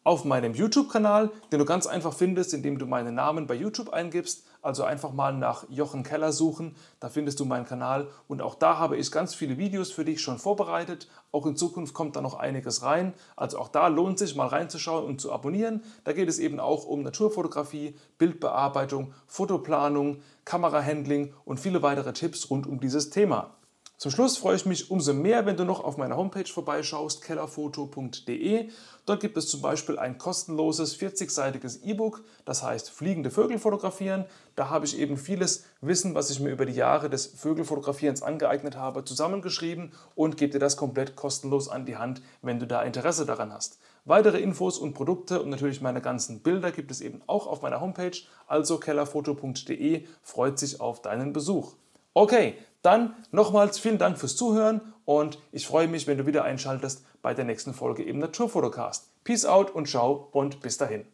auf 0.06 0.24
meinem 0.24 0.54
YouTube-Kanal, 0.54 1.32
den 1.50 1.58
du 1.58 1.64
ganz 1.64 1.88
einfach 1.88 2.12
findest, 2.12 2.54
indem 2.54 2.78
du 2.78 2.86
meinen 2.86 3.16
Namen 3.16 3.48
bei 3.48 3.54
YouTube 3.54 3.88
eingibst. 3.88 4.46
Also 4.66 4.82
einfach 4.82 5.12
mal 5.12 5.32
nach 5.32 5.64
Jochen 5.70 6.02
Keller 6.02 6.32
suchen, 6.32 6.74
da 6.98 7.08
findest 7.08 7.38
du 7.38 7.44
meinen 7.44 7.66
Kanal 7.66 8.08
und 8.26 8.42
auch 8.42 8.56
da 8.56 8.78
habe 8.78 8.96
ich 8.96 9.12
ganz 9.12 9.32
viele 9.32 9.58
Videos 9.58 9.92
für 9.92 10.04
dich 10.04 10.20
schon 10.20 10.40
vorbereitet. 10.40 11.06
Auch 11.30 11.46
in 11.46 11.54
Zukunft 11.54 11.94
kommt 11.94 12.16
da 12.16 12.20
noch 12.20 12.34
einiges 12.34 12.82
rein. 12.82 13.14
Also 13.36 13.60
auch 13.60 13.68
da 13.68 13.86
lohnt 13.86 14.18
sich 14.18 14.34
mal 14.34 14.48
reinzuschauen 14.48 15.04
und 15.04 15.20
zu 15.20 15.32
abonnieren. 15.32 15.84
Da 16.02 16.12
geht 16.12 16.28
es 16.28 16.40
eben 16.40 16.58
auch 16.58 16.84
um 16.84 17.02
Naturfotografie, 17.02 17.94
Bildbearbeitung, 18.18 19.14
Fotoplanung, 19.28 20.20
Kamerahandling 20.44 21.32
und 21.44 21.60
viele 21.60 21.82
weitere 21.82 22.12
Tipps 22.12 22.50
rund 22.50 22.66
um 22.66 22.80
dieses 22.80 23.10
Thema. 23.10 23.54
Zum 23.98 24.10
Schluss 24.10 24.36
freue 24.36 24.56
ich 24.56 24.66
mich 24.66 24.90
umso 24.90 25.14
mehr, 25.14 25.46
wenn 25.46 25.56
du 25.56 25.64
noch 25.64 25.82
auf 25.82 25.96
meiner 25.96 26.18
Homepage 26.18 26.44
vorbeischaust, 26.44 27.22
kellerfoto.de. 27.22 28.68
Dort 29.06 29.20
gibt 29.20 29.38
es 29.38 29.48
zum 29.48 29.62
Beispiel 29.62 29.98
ein 29.98 30.18
kostenloses 30.18 31.00
40-seitiges 31.00 31.82
E-Book, 31.82 32.22
das 32.44 32.62
heißt 32.62 32.90
Fliegende 32.90 33.30
Vögel 33.30 33.58
fotografieren. 33.58 34.26
Da 34.54 34.68
habe 34.68 34.84
ich 34.84 34.98
eben 34.98 35.16
vieles 35.16 35.64
Wissen, 35.80 36.14
was 36.14 36.28
ich 36.28 36.40
mir 36.40 36.50
über 36.50 36.66
die 36.66 36.74
Jahre 36.74 37.08
des 37.08 37.26
Vögelfotografierens 37.26 38.20
angeeignet 38.20 38.76
habe, 38.76 39.02
zusammengeschrieben 39.02 39.94
und 40.14 40.36
gebe 40.36 40.52
dir 40.52 40.58
das 40.58 40.76
komplett 40.76 41.16
kostenlos 41.16 41.70
an 41.70 41.86
die 41.86 41.96
Hand, 41.96 42.20
wenn 42.42 42.58
du 42.58 42.66
da 42.66 42.82
Interesse 42.82 43.24
daran 43.24 43.50
hast. 43.50 43.78
Weitere 44.04 44.40
Infos 44.40 44.76
und 44.76 44.92
Produkte 44.92 45.40
und 45.40 45.48
natürlich 45.48 45.80
meine 45.80 46.02
ganzen 46.02 46.40
Bilder 46.42 46.70
gibt 46.70 46.90
es 46.90 47.00
eben 47.00 47.22
auch 47.26 47.46
auf 47.46 47.62
meiner 47.62 47.80
Homepage, 47.80 48.18
also 48.46 48.76
kellerfoto.de, 48.76 50.04
freut 50.20 50.58
sich 50.58 50.82
auf 50.82 51.00
deinen 51.00 51.32
Besuch. 51.32 51.72
Okay, 52.18 52.56
dann 52.82 53.14
nochmals 53.30 53.78
vielen 53.78 53.98
Dank 53.98 54.18
fürs 54.18 54.36
Zuhören 54.36 54.80
und 55.04 55.38
ich 55.52 55.66
freue 55.66 55.88
mich, 55.88 56.06
wenn 56.06 56.18
du 56.18 56.26
wieder 56.26 56.44
einschaltest 56.44 57.04
bei 57.22 57.34
der 57.34 57.44
nächsten 57.44 57.74
Folge 57.74 58.02
im 58.02 58.18
Naturfotocast. 58.18 59.10
Peace 59.24 59.44
out 59.44 59.70
und 59.70 59.88
ciao 59.88 60.28
und 60.32 60.60
bis 60.60 60.78
dahin. 60.78 61.04